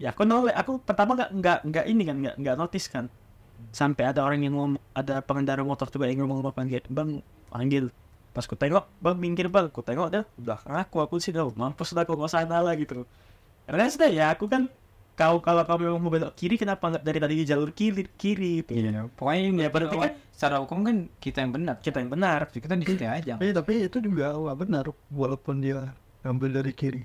Ya 0.00 0.12
aku 0.12 0.24
nolak. 0.24 0.56
Aku 0.56 0.80
pertama 0.80 1.16
nggak 1.16 1.30
nggak 1.36 1.58
nggak 1.68 1.84
ini 1.88 2.02
kan 2.08 2.16
nggak 2.20 2.34
nggak 2.40 2.56
notice 2.56 2.88
kan 2.88 3.08
sampai 3.70 4.10
ada 4.10 4.24
orang 4.24 4.40
yang 4.42 4.56
ngomong 4.56 4.80
ada 4.96 5.20
pengendara 5.20 5.62
motor 5.62 5.86
coba 5.92 6.08
yang 6.08 6.24
ngomong 6.24 6.40
apa 6.42 6.50
panggil 6.56 6.82
bang 6.88 7.10
panggil. 7.52 7.84
Pas 8.30 8.46
ku 8.46 8.54
tengok 8.54 8.86
bang 9.02 9.16
pinggir 9.18 9.46
bang. 9.50 9.66
Ku 9.68 9.80
tengok 9.84 10.08
dia 10.10 10.22
udah 10.38 10.58
aku 10.64 11.02
aku 11.02 11.14
sih 11.20 11.30
tahu 11.34 11.52
mampus 11.54 11.92
lah 11.92 12.02
aku 12.06 12.14
nggak 12.16 12.30
sana 12.30 12.62
lah 12.62 12.74
gitu 12.74 13.04
karena 13.70 13.86
sudah 13.86 14.10
ya 14.10 14.34
aku 14.34 14.50
kan 14.50 14.66
kau 15.14 15.36
kalau 15.44 15.62
kau 15.68 15.76
memang 15.76 16.00
mau 16.00 16.08
belok 16.08 16.32
kiri 16.32 16.56
kenapa 16.56 16.90
nggak 16.90 17.04
dari 17.04 17.18
tadi 17.20 17.34
di 17.38 17.44
jalur 17.44 17.70
kiri 17.76 18.08
kiri 18.16 18.64
Iya, 18.66 19.04
pokoknya 19.14 19.40
ini 19.52 19.62
Ya, 19.62 19.68
berarti 19.68 19.92
pokoknya 19.94 20.14
secara 20.32 20.56
hukum 20.64 20.78
kan 20.80 20.96
kita 21.20 21.38
yang 21.44 21.52
benar. 21.52 21.76
kita 21.84 21.96
yang 22.00 22.10
benar. 22.10 22.48
Kita 22.48 22.72
di 22.72 22.86
situ 22.88 23.04
aja. 23.04 23.36
tapi, 23.36 23.52
tapi 23.52 23.72
itu 23.84 23.98
juga 24.00 24.32
nggak 24.32 24.58
benar 24.58 24.84
walaupun 25.12 25.60
dia 25.60 25.92
ngambil 26.24 26.64
dari 26.64 26.72
kiri. 26.72 27.02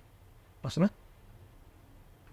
Maksudnya? 0.63 0.89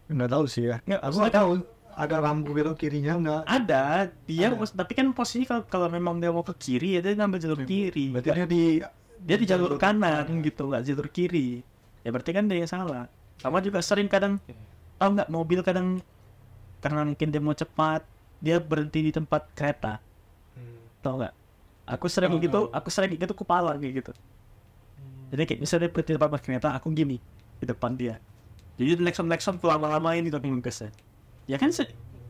Nggak 0.07 0.31
tahu 0.31 0.45
sih 0.47 0.64
ya. 0.70 0.77
Nggak, 0.87 1.01
aku 1.03 1.16
nggak 1.18 1.35
tahu 1.35 1.51
ada 1.97 2.16
lampu 2.20 2.57
belok 2.57 2.80
kirinya 2.80 3.14
nggak? 3.16 3.43
Ada 3.45 4.11
dia 4.24 4.49
Ada. 4.53 4.64
tapi 4.72 4.93
kan 4.97 5.07
posisi 5.12 5.45
kalau 5.45 5.62
kalau 5.68 5.88
memang 5.93 6.18
dia 6.18 6.32
mau 6.32 6.45
ke 6.45 6.57
kiri 6.57 6.99
ya 6.99 7.01
dia 7.05 7.16
ngambil 7.16 7.38
jalur 7.38 7.61
kiri. 7.64 8.12
berarti 8.12 8.30
dia 8.32 8.47
di 8.49 8.62
dia 9.22 9.36
di 9.38 9.47
jalur 9.47 9.78
kanan 9.78 10.26
gitu 10.43 10.72
nggak 10.72 10.82
jalur 10.82 11.09
kiri. 11.12 11.61
Ya 12.03 12.11
berarti 12.11 12.30
kan 12.34 12.49
dia 12.49 12.64
yang 12.64 12.70
salah. 12.70 13.07
Sama 13.38 13.61
juga 13.61 13.84
sering 13.84 14.09
kadang 14.09 14.40
tahu 14.99 15.11
nggak 15.18 15.28
mobil 15.28 15.61
kadang 15.62 16.01
karena 16.82 17.07
mungkin 17.07 17.28
dia 17.30 17.40
mau 17.43 17.55
cepat 17.55 18.03
dia 18.43 18.59
berhenti 18.59 19.01
di 19.07 19.12
tempat 19.14 19.47
kereta. 19.55 20.03
Tau 21.05 21.20
nggak? 21.20 21.34
Aku 21.99 22.07
sering 22.09 22.34
gitu 22.40 22.72
aku 22.72 22.88
sering 22.88 23.14
gitu 23.14 23.34
kepala 23.36 23.76
kayak 23.78 24.03
gitu. 24.03 24.12
Jadi 25.32 25.43
kayak 25.49 25.61
misalnya 25.64 25.88
dia 25.88 25.90
berhenti 25.93 26.12
di 26.12 26.18
tempat 26.18 26.40
kereta 26.43 26.68
aku 26.74 26.88
gini 26.93 27.16
di 27.61 27.64
depan 27.64 27.95
dia. 27.95 28.16
Jadi 28.80 28.99
lekson 29.05 29.28
aku 29.30 29.68
lama-lamain 29.68 30.24
itu 30.24 30.34
aku 30.34 30.49
ngegesnya 30.49 30.90
ya 31.47 31.57
kan 31.59 31.70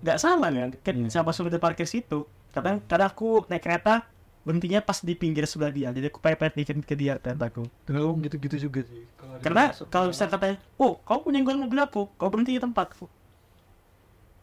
nggak 0.03 0.19
salah 0.19 0.51
kan? 0.51 0.71
Kan 0.83 0.95
Iya. 1.07 1.09
siapa 1.19 1.31
suruh 1.31 1.51
dia 1.53 1.63
parkir 1.63 1.87
situ? 1.87 2.27
Kadang 2.53 2.83
kadang 2.85 3.09
aku 3.13 3.47
naik 3.49 3.63
kereta 3.63 4.05
berhentinya 4.43 4.83
pas 4.83 4.99
di 4.99 5.15
pinggir 5.15 5.47
sebelah 5.47 5.71
dia. 5.71 5.89
Jadi 5.95 6.11
aku 6.11 6.19
pepet 6.19 6.53
dikit 6.59 6.77
ke 6.83 6.95
dia 6.99 7.17
keretaku 7.17 7.65
Kalau 7.87 8.19
gitu-gitu 8.19 8.69
juga 8.69 8.83
sih. 8.83 9.07
Kalau 9.15 9.35
dia 9.39 9.45
karena 9.47 9.65
kalau 9.89 10.07
misalnya 10.11 10.33
katanya 10.35 10.57
oh 10.77 10.99
kau 11.07 11.23
punya 11.23 11.39
gue 11.41 11.55
mobil 11.55 11.79
aku 11.79 12.11
kau 12.19 12.29
berhenti 12.29 12.59
di 12.59 12.63
tempatku 12.63 13.07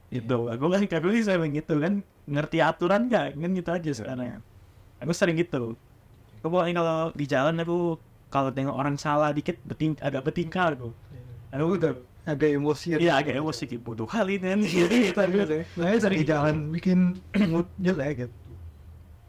itu 0.09 0.37
aku 0.49 0.63
nggak 0.73 0.89
aku 0.89 1.07
bisa 1.13 1.37
begitu 1.37 1.73
kan. 1.77 2.01
Ngerti 2.25 2.57
aturan 2.61 3.09
nggak? 3.09 3.37
Kan 3.37 3.51
gitu 3.53 3.69
aja 3.69 3.91
sekarang 3.93 4.41
aku 4.99 5.11
sering 5.15 5.37
gitu. 5.39 5.77
Aku 6.41 6.47
pokoknya 6.51 6.73
kalau 6.81 6.97
di 7.13 7.25
jalan 7.27 7.55
aku 7.61 7.99
kalau 8.29 8.49
tengok 8.53 8.75
orang 8.75 8.95
salah 8.97 9.33
dikit 9.33 9.57
beting 9.65 9.97
agak 10.01 10.25
bertingkar 10.25 10.73
aku. 10.77 10.93
Aku 11.53 11.65
udah 11.77 11.93
agak 12.29 12.49
emosi 12.55 12.97
iya 13.01 13.17
agak 13.17 13.35
emosi 13.41 13.63
kayak 13.65 13.81
bodoh 13.81 14.07
kali 14.07 14.37
ini 14.37 14.65
gitu 14.65 14.93
gitu 15.13 15.55
Nah, 15.79 15.95
dari 15.97 16.23
jalan 16.23 16.69
bikin 16.69 17.17
mood 17.49 17.67
jelek 17.81 18.25
gitu. 18.27 18.35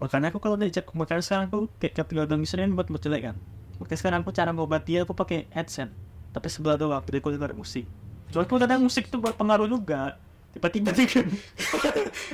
makanya 0.00 0.32
aku 0.32 0.40
kalau 0.40 0.56
diajak 0.56 0.88
makanya 0.96 1.20
sekarang 1.20 1.44
aku 1.52 1.58
kayak 1.76 2.08
udah 2.08 2.38
misalnya 2.40 2.72
buat 2.72 2.88
buat 2.88 3.04
jelek 3.04 3.22
kan. 3.32 3.36
Makanya 3.80 3.98
sekarang 4.00 4.18
aku 4.24 4.30
cara 4.32 4.50
ngobat 4.52 4.82
dia 4.88 5.04
aku 5.04 5.12
pakai 5.12 5.44
headset 5.52 5.92
tapi 6.30 6.46
sebelah 6.48 6.78
doang 6.80 7.02
jadi 7.04 7.18
aku 7.20 7.36
dengar 7.36 7.52
musik. 7.52 7.84
Soalnya 8.30 8.48
aku 8.48 8.56
kadang 8.62 8.80
musik 8.80 9.10
itu 9.10 9.18
berpengaruh 9.18 9.66
juga. 9.66 10.16
Tiba-tiba 10.56 10.90
tiba 10.94 11.20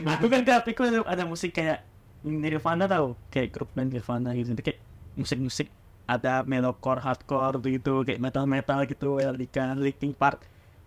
aku 0.14 0.26
kan 0.30 0.40
di 0.40 0.52
HP 0.52 0.66
ku 0.72 0.82
ada, 0.88 1.24
musik 1.28 1.52
kayak 1.52 1.84
Nirvana 2.24 2.88
tau 2.88 3.18
kayak 3.28 3.52
grup 3.52 3.68
band 3.76 3.92
Nirvana 3.92 4.32
gitu 4.32 4.56
kayak 4.56 4.80
musik-musik 5.16 5.68
ada 6.06 6.46
metalcore, 6.46 7.02
hardcore 7.02 7.58
begitu 7.58 8.06
kayak 8.06 8.22
metal-metal 8.22 8.86
gitu 8.86 9.18
Metallica, 9.18 9.74
Linkin 9.74 10.14
Park 10.14 10.46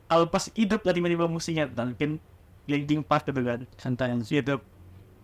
kalau 0.10 0.26
pas 0.26 0.50
hidup 0.52 0.82
dari 0.82 1.00
tiba 1.00 1.30
musiknya 1.30 1.70
dan 1.70 1.94
mungkin 1.94 2.18
Linkin 2.66 3.02
Park 3.02 3.30
gitu 3.30 3.42
kan 3.42 3.64
santai 3.78 4.12
yang 4.12 4.22
hidup 4.22 4.62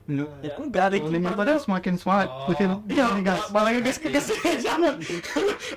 ya 0.06 0.54
enggak 0.62 0.94
Linkin 0.94 1.18
Lima 1.18 1.34
padahal 1.34 1.58
semakin 1.58 1.98
semangat. 1.98 2.30
Bikin 2.46 2.70
Iya, 2.94 3.10
gas. 3.26 3.50
malah 3.50 3.74
ngegas 3.74 3.98
ngegas 3.98 4.30
jangan. 4.70 5.02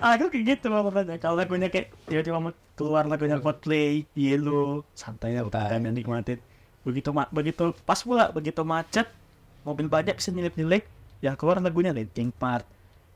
Aku 0.05 0.29
kayak 0.29 0.45
gitu 0.45 0.69
makanya 0.69 1.17
kalau 1.17 1.41
lagunya 1.41 1.73
kayak 1.73 1.97
tiba-tiba 2.05 2.37
mau 2.37 2.53
keluar 2.77 3.09
lagunya 3.09 3.41
Coldplay, 3.41 4.05
Yellow, 4.13 4.85
santai 4.93 5.33
lah 5.33 5.49
utara 5.49 5.81
dan 5.81 5.97
nikmatin. 5.97 6.45
Begitu 6.85 7.09
ma 7.09 7.25
begitu 7.33 7.73
pas 7.89 8.05
pula 8.05 8.29
begitu 8.29 8.61
macet, 8.69 9.09
mobil 9.65 9.89
banyak 9.89 10.21
bisa 10.21 10.29
nyelip-nyelip, 10.29 10.85
ya 11.25 11.33
keluar 11.33 11.57
lagunya 11.65 11.97
Linkin 11.97 12.29
Park, 12.29 12.69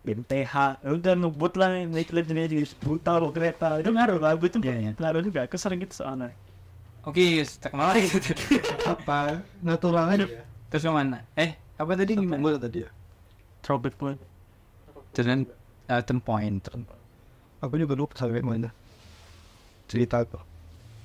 BMTH, 0.03 0.83
udah 0.83 1.15
ngebut 1.15 1.55
lah 1.55 1.79
nyelip-nyelip 1.87 2.27
jadi 2.27 2.67
buta 2.83 3.23
lo 3.23 3.31
kereta, 3.31 3.79
itu 3.79 3.95
ngaruh 3.95 4.19
lagu 4.19 4.43
itu 4.51 4.59
Iya, 4.59 4.75
iya. 4.75 4.93
ngaruh 4.99 5.23
juga. 5.23 5.47
Aku 5.47 5.55
sering 5.55 5.79
gitu 5.79 6.03
soalnya. 6.03 6.35
Oke, 7.07 7.43
tak 7.59 7.71
ke 7.71 7.77
mana 7.79 7.95
lagi 7.95 8.11
gitu. 8.11 8.31
Apa? 8.95 9.43
Natural 9.63 10.07
aja. 10.11 10.27
Terus 10.71 10.83
ke 10.87 10.91
mana? 10.91 11.27
Eh, 11.35 11.59
apa 11.75 11.99
tadi 11.99 12.15
gimana? 12.15 12.39
Gimana 12.39 12.59
tadi 12.63 12.87
ya? 12.87 12.91
Throwback 13.63 13.95
pun. 13.99 14.15
Turn, 15.11 15.47
uh, 15.91 16.03
turn 16.03 16.19
point. 16.23 16.63
Turn 16.63 16.87
point. 16.87 17.03
Aku 17.63 17.75
juga 17.79 17.95
lupa 17.99 18.15
sampai 18.15 18.43
mana. 18.43 18.71
Cerita 19.91 20.23
tuh. 20.23 20.43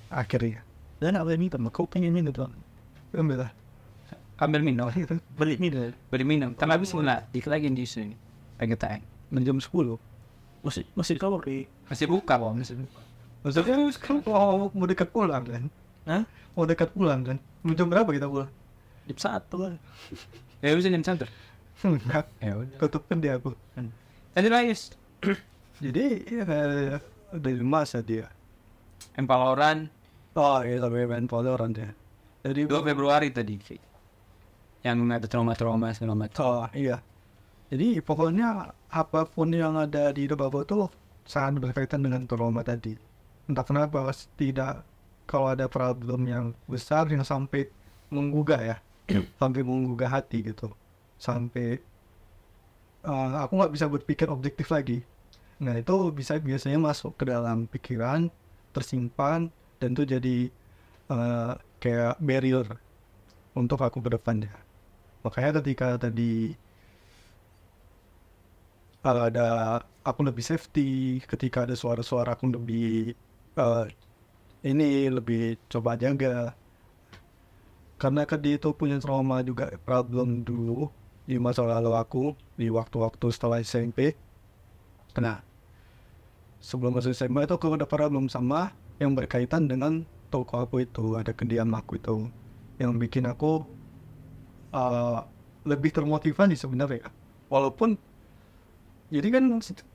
Akhirnya. 0.09 0.61
Dan 0.97 1.17
apa 1.17 1.33
ini 1.33 1.49
teman? 1.49 1.69
Kau 1.69 1.85
pengen 1.89 2.13
minum 2.13 2.33
tuh? 2.33 2.49
Ambil 3.13 3.45
lah. 3.45 3.51
Ambil 4.37 4.61
minum. 4.61 4.89
Beli 5.37 5.57
minum. 5.57 5.93
Beri 6.13 6.25
minum. 6.25 6.53
Tambah 6.53 6.77
habis 6.77 6.93
mula. 6.93 7.25
Dikit 7.33 7.49
lagi 7.49 7.69
di 7.73 7.85
sini. 7.85 8.26
Pengen 8.57 8.77
tayang. 8.77 9.03
Jam 9.45 9.57
10. 9.61 9.69
Masih 10.65 10.83
masih 10.97 11.15
kau 11.15 11.37
beli. 11.37 11.69
Masih 11.87 12.05
buka 12.09 12.35
kok. 12.35 12.53
Masih 12.53 12.75
buka. 12.81 13.01
Maksudnya 13.45 13.75
sekarang 13.93 14.19
mau, 14.27 14.67
mau 14.73 14.85
dekat 14.89 15.09
pulang 15.13 15.43
kan? 15.45 15.63
Hah? 16.09 16.23
Mau 16.57 16.65
dekat 16.65 16.89
pulang 16.91 17.21
kan? 17.23 17.37
Jam 17.77 17.87
berapa 17.87 18.09
kita 18.09 18.27
pulang? 18.27 18.51
Jam 19.07 19.17
satu 19.17 19.55
lah. 19.61 19.73
Ya 20.57 20.73
bisa 20.73 20.89
jam 20.89 21.05
satu. 21.05 21.29
Enggak. 21.85 22.25
Ya 22.41 22.57
udah. 22.57 22.77
Tutupkan 22.81 23.21
dia 23.21 23.37
aku. 23.37 23.53
Tadi 24.33 24.49
lah 24.49 24.65
Yus. 24.65 24.97
Jadi 25.85 26.25
ya 26.25 26.49
kayak 26.49 27.05
dari 27.37 27.61
masa 27.61 28.01
dia. 28.01 28.25
Empaloran 29.13 29.93
Oh 30.37 30.61
iya 30.61 30.77
sampai 30.77 31.09
main 31.09 31.25
Valorant 31.25 31.73
ya. 31.73 31.89
Jadi 32.45 32.69
2 32.69 32.85
Februari 32.85 33.33
tadi. 33.33 33.57
Yang 34.85 34.97
ada 35.09 35.25
trauma-trauma 35.25 35.89
segala 35.97 36.13
macam. 36.13 36.41
Oh 36.45 36.65
iya. 36.77 37.01
Jadi 37.67 37.99
pokoknya 37.99 38.71
apa 38.87 39.27
pun 39.27 39.51
yang 39.51 39.75
ada 39.75 40.15
di 40.15 40.23
hidup 40.23 40.39
aku 40.47 40.63
tuh 40.63 40.87
sangat 41.27 41.59
berkaitan 41.59 41.99
dengan 41.99 42.23
trauma 42.23 42.63
tadi. 42.63 42.95
Entah 43.47 43.63
kenapa 43.67 44.07
tidak 44.39 44.87
kalau 45.27 45.51
ada 45.51 45.67
problem 45.67 46.23
yang 46.27 46.45
besar 46.71 47.11
yang 47.11 47.27
sampai 47.27 47.67
menggugah 48.07 48.59
ya, 48.63 48.77
sampai 49.35 49.61
menggugah 49.67 50.07
hati 50.07 50.47
gitu, 50.47 50.71
sampai 51.19 51.83
eh, 53.03 53.29
aku 53.43 53.53
nggak 53.59 53.73
bisa 53.75 53.85
berpikir 53.91 54.31
objektif 54.31 54.71
lagi. 54.71 55.03
Nah 55.59 55.75
itu 55.75 55.95
bisa 56.15 56.39
biasanya 56.39 56.79
masuk 56.79 57.19
ke 57.19 57.27
dalam 57.27 57.67
pikiran, 57.67 58.31
tersimpan 58.71 59.51
dan 59.83 59.91
itu 59.91 60.07
jadi 60.07 60.37
eh, 61.11 61.53
kayak 61.83 62.15
barrier 62.23 62.67
untuk 63.51 63.83
aku 63.83 63.99
ke 63.99 64.15
depannya. 64.15 64.55
Makanya 65.27 65.59
ketika 65.59 65.99
tadi 65.99 66.55
kalau 69.07 69.23
ada 69.23 69.47
aku 70.03 70.19
lebih 70.27 70.43
safety, 70.43 71.23
ketika 71.23 71.63
ada 71.63 71.79
suara-suara 71.79 72.35
aku 72.35 72.51
lebih 72.51 73.15
eh, 73.55 73.85
ini 74.67 75.07
lebih 75.07 75.55
coba 75.71 75.95
jaga. 75.95 76.51
Karena 77.95 78.27
kan 78.27 78.43
dia 78.43 78.59
itu 78.59 78.75
punya 78.75 78.99
trauma 78.99 79.39
juga 79.47 79.71
problem 79.87 80.43
dulu 80.43 80.91
di 81.23 81.39
masa 81.39 81.63
lalu 81.63 81.95
aku 81.95 82.35
di 82.59 82.67
waktu-waktu 82.67 83.31
setelah 83.31 83.63
SMP. 83.63 84.11
Nah, 85.23 85.39
sebelum 86.59 86.99
masuk 86.99 87.15
SMA 87.15 87.47
itu 87.47 87.55
aku 87.55 87.79
ada 87.79 87.87
problem 87.87 88.27
sama 88.27 88.75
yang 88.99 89.15
berkaitan 89.15 89.71
dengan 89.71 90.03
toko 90.27 90.67
aku 90.67 90.83
itu, 90.83 91.15
ada 91.15 91.31
kediaman 91.31 91.79
aku 91.79 91.95
itu 91.95 92.27
yang 92.75 92.99
bikin 92.99 93.23
aku 93.23 93.63
uh, 94.75 95.23
lebih 95.63 95.95
termotivasi 95.95 96.59
sebenarnya. 96.59 97.07
Walaupun 97.47 97.95
jadi 99.07 99.27
kan 99.39 99.43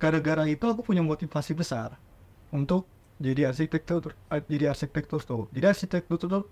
gara-gara 0.01 0.49
itu 0.49 0.65
aku 0.65 0.81
punya 0.81 1.05
motivasi 1.05 1.53
besar 1.53 2.01
untuk 2.49 2.89
jadi 3.21 3.53
arsitektur, 3.53 4.17
eh, 4.33 4.43
jadi 4.49 4.73
arsitektur 4.73 5.21
tuh. 5.23 5.47
Jadi 5.53 5.67
arsitektur 5.69 6.19
tuh 6.19 6.45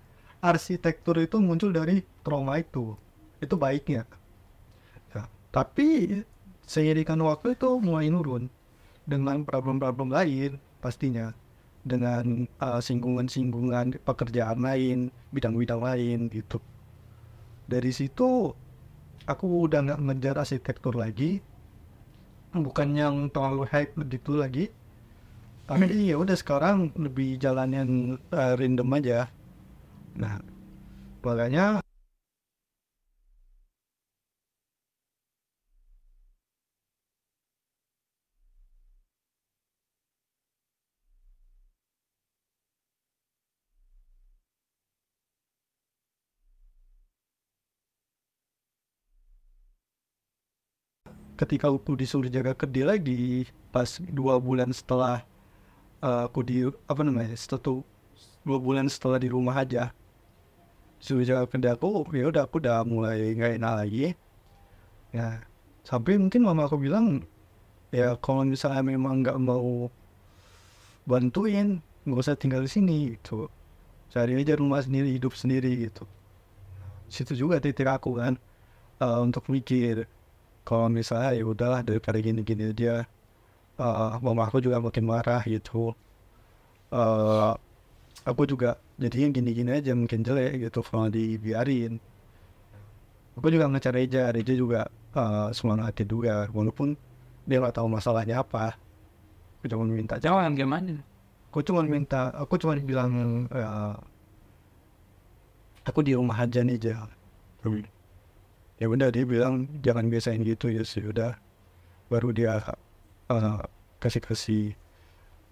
arsitektur 0.45 1.17
itu 1.19 1.41
muncul 1.41 1.73
dari 1.73 2.05
trauma 2.23 2.61
itu. 2.61 2.95
Itu 3.41 3.57
baiknya. 3.57 4.05
Ya, 5.17 5.27
tapi 5.51 6.21
seiring 6.69 7.25
waktu 7.27 7.59
itu 7.59 7.81
mulai 7.81 8.13
nurun 8.13 8.53
dengan 9.09 9.43
problem-problem 9.43 10.13
lain 10.13 10.61
pastinya 10.79 11.35
dengan 11.81 12.45
uh, 12.61 12.79
singgungan-singgungan 12.79 14.05
pekerjaan 14.05 14.61
lain, 14.61 15.09
bidang-bidang 15.33 15.81
lain 15.81 16.29
gitu. 16.29 16.61
Dari 17.67 17.91
situ 17.91 18.53
aku 19.25 19.47
udah 19.65 19.81
nggak 19.89 20.01
ngejar 20.07 20.37
arsitektur 20.39 20.95
lagi, 20.95 21.41
bukan 22.55 22.89
yang 22.95 23.15
terlalu 23.31 23.67
hype 23.71 23.95
gitu 24.11 24.39
lagi, 24.39 24.71
tapi 25.71 26.11
ya 26.11 26.19
udah 26.19 26.35
sekarang 26.35 26.91
lebih 26.99 27.39
jalan 27.39 27.71
yang 27.71 27.91
eh, 28.35 28.55
random 28.59 28.89
aja. 28.97 29.31
Nah. 30.19 30.43
Makanya 31.21 31.80
ketika 51.41 51.73
aku 51.73 51.97
disuruh 51.97 52.29
jaga 52.29 52.53
kedai 52.53 52.85
lagi 52.85 53.49
pas 53.73 53.89
dua 54.13 54.37
bulan 54.37 54.77
setelah 54.77 55.25
eh, 56.05 56.23
aku 56.29 56.45
di 56.45 56.69
apa 56.85 57.01
namanya 57.01 57.33
satu 57.33 57.81
dua 58.45 58.61
bulan 58.61 58.93
setelah 58.93 59.17
di 59.17 59.33
rumah 59.33 59.57
aja. 59.57 59.97
Suruh 61.01 61.25
jaga 61.25 61.49
kedai 61.49 61.73
aku 61.73 62.05
ya 62.13 62.29
udah 62.29 62.45
aku 62.45 62.61
udah 62.61 62.85
mulai 62.85 63.33
nggak 63.33 63.57
enak 63.57 63.73
lagi. 63.73 64.13
Ya 65.17 65.41
sampai 65.81 66.21
mungkin 66.21 66.45
mama 66.45 66.69
aku 66.69 66.77
bilang 66.77 67.25
ya 67.89 68.21
kalau 68.21 68.45
misalnya 68.45 68.85
memang 68.85 69.25
nggak 69.25 69.41
mau 69.41 69.89
bantuin 71.09 71.81
nggak 72.05 72.21
usah 72.21 72.37
tinggal 72.37 72.61
di 72.61 72.69
sini 72.69 73.17
gitu. 73.17 73.49
Cari 74.13 74.37
aja 74.37 74.61
rumah 74.61 74.85
sendiri 74.85 75.09
hidup 75.17 75.33
sendiri 75.33 75.89
gitu. 75.89 76.05
Situ 77.09 77.33
juga 77.33 77.65
titik 77.65 77.89
aku 77.89 78.21
kan 78.21 78.37
eh, 79.01 79.19
untuk 79.25 79.49
mikir 79.49 80.05
kalau 80.71 80.89
misalnya 80.99 81.31
ya 81.39 81.45
udahlah 81.53 81.81
daripada 81.89 82.19
gini-gini 82.27 82.65
dia 82.81 82.93
eh 83.81 84.11
mama 84.27 84.43
aku 84.49 84.59
juga 84.67 84.79
makin 84.87 85.05
marah 85.13 85.43
gitu. 85.55 85.77
Eh 86.93 87.53
aku 88.31 88.43
juga 88.53 88.69
jadinya 89.03 89.29
gini-gini 89.37 89.71
aja 89.79 89.93
mungkin 90.01 90.21
jelek 90.29 90.51
gitu 90.65 90.81
kalau 90.89 91.09
dibiarin. 91.17 91.93
Aku 93.39 93.47
juga 93.55 93.67
ngejar 93.71 93.95
Reja 93.99 94.23
Reja 94.35 94.53
juga 94.63 94.81
eh 95.17 95.49
semangatin 95.57 96.07
juga 96.15 96.47
walaupun 96.57 96.89
dia 97.49 97.57
nggak 97.63 97.75
tahu 97.79 97.89
masalahnya 97.97 98.35
apa. 98.45 98.59
Aku 99.61 99.67
cuma 99.73 99.85
minta 99.89 100.17
Jangan 100.25 100.53
gimana? 100.59 100.93
aku 101.51 101.59
cuma 101.67 101.83
minta 101.95 102.17
aku 102.43 102.55
cuma 102.63 102.75
bilang 102.91 103.11
ya, 103.51 103.67
aku 105.89 106.01
di 106.07 106.13
rumah 106.19 106.39
aja 106.45 106.61
nih 106.67 106.77
aja 106.81 106.95
ya 108.81 108.89
udah 108.89 109.13
dia 109.13 109.29
bilang 109.29 109.69
jangan 109.85 110.09
biasain 110.09 110.41
gitu 110.41 110.73
ya 110.73 110.83
sih. 110.83 111.05
Udah 111.05 111.37
baru 112.09 112.33
dia 112.33 112.59
uh, 113.29 113.61
kasih 114.01 114.25
kasih 114.25 114.63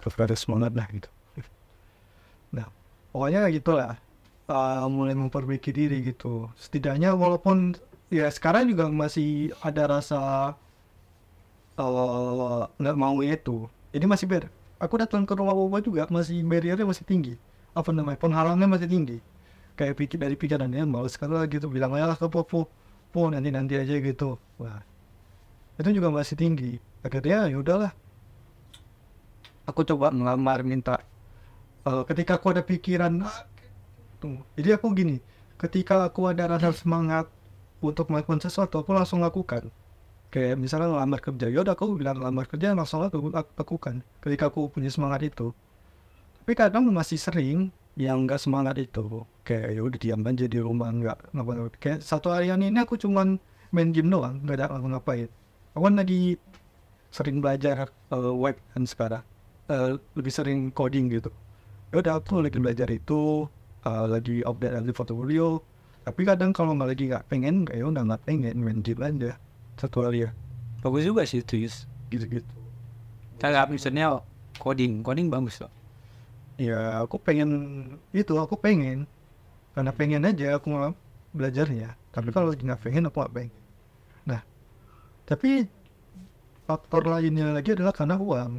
kasih 0.00 0.38
semangat 0.40 0.72
lah 0.72 0.88
gitu. 0.88 1.10
Nah 2.56 2.66
pokoknya 3.12 3.46
gitulah. 3.52 4.00
Uh, 4.48 4.88
mulai 4.88 5.12
memperbaiki 5.12 5.76
diri 5.76 6.00
gitu. 6.08 6.48
Setidaknya 6.56 7.12
walaupun 7.12 7.76
ya 8.08 8.32
sekarang 8.32 8.64
juga 8.64 8.88
masih 8.88 9.52
ada 9.60 9.84
rasa 10.00 10.20
uh, 11.76 12.64
nggak 12.80 12.96
mau 12.96 13.20
itu. 13.20 13.68
Ini 13.92 14.08
masih 14.08 14.24
ber 14.24 14.48
aku 14.80 14.94
datang 14.96 15.26
ke 15.28 15.36
rumah 15.36 15.52
bapak 15.52 15.84
juga 15.84 16.08
masih 16.08 16.40
barriernya 16.48 16.88
masih 16.88 17.04
tinggi. 17.04 17.34
Apa 17.76 17.92
namanya? 17.92 18.16
Penghalangnya 18.16 18.64
masih 18.64 18.88
tinggi. 18.88 19.20
Kayak 19.76 19.94
pikir 20.00 20.16
dari 20.16 20.34
pikirannya 20.34 20.88
males 20.88 21.12
sekali 21.12 21.36
gitu. 21.52 21.68
Bilang 21.68 21.92
aja 21.92 22.08
lah 22.08 22.16
ke 22.16 22.24
popo 22.32 22.66
po 23.14 23.28
nanti 23.32 23.48
nanti 23.52 23.74
aja 23.78 23.94
gitu. 23.98 24.36
Wah. 24.60 24.82
Itu 25.80 25.90
juga 25.94 26.08
masih 26.10 26.36
tinggi. 26.38 26.78
Akhirnya 27.02 27.48
ya 27.48 27.56
udahlah. 27.58 27.92
Aku 29.68 29.84
coba 29.84 30.08
ngelamar 30.10 30.64
minta 30.64 31.04
Eh, 31.88 32.02
ketika 32.04 32.36
aku 32.36 32.52
ada 32.52 32.60
pikiran 32.60 33.24
tunggu 34.20 34.42
jadi 34.58 34.76
aku 34.76 34.92
gini 34.92 35.22
ketika 35.56 36.04
aku 36.04 36.28
ada 36.28 36.44
rasa 36.50 36.74
semangat 36.74 37.30
untuk 37.80 38.10
melakukan 38.10 38.42
sesuatu 38.42 38.82
aku 38.82 38.90
langsung 38.92 39.22
lakukan. 39.22 39.70
Kayak 40.28 40.60
misalnya 40.60 40.92
ngelamar 40.92 41.22
kerja 41.24 41.46
ya 41.48 41.64
udah 41.64 41.72
aku 41.78 41.96
bilang 41.96 42.20
ngelamar 42.20 42.44
kerja 42.50 42.76
langsung 42.76 43.00
aku 43.06 43.32
lak- 43.32 43.54
lakukan 43.56 44.04
ketika 44.20 44.50
aku 44.52 44.68
punya 44.68 44.90
semangat 44.92 45.32
itu. 45.32 45.54
Tapi 46.42 46.52
kadang 46.58 46.84
masih 46.92 47.16
sering 47.16 47.72
yang 47.98 48.30
nggak 48.30 48.38
semangat 48.38 48.78
itu 48.78 49.26
kayak 49.42 49.74
ya 49.74 49.80
udah 49.82 49.98
diam 49.98 50.22
aja 50.22 50.46
di 50.46 50.58
rumah 50.62 50.88
nggak 50.94 51.34
ngapa 51.34 51.52
kayak 51.82 51.98
satu 51.98 52.30
harian 52.30 52.62
ini 52.62 52.78
aku 52.78 52.94
cuman 52.94 53.42
main 53.74 53.90
game 53.90 54.06
doang 54.06 54.38
nggak 54.46 54.56
ada 54.62 54.66
ngapa-ngapain. 54.70 55.28
Aku 55.74 55.82
kan 55.82 55.94
lagi 55.98 56.38
sering 57.10 57.42
belajar 57.42 57.90
eh, 57.90 58.32
web 58.38 58.54
kan 58.70 58.86
sekarang. 58.86 59.24
Eh, 59.66 59.98
lebih 60.14 60.30
sering 60.30 60.70
coding 60.70 61.10
gitu. 61.10 61.34
Ya 61.90 62.00
udah 62.00 62.22
aku 62.22 62.38
lagi 62.38 62.62
belajar 62.62 62.86
itu 62.86 63.50
eh, 63.82 64.06
lagi 64.06 64.46
update 64.46 64.78
lagi 64.78 64.94
portfolio 64.94 65.58
tapi 66.08 66.24
kadang 66.24 66.56
kalau 66.56 66.72
nggak 66.72 66.88
lagi 66.88 67.04
nggak 67.12 67.24
pengen 67.28 67.68
kayak 67.68 67.84
udah 67.84 68.00
nggak 68.00 68.22
pengen 68.24 68.56
main 68.64 68.80
game 68.80 69.04
aja 69.04 69.36
satu 69.76 70.08
hari 70.08 70.24
ya. 70.24 70.30
Bagus 70.80 71.04
juga 71.04 71.26
sih 71.28 71.44
itu 71.44 71.68
Yus. 71.68 71.84
gitu-gitu. 72.08 72.48
Kagak 73.36 73.68
misalnya 73.68 74.24
coding, 74.56 75.04
coding 75.04 75.28
bagus 75.28 75.60
loh. 75.60 75.68
Ya 76.58 77.00
aku 77.00 77.16
pengen 77.22 77.50
itu 78.10 78.34
aku 78.34 78.58
pengen. 78.58 79.06
Karena 79.72 79.94
pengen 79.94 80.26
aja 80.26 80.58
aku 80.58 80.74
mau 80.74 80.90
belajarnya 81.30 81.94
tapi 82.08 82.34
kalau 82.34 82.50
lagi 82.50 82.66
nggak 82.66 82.82
pengen 82.82 83.06
aku 83.06 83.22
nggak 83.22 83.34
pengen. 83.34 83.62
Nah 84.26 84.42
tapi 85.22 85.70
faktor 86.66 87.06
lainnya 87.06 87.54
lagi 87.54 87.78
adalah 87.78 87.94
karena 87.94 88.18
uang. 88.18 88.52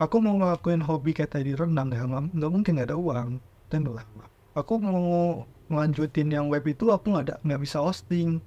Aku 0.00 0.16
mau 0.24 0.32
ngelakuin 0.32 0.80
hobi 0.80 1.12
kayak 1.12 1.36
tadi 1.36 1.52
renang 1.52 1.92
ya 1.92 2.08
nggak 2.08 2.50
mungkin 2.50 2.80
nggak 2.80 2.88
ada 2.88 2.96
uang. 2.96 3.36
Dan 3.68 3.84
lah 3.92 4.08
aku 4.56 4.80
mau 4.80 5.44
ngelanjutin 5.68 6.32
yang 6.32 6.48
web 6.48 6.64
itu 6.64 6.88
aku 6.88 7.12
nggak 7.12 7.24
ada 7.28 7.36
nggak 7.44 7.60
bisa 7.60 7.84
hosting. 7.84 8.40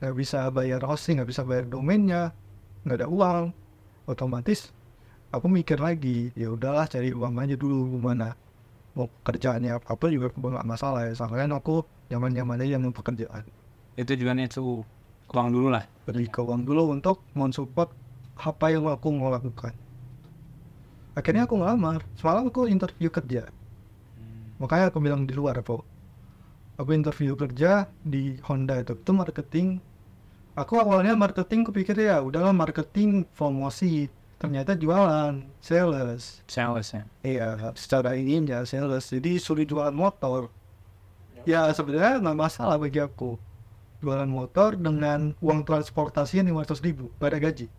Nggak 0.00 0.14
bisa 0.16 0.48
bayar 0.48 0.80
hosting 0.88 1.20
nggak 1.20 1.28
bisa 1.28 1.44
bayar 1.44 1.68
domainnya. 1.68 2.32
Nggak 2.88 3.04
ada 3.04 3.08
uang. 3.12 3.44
Otomatis 4.08 4.72
aku 5.32 5.46
mikir 5.48 5.80
lagi 5.80 6.30
ya 6.36 6.52
udahlah 6.52 6.86
cari 6.86 7.10
uang 7.10 7.40
aja 7.40 7.56
dulu 7.56 7.98
gimana? 7.98 8.36
Mau 8.92 9.08
kerjaannya 9.24 9.80
apa 9.80 9.96
apa 9.96 10.04
juga 10.12 10.30
nggak 10.30 10.68
masalah 10.68 11.08
ya. 11.08 11.12
Soalnya 11.16 11.56
aku 11.56 11.82
zaman 12.12 12.36
zaman 12.36 12.60
aja 12.60 12.76
yang 12.76 12.92
pekerjaan. 12.92 13.42
Itu 13.96 14.12
juga 14.14 14.36
nih 14.36 14.52
tuh 14.52 14.84
uang 15.32 15.48
dulu 15.48 15.72
lah. 15.72 15.88
beri 16.02 16.26
ke 16.26 16.42
uang 16.42 16.66
dulu 16.66 16.90
untuk 16.92 17.22
mensupport 17.32 17.88
apa 18.36 18.66
yang 18.74 18.84
aku 18.90 19.08
mau 19.14 19.32
lakukan. 19.32 19.72
Akhirnya 21.16 21.48
aku 21.48 21.56
ngelamar. 21.56 22.04
Semalam 22.18 22.50
aku 22.50 22.68
interview 22.68 23.08
kerja. 23.08 23.48
Makanya 24.58 24.90
aku 24.90 24.98
bilang 24.98 25.24
di 25.24 25.32
luar 25.32 25.62
po 25.62 25.86
aku 26.82 26.90
interview 26.96 27.36
kerja 27.36 27.88
di 28.02 28.38
Honda 28.42 28.80
itu 28.80 28.96
itu 28.96 29.12
marketing. 29.12 29.68
Aku 30.52 30.76
awalnya 30.76 31.16
marketing 31.16 31.64
kupikir 31.64 31.96
ya 31.96 32.20
udahlah 32.20 32.52
marketing 32.52 33.24
promosi 33.32 34.10
ternyata 34.42 34.74
jualan 34.74 35.38
sales 35.62 36.42
Sales 36.50 36.90
ya. 36.90 37.06
Iya, 37.22 37.48
secara 37.78 38.18
ini 38.18 38.42
ya 38.42 38.66
sales. 38.66 39.06
Jadi 39.06 39.38
sulit 39.38 39.70
jualan 39.70 39.94
motor. 39.94 40.50
Ya 41.46 41.70
sebenarnya 41.70 42.18
nggak 42.18 42.38
masalah 42.38 42.74
bagi 42.82 42.98
aku. 42.98 43.38
Jualan 44.02 44.26
motor 44.26 44.74
dengan 44.74 45.38
uang 45.38 45.62
transportasi 45.62 46.42
yang 46.42 46.50
500 46.50 46.82
ribu 46.82 47.06
pada 47.22 47.38
gaji. 47.38 47.70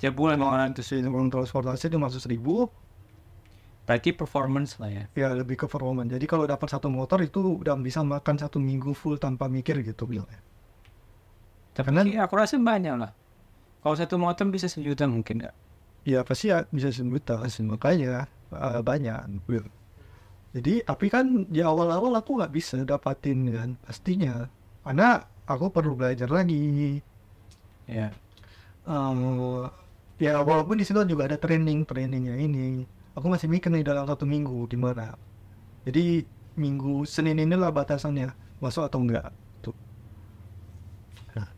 Tiap 0.00 0.16
bulan 0.16 0.40
sih. 0.80 1.04
Uang 1.04 1.28
transportasi 1.28 1.92
500 1.92 2.24
ribu, 2.24 2.72
Berarti 3.84 4.16
performance 4.16 4.80
lah 4.80 4.88
ya. 4.88 5.04
ya 5.12 5.28
lebih 5.36 5.60
ke 5.60 5.68
performa. 5.68 6.08
Jadi 6.08 6.24
kalau 6.24 6.48
dapat 6.48 6.72
satu 6.72 6.88
motor 6.88 7.20
itu 7.20 7.60
udah 7.60 7.76
bisa 7.76 8.00
makan 8.00 8.40
satu 8.40 8.56
minggu 8.56 8.96
full 8.96 9.20
tanpa 9.20 9.44
mikir 9.44 9.84
gitu 9.84 10.08
bilangnya. 10.08 10.40
Tapi 11.76 11.92
Karena- 11.92 12.24
aku 12.24 12.32
rasa 12.40 12.56
banyak 12.56 12.96
lah. 12.96 13.12
Kalau 13.84 13.96
satu 14.00 14.16
motor 14.16 14.48
bisa 14.48 14.66
sejuta 14.66 15.04
mungkin 15.04 15.44
nggak? 15.44 15.54
Ya 16.08 16.24
pasti 16.24 16.48
ya 16.48 16.64
bisa 16.72 16.88
sejuta, 16.88 17.44
makanya 17.68 18.24
eh, 18.52 18.80
banyak. 18.80 19.20
Jadi 20.56 20.72
tapi 20.88 21.06
kan 21.12 21.44
di 21.52 21.60
awal-awal 21.60 22.16
aku 22.16 22.40
nggak 22.40 22.52
bisa 22.54 22.80
dapatin 22.88 23.44
kan 23.52 23.70
pastinya. 23.84 24.48
Karena 24.80 25.20
aku 25.44 25.68
perlu 25.68 25.92
belajar 26.00 26.32
lagi. 26.32 27.00
Ya. 27.84 28.08
Eh, 28.88 29.64
ya 30.22 30.40
walaupun 30.40 30.78
di 30.78 30.84
situ 30.86 31.00
juga 31.10 31.26
ada 31.26 31.38
training 31.40 31.82
trainingnya 31.88 32.36
ini 32.38 32.86
aku 33.18 33.26
masih 33.26 33.48
mikir 33.50 33.68
nih 33.72 33.82
dalam 33.82 34.06
satu 34.06 34.24
minggu 34.28 34.70
gimana 34.70 35.18
jadi 35.86 36.22
minggu 36.54 37.02
senin 37.08 37.42
inilah 37.42 37.70
batasannya 37.74 38.30
masuk 38.62 38.86
atau 38.86 39.02
enggak 39.02 39.34
tuh 39.64 39.74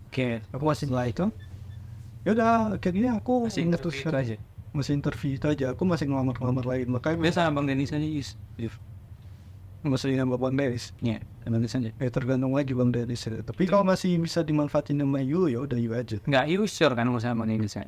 Oke. 0.09 0.41
aku 0.55 0.65
masih 0.65 0.89
Setelah 0.89 1.07
itu 1.13 1.25
ya 2.27 2.35
udah 2.35 2.75
akhirnya 2.75 3.23
aku 3.23 3.47
masih 3.47 3.71
ngetus 3.71 3.95
interview 3.95 4.11
itu 4.11 4.19
aja. 4.19 4.37
masih 4.75 4.93
interview 4.99 5.31
itu 5.39 5.47
aja 5.47 5.65
aku 5.71 5.83
masih 5.87 6.05
ngelamar-ngelamar 6.11 6.65
lain 6.67 6.87
makanya 6.91 7.17
Biasa 7.23 7.41
abang 7.47 7.65
Denis 7.65 7.95
aja. 7.95 8.03
Yus. 8.03 8.35
masih 9.87 10.19
nambah 10.19 10.35
bang 10.43 10.55
Dennis 10.59 10.91
Ya, 10.99 11.23
abang 11.47 11.63
Denis 11.63 11.79
aja. 11.79 11.91
ya 11.95 12.11
tergantung 12.11 12.51
lagi 12.53 12.75
bang 12.75 12.91
Dennis 12.91 13.23
ya. 13.23 13.39
tapi 13.41 13.71
kalau 13.71 13.87
masih 13.87 14.19
bisa 14.19 14.43
dimanfaatin 14.43 14.99
sama 14.99 15.23
Yu 15.23 15.47
ya 15.47 15.63
udah 15.63 15.79
Yu 15.79 15.95
aja 15.95 16.19
Nggak 16.27 16.45
Yus 16.51 16.75
sure 16.75 16.93
kan 16.93 17.07
usaha 17.09 17.31
abang 17.31 17.47
Denis 17.47 17.79
kan? 17.79 17.87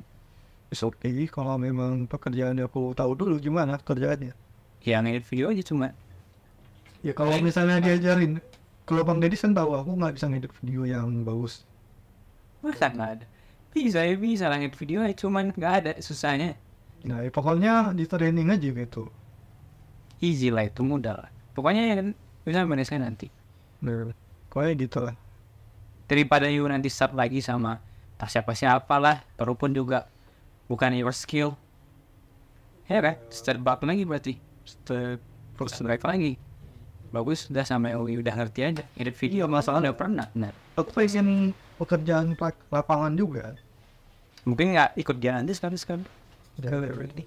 It's 0.70 0.86
okay 0.86 1.26
kalau 1.26 1.58
memang 1.58 2.06
pekerjaannya 2.06 2.62
aku 2.62 2.94
tahu 2.94 3.18
dulu 3.18 3.42
gimana 3.42 3.82
kerjaannya 3.82 4.36
yang 4.86 5.04
edit 5.10 5.26
video 5.26 5.50
aja 5.50 5.60
cuma 5.66 5.90
ya 7.02 7.10
kalau 7.10 7.34
misalnya 7.42 7.82
diajarin 7.82 8.38
kalau 8.86 9.02
bang 9.02 9.18
Deddy 9.18 9.34
kan 9.34 9.52
tahu 9.52 9.74
aku 9.74 9.90
nggak 9.98 10.14
bisa 10.14 10.30
ngedit 10.30 10.52
video 10.62 10.86
yang 10.86 11.26
bagus 11.26 11.66
masa 12.62 12.88
nggak 12.88 13.10
ada 13.18 13.26
bisa 13.72 14.00
ya 14.02 14.14
bisa 14.16 14.48
lah 14.48 14.58
edit 14.58 14.74
video 14.76 15.04
ya 15.04 15.12
cuman 15.12 15.52
nggak 15.52 15.72
ada 15.84 15.92
susahnya. 16.00 16.56
Nah 17.06 17.22
ya 17.22 17.30
pokoknya 17.30 17.94
di 17.94 18.04
training 18.08 18.48
aja 18.50 18.68
gitu. 18.68 19.12
Easy 20.18 20.50
lah 20.50 20.66
itu 20.66 20.82
mudah 20.82 21.14
lah. 21.14 21.30
Pokoknya 21.54 21.94
yang 21.94 22.14
bisa 22.42 22.66
bereskan 22.66 23.06
nanti. 23.06 23.30
Nah, 23.84 24.10
pokoknya 24.50 24.72
gitu 24.74 24.98
lah. 25.04 25.14
Daripada 26.10 26.50
you 26.50 26.66
nanti 26.66 26.90
start 26.90 27.14
lagi 27.14 27.38
sama 27.44 27.78
tak 28.18 28.34
siapa 28.34 28.50
siapa 28.56 28.98
lah 28.98 29.22
walaupun 29.38 29.70
juga 29.70 30.10
bukan 30.66 30.96
your 30.98 31.14
skill. 31.14 31.54
Ya 32.90 33.04
kan? 33.04 33.20
Start 33.30 33.60
back 33.62 33.84
lagi 33.84 34.02
berarti. 34.02 34.34
Start 34.66 35.22
start 35.70 35.86
back 35.86 36.02
lagi. 36.02 36.40
Bagus 37.08 37.46
udah 37.48 37.64
sama 37.64 37.94
oh, 37.94 38.08
udah 38.08 38.34
ngerti 38.34 38.60
aja 38.64 38.82
edit 38.98 39.14
video. 39.14 39.46
Masalah 39.46 39.84
udah 39.84 39.94
pernah 39.94 40.26
nah 40.34 40.50
aku 40.74 40.90
pengen 40.94 41.54
pekerjaan 41.78 42.34
lapangan 42.68 43.14
juga. 43.14 43.54
Mungkin 44.44 44.74
nggak 44.74 44.98
ikut 44.98 45.16
dia 45.22 45.38
nanti 45.38 45.54
sekali. 45.54 45.78
Sekali 45.78 46.04
Ya, 46.58 46.74
ready. 46.74 47.22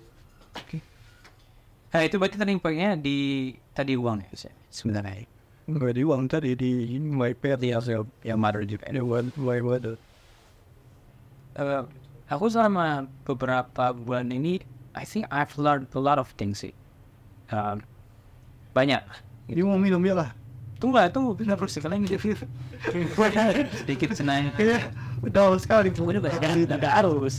nah 1.91 2.03
itu 2.03 2.19
berarti 2.19 2.35
tadi 2.35 2.51
poinnya 2.59 2.99
di 2.99 3.51
tadi 3.71 3.95
uang 3.95 4.27
ya 4.27 4.51
ya, 4.51 4.51
sebenarnya. 4.67 5.23
Nggak 5.71 5.93
di 5.95 6.03
uang 6.03 6.21
tadi 6.27 6.51
di 6.59 6.99
my 6.99 7.31
di 7.55 7.71
hasil 7.71 8.03
yang 8.27 8.39
mother 8.43 8.67
juga 8.67 8.91
ada 8.91 8.99
one 8.99 9.31
my 9.39 9.63
water 9.63 9.95
Eh, 11.51 11.83
aku 12.31 12.47
selama 12.47 13.11
beberapa 13.27 13.91
bulan 13.91 14.31
ini 14.31 14.63
I 14.95 15.03
think 15.03 15.27
I've 15.31 15.55
learned 15.59 15.91
a 15.91 15.99
lot 15.99 16.15
of 16.15 16.31
things 16.39 16.63
sih. 16.63 16.71
Um, 17.51 17.83
banyak 18.71 19.03
ini 19.51 19.59
mau 19.67 19.75
minum 19.75 19.99
ya 20.07 20.15
lah 20.15 20.31
tunggu 20.81 20.97
lah 20.97 21.13
tunggu 21.13 21.37
kita 21.37 21.53
terus 21.53 21.77
sekali 21.77 22.01
ini 22.01 22.17
sedikit 23.85 24.17
senang 24.17 24.49
udah 25.21 25.53
sekali 25.61 25.93
udah 25.93 26.21
banyak 26.25 26.41
ada 26.73 26.89
harus 26.89 27.37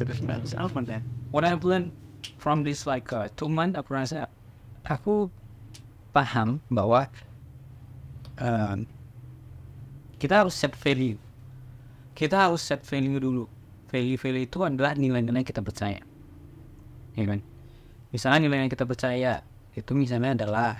apa 0.55 0.79
deh 0.87 1.03
what 1.35 1.43
I've 1.43 1.67
learned 1.67 1.91
from 2.39 2.63
this 2.63 2.87
like 2.87 3.11
uh, 3.11 3.27
two 3.35 3.51
month 3.51 3.75
aku 3.75 3.99
rasa 3.99 4.31
aku 4.87 5.27
paham 6.15 6.63
bahwa 6.71 7.11
um, 8.39 8.87
kita 10.23 10.47
harus 10.47 10.55
set 10.55 10.79
value 10.79 11.19
kita 12.15 12.47
harus 12.47 12.63
set 12.63 12.87
value 12.87 13.19
dulu 13.19 13.51
value 13.91 14.15
value 14.15 14.47
itu 14.47 14.59
adalah 14.63 14.95
nilai-nilai 14.95 15.43
yang 15.43 15.49
kita 15.51 15.67
percaya 15.67 15.99
ya 17.19 17.25
kan 17.27 17.43
misalnya 18.15 18.39
nilai 18.47 18.63
yang 18.63 18.71
kita 18.71 18.87
percaya 18.87 19.43
itu 19.75 19.91
misalnya 19.99 20.39
adalah 20.39 20.71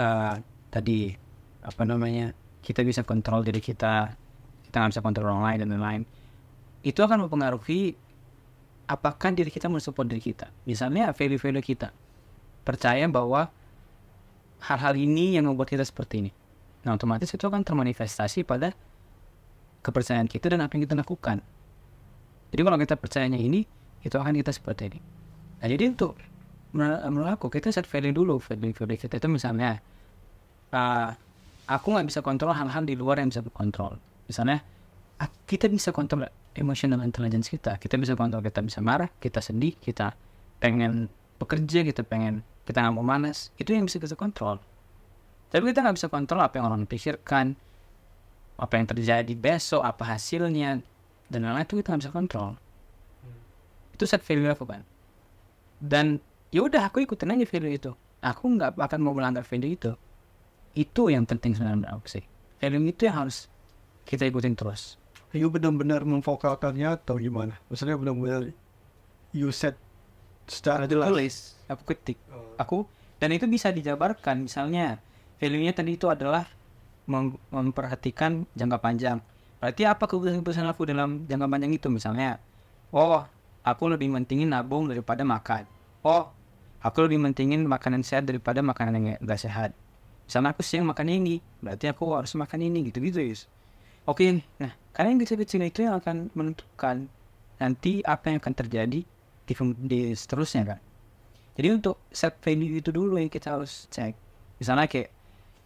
uh, 0.00 0.40
tadi 0.72 1.21
apa 1.62 1.82
namanya 1.86 2.34
kita 2.62 2.82
bisa 2.82 3.06
kontrol 3.06 3.42
diri 3.42 3.62
kita 3.62 4.14
kita 4.72 4.74
nggak 4.80 4.92
bisa 4.96 5.04
kontrol 5.04 5.36
orang 5.36 5.44
lain 5.44 5.58
dan 5.62 5.68
lain-lain. 5.76 6.02
Itu 6.80 7.04
akan 7.04 7.28
mempengaruhi 7.28 7.92
apakah 8.88 9.30
diri 9.36 9.52
kita 9.52 9.68
mensupport 9.68 10.08
diri 10.08 10.32
kita. 10.32 10.48
Misalnya 10.64 11.12
value-value 11.12 11.60
kita. 11.60 11.92
Percaya 12.64 13.04
bahwa 13.06 13.52
hal-hal 14.64 14.94
ini 14.96 15.36
yang 15.36 15.44
membuat 15.44 15.68
kita 15.76 15.84
seperti 15.84 16.24
ini. 16.24 16.32
Nah 16.88 16.96
otomatis 16.96 17.28
itu 17.28 17.44
akan 17.44 17.62
termanifestasi 17.62 18.48
pada 18.48 18.72
kepercayaan 19.84 20.30
kita 20.30 20.54
dan 20.54 20.64
apa 20.64 20.72
yang 20.78 20.88
kita 20.88 20.96
lakukan. 20.96 21.44
Jadi 22.48 22.60
kalau 22.64 22.78
kita 22.80 22.94
percayanya 22.96 23.36
ini 23.36 23.66
itu 24.00 24.16
akan 24.16 24.34
kita 24.40 24.56
seperti 24.56 24.82
ini. 24.88 25.00
Nah 25.60 25.66
jadi 25.68 25.84
untuk 25.90 26.16
menurut 26.72 27.36
aku 27.36 27.52
kita 27.52 27.68
set 27.68 27.84
value 27.84 28.16
dulu 28.16 28.40
value 28.40 28.72
value 28.72 28.98
kita. 28.98 29.20
Itu 29.20 29.28
misalnya 29.28 29.84
uh, 30.72 31.12
aku 31.72 31.96
nggak 31.96 32.06
bisa 32.08 32.20
kontrol 32.20 32.52
hal-hal 32.52 32.84
di 32.84 32.94
luar 32.94 33.20
yang 33.20 33.32
bisa 33.32 33.40
kontrol. 33.48 33.96
Misalnya 34.28 34.60
ah, 35.18 35.28
kita 35.48 35.66
bisa 35.72 35.90
kontrol 35.90 36.28
emotional 36.52 37.00
intelligence 37.00 37.48
kita. 37.48 37.80
Kita 37.80 37.96
bisa 37.96 38.12
kontrol 38.12 38.44
kita 38.44 38.60
bisa 38.60 38.84
marah 38.84 39.08
kita 39.18 39.40
sedih 39.40 39.74
kita 39.80 40.12
pengen 40.60 41.08
bekerja 41.40 41.82
kita 41.82 42.04
pengen 42.04 42.44
kita 42.68 42.84
nggak 42.84 42.94
mau 42.94 43.04
malas. 43.04 43.50
Itu 43.56 43.72
yang 43.72 43.88
bisa 43.88 43.96
kita 43.96 44.14
kontrol. 44.14 44.60
Tapi 45.48 45.72
kita 45.72 45.80
nggak 45.84 45.96
bisa 45.96 46.08
kontrol 46.12 46.40
apa 46.44 46.60
yang 46.60 46.66
orang 46.68 46.84
pikirkan 46.84 47.56
apa 48.60 48.72
yang 48.78 48.86
terjadi 48.86 49.32
besok 49.34 49.82
apa 49.82 50.16
hasilnya 50.16 50.84
dan 51.32 51.38
lain-lain 51.40 51.64
itu 51.64 51.80
kita 51.80 51.96
nggak 51.96 52.02
bisa 52.04 52.12
kontrol. 52.12 52.50
Itu 53.96 54.04
set 54.04 54.20
value 54.20 54.52
aku 54.52 54.68
kan 54.68 54.84
dan 55.82 56.22
ya 56.54 56.62
udah 56.62 56.86
aku 56.86 57.02
ikutin 57.02 57.34
aja 57.34 57.46
value 57.50 57.74
itu. 57.74 57.90
Aku 58.22 58.54
nggak 58.54 58.78
akan 58.78 59.00
mau 59.02 59.10
melanggar 59.10 59.42
value 59.42 59.74
itu 59.74 59.98
itu 60.72 61.12
yang 61.12 61.28
penting 61.28 61.52
sebenarnya 61.52 61.78
menurut 61.84 61.96
aku 62.00 62.08
sih 62.08 62.24
value 62.62 62.94
itu 62.94 63.10
yang 63.10 63.26
harus 63.26 63.50
kita 64.06 64.26
ikutin 64.30 64.54
terus. 64.54 64.98
You 65.32 65.48
benar-benar 65.48 66.04
memfokalkannya 66.04 67.02
atau 67.02 67.16
gimana? 67.16 67.58
Maksudnya 67.66 67.96
benar-benar 67.96 68.52
you 69.32 69.48
set 69.50 69.74
secara 70.44 70.84
jelas? 70.86 71.08
Tulis 71.08 71.36
aku 71.66 71.82
ketik. 71.90 72.20
Aku 72.60 72.84
dan 73.18 73.34
itu 73.34 73.48
bisa 73.48 73.72
dijabarkan. 73.72 74.46
Misalnya 74.46 75.00
value-nya 75.40 75.72
tadi 75.72 75.96
itu 75.96 76.06
adalah 76.12 76.46
mem- 77.08 77.40
memperhatikan 77.48 78.44
jangka 78.54 78.78
panjang. 78.78 79.18
Berarti 79.58 79.82
apa 79.88 80.04
keputusan-keputusan 80.06 80.68
aku 80.68 80.86
dalam 80.86 81.24
jangka 81.26 81.46
panjang 81.48 81.72
itu? 81.72 81.88
Misalnya 81.88 82.38
oh 82.92 83.24
aku 83.64 83.84
lebih 83.88 84.12
mentingin 84.12 84.52
nabung 84.52 84.86
daripada 84.86 85.24
makan. 85.24 85.64
Oh 86.04 86.28
aku 86.84 87.08
lebih 87.08 87.18
mentingin 87.18 87.64
makanan 87.64 88.04
sehat 88.04 88.28
daripada 88.28 88.60
makanan 88.60 88.92
yang 89.00 89.06
enggak 89.18 89.40
sehat 89.40 89.72
misalnya 90.26 90.54
aku 90.54 90.62
siang 90.64 90.86
makan 90.88 91.08
ini 91.08 91.42
berarti 91.60 91.90
aku 91.90 92.16
harus 92.16 92.32
makan 92.38 92.60
ini 92.62 92.88
gitu-gitu 92.90 93.20
Yus. 93.22 93.46
Oke 94.06 94.42
nah 94.58 94.72
karena 94.92 95.16
yang 95.16 95.20
kecil-kecil 95.22 95.60
itu 95.62 95.86
yang 95.86 95.98
akan 95.98 96.30
menentukan 96.34 97.08
nanti 97.62 98.02
apa 98.02 98.34
yang 98.34 98.38
akan 98.42 98.54
terjadi 98.54 99.00
di, 99.46 99.98
seterusnya 100.16 100.64
kan 100.64 100.80
jadi 101.52 101.68
untuk 101.76 102.00
set 102.08 102.40
value 102.40 102.80
itu 102.80 102.88
dulu 102.88 103.20
yang 103.20 103.28
kita 103.28 103.60
harus 103.60 103.84
cek. 103.92 104.16
Misalnya 104.56 104.88
kayak 104.88 105.10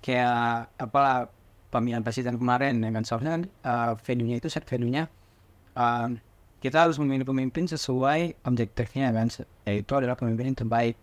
kayak 0.02 0.70
apalah 0.78 1.30
pemilihan 1.70 2.02
presiden 2.02 2.38
kemarin 2.38 2.82
ya 2.82 2.90
kan? 2.90 3.04
Kan 3.06 3.40
uh, 3.62 3.92
value-nya 4.02 4.42
itu 4.42 4.50
set 4.50 4.66
value-nya 4.66 5.06
um, 5.78 6.18
kita 6.58 6.88
harus 6.88 6.98
memilih 6.98 7.22
pemimpin 7.22 7.70
sesuai 7.70 8.42
objektifnya 8.42 9.14
kan? 9.14 9.30
Yaitu 9.62 9.92
adalah 9.94 10.18
pemimpin 10.18 10.50
yang 10.50 10.58
terbaik. 10.58 10.98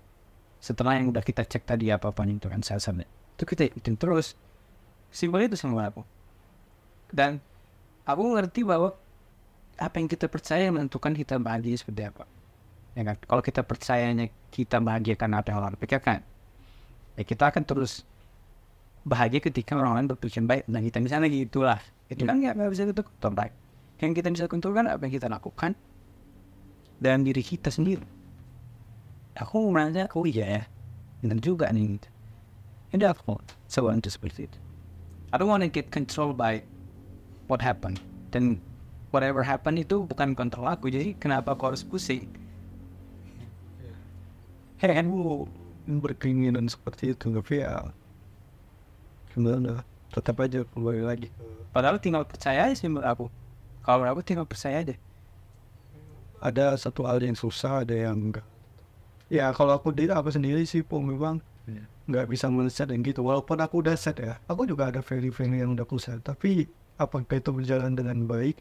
Setelah 0.59 0.99
yang 0.99 1.11
udah 1.11 1.23
kita 1.23 1.47
cek 1.47 1.63
tadi 1.63 1.87
apa 1.91 2.11
apa 2.11 2.27
itu 2.27 2.47
kan? 2.51 2.59
Sel-selnya 2.59 3.07
itu 3.33 3.43
kita 3.43 3.69
ikutin 3.69 3.95
terus. 3.97 4.37
Simpel 5.13 5.45
itu 5.45 5.53
sama 5.53 5.85
aku 5.93 6.01
dan 7.13 7.37
aku 8.01 8.33
ngerti 8.33 8.65
bahwa 8.65 8.97
apa 9.77 9.95
yang 10.01 10.09
kita 10.09 10.25
percaya 10.25 10.73
menentukan 10.73 11.13
kita 11.13 11.37
bahagia 11.37 11.77
seperti 11.77 12.01
apa. 12.09 12.25
Ya 12.97 13.05
kan? 13.05 13.17
Kalau 13.21 13.41
kita 13.45 13.61
percayanya 13.61 14.33
kita 14.49 14.81
bahagia 14.81 15.13
karena 15.13 15.45
apa 15.45 15.53
yang 15.53 15.61
orang 15.61 15.77
pikirkan 15.77 16.25
ya 17.13 17.21
kita 17.21 17.53
akan 17.53 17.61
terus 17.61 18.01
bahagia 19.05 19.37
ketika 19.37 19.77
orang 19.77 20.01
lain 20.01 20.07
berpikir 20.09 20.41
baik 20.41 20.65
tentang 20.65 20.83
kita. 20.89 20.97
Misalnya 21.01 21.29
gitulah. 21.29 21.79
Itu 22.09 22.25
kan 22.25 22.41
nggak 22.41 22.57
bisa 22.73 22.89
kita 22.89 23.01
kontrol. 23.05 23.33
Baik 23.37 23.53
yang 24.03 24.11
kita 24.11 24.27
bisa 24.35 24.45
kontrol 24.51 24.75
kan 24.75 24.91
apa 24.91 25.07
yang 25.07 25.15
kita 25.15 25.31
lakukan 25.31 25.71
dan 26.99 27.23
diri 27.23 27.39
kita 27.39 27.71
sendiri. 27.71 28.03
Aku 29.39 29.63
merasa 29.71 30.11
oh 30.13 30.27
iya 30.27 30.61
ya 30.61 30.63
benar 31.23 31.39
juga 31.39 31.71
nih. 31.71 31.97
gitu 31.97 32.09
and 32.93 33.03
aku 33.03 33.41
seorang 33.67 33.99
itu 33.99 34.13
seperti 34.13 34.47
itu 34.47 34.59
I 35.33 35.41
don't 35.41 35.49
want 35.49 35.65
to 35.65 35.71
get 35.73 35.89
controlled 35.89 36.37
by 36.37 36.61
what 37.49 37.57
happened. 37.57 37.97
Dan 38.29 38.61
whatever 39.09 39.41
happened 39.41 39.81
itu 39.81 40.05
bukan 40.05 40.37
kontrol 40.37 40.69
aku. 40.69 40.93
Jadi 40.93 41.17
kenapa 41.17 41.57
aku 41.57 41.73
harus 41.73 41.81
pusing? 41.81 42.29
Hey, 44.77 44.93
aku 44.93 45.49
berkeinginan 45.89 46.69
seperti 46.69 47.17
itu 47.17 47.33
tapi 47.33 47.65
ya 47.65 47.89
gimana? 49.33 49.81
Tetap 50.13 50.45
aja 50.45 50.61
kembali 50.61 51.01
lagi 51.01 51.33
padahal 51.73 51.97
tinggal 51.97 52.21
percaya 52.21 52.69
aja 52.69 52.75
sih 52.77 52.85
menurut 52.85 53.07
aku. 53.09 53.25
Kalau 53.81 54.05
aku 54.05 54.21
tinggal 54.21 54.45
percaya 54.45 54.85
aja. 54.85 54.95
Ada 56.37 56.77
satu 56.77 57.07
hal 57.09 57.17
yang 57.23 57.33
susah 57.33 57.81
ada 57.81 57.95
yang 57.95 58.15
enggak. 58.29 58.45
Ya 59.31 59.49
kalau 59.55 59.73
aku 59.73 59.89
diri 59.89 60.13
aku 60.13 60.29
sendiri 60.29 60.61
sih 60.69 60.85
pun 60.85 61.01
memang 61.01 61.41
Iya. 61.63 61.87
Nggak 62.09 62.25
bisa 62.27 62.51
men-set 62.51 62.91
yang 62.91 63.03
gitu. 63.03 63.23
Walaupun 63.23 63.59
aku 63.63 63.79
udah 63.83 63.95
set 63.95 64.19
ya 64.19 64.39
aku 64.47 64.67
juga 64.67 64.91
ada 64.91 64.99
value-value 64.99 65.59
yang 65.63 65.71
udah 65.75 65.85
aku 65.87 65.97
set. 65.99 66.19
Tapi 66.23 66.67
apakah 66.99 67.39
itu 67.39 67.49
berjalan 67.51 67.95
dengan 67.95 68.27
baik? 68.27 68.59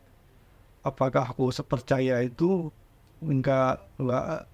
Apakah 0.82 1.30
aku 1.30 1.50
sepercaya 1.54 2.22
itu 2.22 2.70
enggak 3.22 3.82
enggak 3.98 4.46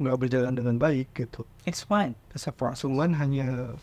nggak 0.00 0.16
berjalan 0.16 0.52
dengan 0.56 0.76
baik 0.80 1.12
gitu? 1.12 1.44
It's 1.68 1.84
fine. 1.84 2.16
Cuman 2.36 3.16
hanya 3.16 3.76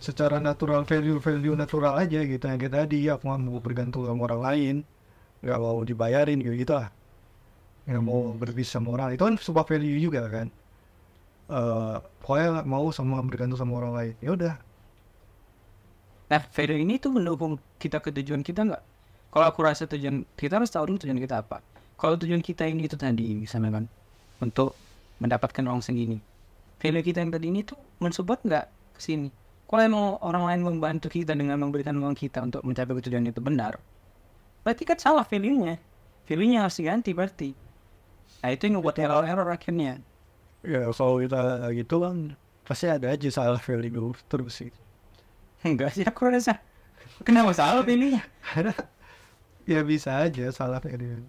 secara 0.00 0.40
natural 0.40 0.88
value-value 0.88 1.56
natural 1.56 2.00
aja 2.00 2.24
gitu. 2.24 2.44
Yang 2.48 2.68
kayak 2.68 2.74
tadi 2.84 3.08
aku 3.12 3.28
nggak 3.28 3.40
mau 3.44 3.60
bergantung 3.60 4.08
sama 4.08 4.24
orang 4.28 4.42
lain. 4.42 4.76
Nggak 5.40 5.60
mau 5.60 5.80
dibayarin 5.84 6.40
gitu 6.40 6.56
gitu 6.56 6.74
lah 6.76 6.92
nggak 7.90 8.04
mau 8.06 8.30
berbisnis 8.36 8.70
sama 8.70 8.94
orang 8.94 9.16
itu 9.16 9.22
kan 9.24 9.34
sebuah 9.40 9.66
value 9.66 9.98
juga 9.98 10.28
kan 10.30 10.46
Eh 11.50 11.96
pokoknya 12.22 12.62
nggak 12.62 12.68
mau 12.70 12.86
sama 12.94 13.18
bergantung 13.26 13.58
sama 13.58 13.82
orang 13.82 13.92
lain 13.98 14.14
ya 14.22 14.32
udah 14.38 14.54
Nah, 16.30 16.38
value 16.38 16.78
ini 16.78 17.02
tuh 17.02 17.10
mendukung 17.10 17.58
kita 17.82 17.98
ke 17.98 18.14
tujuan 18.14 18.46
kita 18.46 18.62
nggak? 18.62 18.82
Kalau 19.34 19.46
aku 19.50 19.66
rasa 19.66 19.90
tujuan 19.90 20.22
kita 20.38 20.62
harus 20.62 20.70
tahu 20.70 20.86
dulu 20.94 21.02
tujuan 21.02 21.18
kita 21.18 21.42
apa. 21.42 21.58
Kalau 21.98 22.14
tujuan 22.14 22.38
kita 22.38 22.70
ini 22.70 22.86
itu 22.86 22.94
tadi 22.94 23.34
misalnya 23.34 23.82
kan 23.82 23.84
untuk 24.38 24.78
mendapatkan 25.18 25.66
uang 25.66 25.82
segini, 25.82 26.22
value 26.78 27.02
kita 27.02 27.18
yang 27.18 27.34
tadi 27.34 27.50
ini 27.50 27.66
tuh 27.66 27.74
mensupport 27.98 28.46
nggak 28.46 28.66
ke 28.94 29.00
sini? 29.02 29.34
Kalau 29.66 29.82
emang 29.82 30.22
orang 30.22 30.44
lain 30.46 30.60
membantu 30.70 31.10
kita 31.10 31.34
dengan 31.34 31.58
memberikan 31.58 31.98
uang 31.98 32.14
kita 32.14 32.46
untuk 32.46 32.62
mencapai 32.62 33.02
tujuan 33.02 33.26
itu 33.26 33.42
benar, 33.42 33.82
berarti 34.62 34.86
kan 34.86 35.02
salah 35.02 35.26
value-nya. 35.26 35.82
Value-nya 36.30 36.62
harus 36.62 36.78
diganti 36.78 37.10
berarti. 37.10 37.50
Nah 38.38 38.50
itu 38.54 38.70
yang 38.70 38.78
membuat 38.78 39.02
error-error 39.02 39.50
akhirnya. 39.50 39.98
Ya 40.60 40.88
kalau 40.92 41.20
kita 41.20 41.68
gitu 41.72 42.04
kan 42.04 42.36
pasti 42.66 42.86
ada 42.86 43.10
aja 43.10 43.28
salah 43.32 43.60
value 43.60 44.12
terus 44.28 44.60
sih. 44.60 44.70
Enggak 45.60 45.92
sih 45.96 46.04
aku 46.04 46.28
rasa. 46.28 46.60
Kenapa 47.20 47.52
salah 47.52 47.84
ada 47.84 48.72
ya 49.68 49.80
bisa 49.84 50.24
aja 50.24 50.48
salah 50.50 50.80
value 50.80 51.20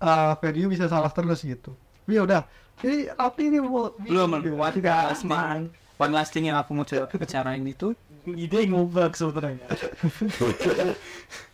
ah 0.00 0.32
value 0.40 0.66
bisa 0.72 0.88
salah 0.88 1.12
terus 1.12 1.44
gitu. 1.44 1.76
Ya 2.08 2.24
udah 2.24 2.48
jadi 2.80 3.12
tapi 3.12 3.52
ini 3.52 3.60
mau 3.60 3.92
belum 3.92 4.40
last 4.56 5.20
thing 5.20 5.68
one 6.00 6.12
last 6.16 6.32
thing 6.32 6.48
yang 6.48 6.56
aku 6.56 6.72
mau 6.72 6.88
coba 6.88 7.04
bicarain 7.12 7.60
itu 7.60 7.92
ide 8.24 8.64
ngubah 8.64 9.12
sebenarnya. 9.12 9.68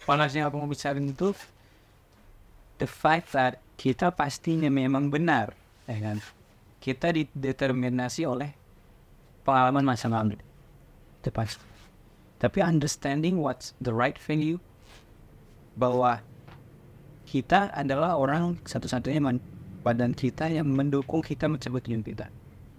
One 0.07 0.19
last 0.23 0.33
thing 0.33 0.47
yang 0.47 0.55
aku 0.55 0.63
mau 0.63 0.71
bicarain 0.71 1.03
itu 1.03 1.35
the 2.79 2.87
fact 2.87 3.35
that 3.35 3.59
kita 3.75 4.15
pastinya 4.15 4.71
memang 4.71 5.11
benar 5.11 5.53
ya 5.91 5.99
kan 5.99 6.19
kita 6.81 7.13
dideterminasi 7.13 8.27
oleh 8.29 8.53
pengalaman 9.43 9.85
masa 9.85 10.11
lalu 10.11 10.39
itu 11.23 11.31
pasti 11.31 11.63
tapi 12.37 12.61
understanding 12.61 13.41
what's 13.41 13.73
the 13.81 13.93
right 13.93 14.21
value 14.21 14.61
bahwa 15.77 16.21
kita 17.27 17.73
adalah 17.75 18.17
orang 18.17 18.61
satu-satunya 18.65 19.21
man, 19.21 19.43
badan 19.83 20.13
kita 20.13 20.49
yang 20.49 20.69
mendukung 20.69 21.21
kita 21.21 21.51
mencapai 21.51 21.83
tujuan 21.85 22.05
kita. 22.05 22.27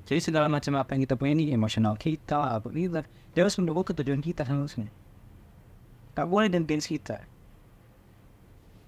Jadi 0.08 0.20
segala 0.24 0.48
macam 0.48 0.80
apa 0.80 0.96
yang 0.96 1.04
kita 1.04 1.20
punya 1.20 1.36
ini 1.36 1.52
emosional 1.52 2.00
kita, 2.00 2.58
apa 2.58 2.72
kita, 2.72 3.04
dia 3.36 3.42
harus 3.44 3.60
mendukung 3.60 3.84
ke 3.84 3.92
tujuan 3.92 4.24
kita 4.24 4.48
seharusnya. 4.48 4.88
Tak 6.16 6.26
boleh 6.32 6.48
dan 6.48 6.64
kita. 6.64 7.22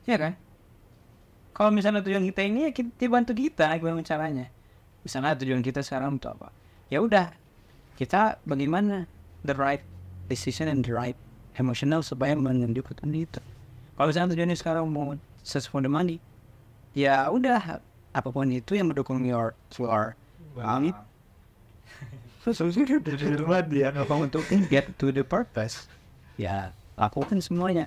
Ya 0.07 0.15
kan? 0.15 0.33
Kalau 1.51 1.75
misalnya 1.75 1.99
tujuan 1.99 2.23
kita 2.23 2.41
ini 2.47 2.59
ya 2.67 2.71
kita 2.71 3.11
bantu 3.11 3.35
kita 3.35 3.67
gimana 3.77 3.99
caranya. 4.01 4.47
Misalnya 5.03 5.35
tujuan 5.39 5.63
kita 5.63 5.79
sekarang 5.83 6.19
untuk 6.19 6.35
apa? 6.39 6.51
Ya 6.91 6.99
udah, 6.99 7.31
kita 7.95 8.39
bagaimana 8.43 9.05
the 9.47 9.55
right 9.55 9.83
decision 10.27 10.67
and 10.67 10.83
the 10.83 10.91
right 10.91 11.17
emotional 11.59 12.03
supaya 12.03 12.35
menunjukkan 12.35 13.11
itu. 13.11 13.41
Kalau 13.99 14.07
misalnya 14.07 14.31
tujuannya 14.35 14.57
sekarang 14.57 14.87
mau 14.87 15.15
search 15.43 15.67
for 15.67 15.83
the 15.83 15.91
money, 15.91 16.23
ya 16.95 17.27
udah 17.27 17.83
apa 18.09 18.29
pun 18.33 18.49
itu 18.49 18.73
yang 18.73 18.89
mendukung 18.89 19.21
your 19.21 19.53
your 19.77 20.17
um, 20.57 20.89
dia 23.67 23.93
apa 23.93 24.13
untuk 24.15 24.41
get 24.71 24.89
to 24.97 25.13
the 25.13 25.21
purpose 25.21 25.85
ya 26.39 26.73
lakukan 26.97 27.37
semuanya. 27.43 27.85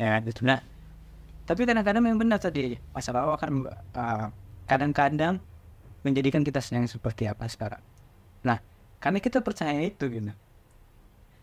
Ya 0.00 0.22
itu 0.22 0.42
nah 0.46 0.62
tapi 1.44 1.68
kadang-kadang 1.68 2.00
memang 2.00 2.24
benar 2.24 2.40
tadi 2.40 2.80
masalah 2.96 3.36
akan 3.36 3.68
uh, 3.92 4.26
kadang-kadang 4.64 5.36
menjadikan 6.04 6.44
kita 6.44 6.60
yang 6.70 6.86
seperti 6.86 7.26
apa 7.26 7.48
sekarang. 7.48 7.80
Nah 8.44 8.60
karena 9.00 9.18
kita 9.18 9.40
percaya 9.40 9.80
itu 9.80 10.04
gitu. 10.06 10.32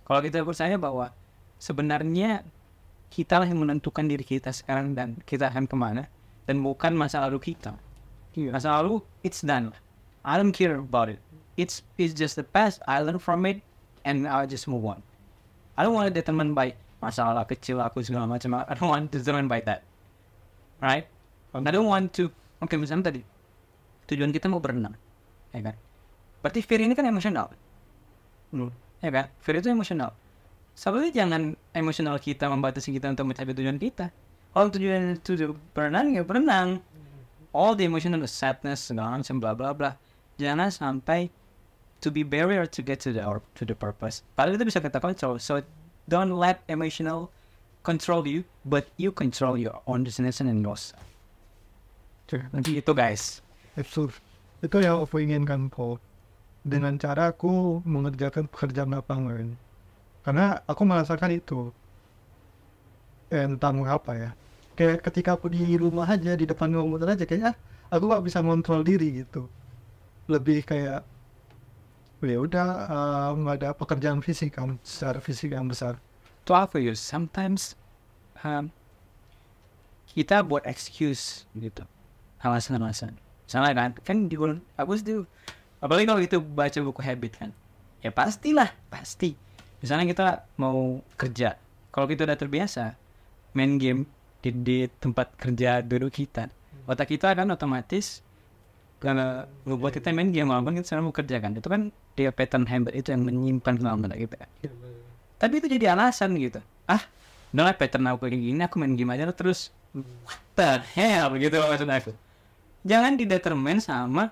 Kalau 0.06 0.22
kita 0.22 0.46
percaya 0.46 0.78
bahwa 0.78 1.10
sebenarnya 1.58 2.46
kita 3.12 3.42
lah 3.42 3.48
yang 3.50 3.60
menentukan 3.60 4.08
diri 4.08 4.24
kita 4.24 4.54
sekarang 4.56 4.96
dan 4.96 5.20
kita 5.28 5.52
akan 5.52 5.68
ke 5.68 5.76
mana 5.76 6.08
dan 6.46 6.62
bukan 6.62 6.96
masa 6.96 7.20
lalu 7.26 7.54
kita. 7.54 7.76
Masa 8.54 8.80
lalu 8.80 9.04
it's 9.26 9.44
done. 9.44 9.76
I 10.22 10.38
don't 10.38 10.54
care 10.54 10.78
about 10.78 11.10
it. 11.10 11.20
It's 11.58 11.84
it's 11.98 12.16
just 12.16 12.38
the 12.38 12.46
past. 12.46 12.80
I 12.88 13.02
learn 13.04 13.20
from 13.20 13.44
it 13.50 13.66
and 14.06 14.30
I 14.30 14.46
just 14.48 14.70
move 14.70 14.86
on. 14.86 15.02
I 15.76 15.84
don't 15.84 15.98
want 15.98 16.08
to 16.08 16.16
determine 16.16 16.54
by 16.54 16.78
masalah 17.02 17.44
kecil 17.50 17.82
aku 17.82 18.06
segala 18.06 18.30
macam. 18.30 18.54
I 18.62 18.74
don't 18.78 18.88
want 18.88 19.10
to 19.12 19.20
determine 19.20 19.50
by 19.50 19.66
that. 19.66 19.82
Right? 20.82 21.10
I 21.52 21.70
don't 21.70 21.90
want 21.90 22.16
to 22.18 22.32
oke 22.64 22.74
misalnya 22.80 23.12
tadi 23.12 23.22
tujuan 24.12 24.36
kita 24.36 24.52
mau 24.52 24.60
berenang 24.60 24.94
ya 25.56 25.72
kan 25.72 25.76
berarti 26.44 26.60
fear 26.60 26.84
ini 26.84 26.94
kan 26.94 27.08
emosional 27.08 27.50
ya 29.00 29.10
kan 29.10 29.26
fear 29.40 29.64
itu 29.64 29.72
emosional 29.72 30.12
Sebenarnya 30.72 31.24
jangan 31.24 31.42
emosional 31.76 32.16
kita 32.18 32.48
membatasi 32.48 32.96
kita 32.96 33.12
untuk 33.12 33.32
mencapai 33.32 33.52
tujuan 33.52 33.76
kita. 33.76 34.10
Kalau 34.52 34.68
tujuan 34.72 35.20
itu 35.20 35.56
berenang 35.76 36.16
ya 36.16 36.24
berenang. 36.24 36.80
All 37.52 37.76
the 37.76 37.84
emotional 37.84 38.24
sadness 38.32 38.88
segala 38.88 39.20
macam 39.20 39.38
bla 39.44 39.52
bla 39.52 39.76
bla. 39.76 40.00
Jangan 40.40 40.72
sampai 40.72 41.28
to 42.00 42.08
be 42.08 42.24
barrier 42.24 42.64
to 42.64 42.80
get 42.80 43.04
to 43.04 43.12
the 43.12 43.20
or 43.20 43.44
to 43.60 43.68
the 43.68 43.76
purpose. 43.76 44.24
Padahal 44.40 44.56
itu 44.56 44.72
bisa 44.72 44.80
kita 44.80 45.04
control. 45.04 45.36
So 45.38 45.60
don't 46.08 46.40
let 46.40 46.64
emotional 46.72 47.28
control 47.84 48.24
you, 48.24 48.48
but 48.64 48.88
you 48.96 49.12
control 49.12 49.60
your 49.60 49.84
own 49.84 50.08
destination 50.08 50.48
and 50.48 50.64
goals. 50.64 50.96
Nanti 52.32 52.80
itu 52.80 52.92
guys. 52.96 53.44
Absurd. 53.76 54.16
Itu 54.62 54.78
yang 54.84 55.02
aku 55.02 55.24
inginkan 55.24 55.72
kok 55.72 55.98
dengan 56.62 56.94
cara 57.02 57.34
aku 57.34 57.82
mengerjakan 57.82 58.46
pekerjaan 58.46 58.94
lapangan. 58.94 59.58
Karena 60.22 60.62
aku 60.70 60.82
merasakan 60.86 61.32
itu. 61.34 61.74
Eh, 63.34 63.48
entah 63.48 63.74
mengapa 63.74 64.14
ya. 64.14 64.32
Kayak 64.78 65.02
ketika 65.08 65.34
aku 65.40 65.50
di 65.50 65.64
rumah 65.80 66.06
aja 66.06 66.36
di 66.38 66.46
depan 66.46 66.72
komputer 66.72 67.16
aja 67.16 67.26
kayaknya 67.26 67.54
aku 67.90 68.04
gak 68.12 68.24
bisa 68.24 68.40
kontrol 68.44 68.86
diri 68.86 69.26
gitu. 69.26 69.50
Lebih 70.30 70.68
kayak 70.68 71.02
ya 72.22 72.38
udah 72.38 72.68
nggak 73.34 73.56
ada 73.58 73.70
pekerjaan 73.74 74.22
fisik 74.22 74.54
kan 74.54 74.78
secara 74.86 75.18
fisik 75.18 75.58
yang 75.58 75.66
besar. 75.66 75.98
To 76.46 76.54
offer 76.54 76.78
you 76.78 76.94
sometimes 76.94 77.74
um, 78.46 78.70
kita 80.14 80.46
buat 80.46 80.62
excuse 80.70 81.50
gitu. 81.58 81.82
Alasan-alasan 82.42 83.31
misalnya 83.52 83.76
kan? 83.76 83.92
Kan 84.00 84.32
di 84.32 84.40
bulan 84.40 84.64
Agustus 84.80 85.04
tuh 85.04 85.28
apalagi 85.84 86.08
kalau 86.08 86.24
itu 86.24 86.40
baca 86.40 86.80
buku 86.80 87.04
habit 87.04 87.32
kan? 87.36 87.52
Ya 88.00 88.16
pastilah 88.16 88.72
pasti. 88.88 89.36
Misalnya 89.84 90.08
kita 90.08 90.48
mau 90.56 91.04
kerja 91.20 91.60
kalau 91.92 92.08
kita 92.08 92.24
udah 92.24 92.40
terbiasa 92.40 92.96
main 93.52 93.76
game 93.76 94.08
di, 94.40 94.56
di 94.56 94.78
tempat 95.04 95.36
kerja 95.36 95.84
dulu 95.84 96.08
kita 96.08 96.48
otak 96.88 97.12
kita 97.12 97.36
kan 97.36 97.46
otomatis 97.52 98.24
karena 99.04 99.44
ngebuat 99.68 100.00
kita 100.00 100.16
main 100.16 100.32
game 100.32 100.48
walaupun 100.48 100.80
kita 100.80 100.88
sekarang 100.88 101.12
mau 101.12 101.16
kerja 101.16 101.36
kan? 101.44 101.52
Itu 101.52 101.68
kan 101.68 101.92
dia 102.16 102.32
pattern 102.32 102.72
habit 102.72 102.96
itu 102.96 103.12
yang 103.12 103.28
menyimpan 103.28 103.84
dalam 103.84 104.00
otak 104.00 104.16
kita. 104.16 104.48
Tapi 105.42 105.54
itu 105.60 105.68
jadi 105.68 105.92
alasan 105.92 106.40
gitu. 106.40 106.64
Ah 106.88 107.04
udah 107.52 107.76
pattern 107.76 108.08
aku 108.08 108.32
kayak 108.32 108.40
gini 108.40 108.64
aku 108.64 108.80
main 108.80 108.96
game 108.96 109.12
aja 109.12 109.28
terus. 109.36 109.76
What 109.92 110.40
the 110.56 110.80
hell? 110.96 111.36
Gitu 111.36 111.60
maksud 111.60 111.92
aku 111.92 112.16
jangan 112.82 113.18
didetermine 113.18 113.80
sama 113.82 114.32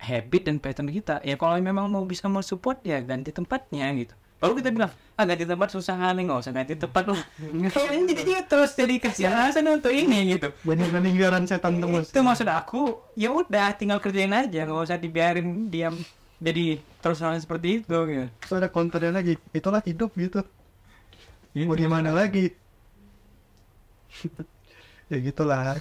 habit 0.00 0.48
dan 0.48 0.56
pattern 0.56 0.88
kita. 0.88 1.20
Ya 1.22 1.36
kalau 1.36 1.60
memang 1.60 1.86
mau 1.92 2.02
bisa 2.08 2.26
mau 2.26 2.40
support 2.40 2.80
ya 2.82 2.98
ganti 3.04 3.30
tempatnya 3.30 3.92
gitu. 3.94 4.14
Baru 4.40 4.56
kita 4.56 4.72
bilang 4.72 4.88
ah 5.20 5.24
ganti 5.28 5.44
tempat 5.44 5.68
susah 5.68 6.00
kali 6.00 6.24
nggak 6.24 6.40
usah 6.40 6.52
ganti 6.56 6.72
tempat 6.72 7.04
lah. 7.12 7.20
Ini 7.92 8.08
jadi 8.08 8.22
dia 8.24 8.40
terus 8.48 8.72
jadi 8.72 8.96
kasih 8.96 9.28
alasan 9.28 9.68
untuk 9.68 9.92
ini 9.92 10.32
gitu. 10.32 10.48
Banyak 10.64 10.88
peninggalan 10.88 11.44
setan 11.44 11.76
terus. 11.76 12.08
Itu 12.08 12.24
maksud 12.24 12.48
aku 12.48 12.96
ya 13.20 13.28
udah 13.28 13.76
tinggal 13.76 14.00
kerjain 14.00 14.32
aja 14.32 14.64
nggak 14.64 14.80
usah 14.80 14.96
dibiarin 14.96 15.68
diam 15.68 15.92
jadi 16.40 16.80
terus 17.04 17.20
seperti 17.20 17.84
itu 17.84 17.96
gitu. 18.08 18.26
Terus 18.32 18.54
ada 18.56 18.72
kontennya 18.72 19.20
lagi 19.20 19.36
itulah 19.52 19.84
hidup 19.84 20.16
gitu. 20.16 20.40
Mau 21.52 21.76
gimana 21.76 22.10
lagi? 22.16 22.56
Ya 25.10 25.18
gitulah 25.18 25.74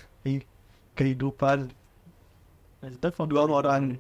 Hi- 2.80 2.88
kehidupan 2.88 2.96
telepon 3.04 3.28
dua 3.28 3.44
orang 3.44 4.00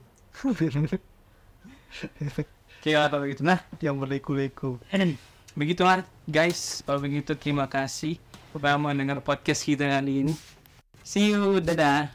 kayak 2.79 3.11
apa 3.11 3.17
begitu 3.19 3.43
nah 3.43 3.59
yang 3.83 3.99
berliku-liku 3.99 4.79
begitulah 5.51 6.07
guys 6.23 6.79
kalau 6.87 7.03
begitu 7.03 7.35
terima 7.35 7.67
kasih 7.67 8.15
udah 8.55 8.79
mendengar 8.79 9.19
podcast 9.19 9.67
kita 9.67 9.83
kali 9.83 10.23
ini 10.23 10.33
see 11.03 11.35
you 11.35 11.59
dadah 11.59 12.07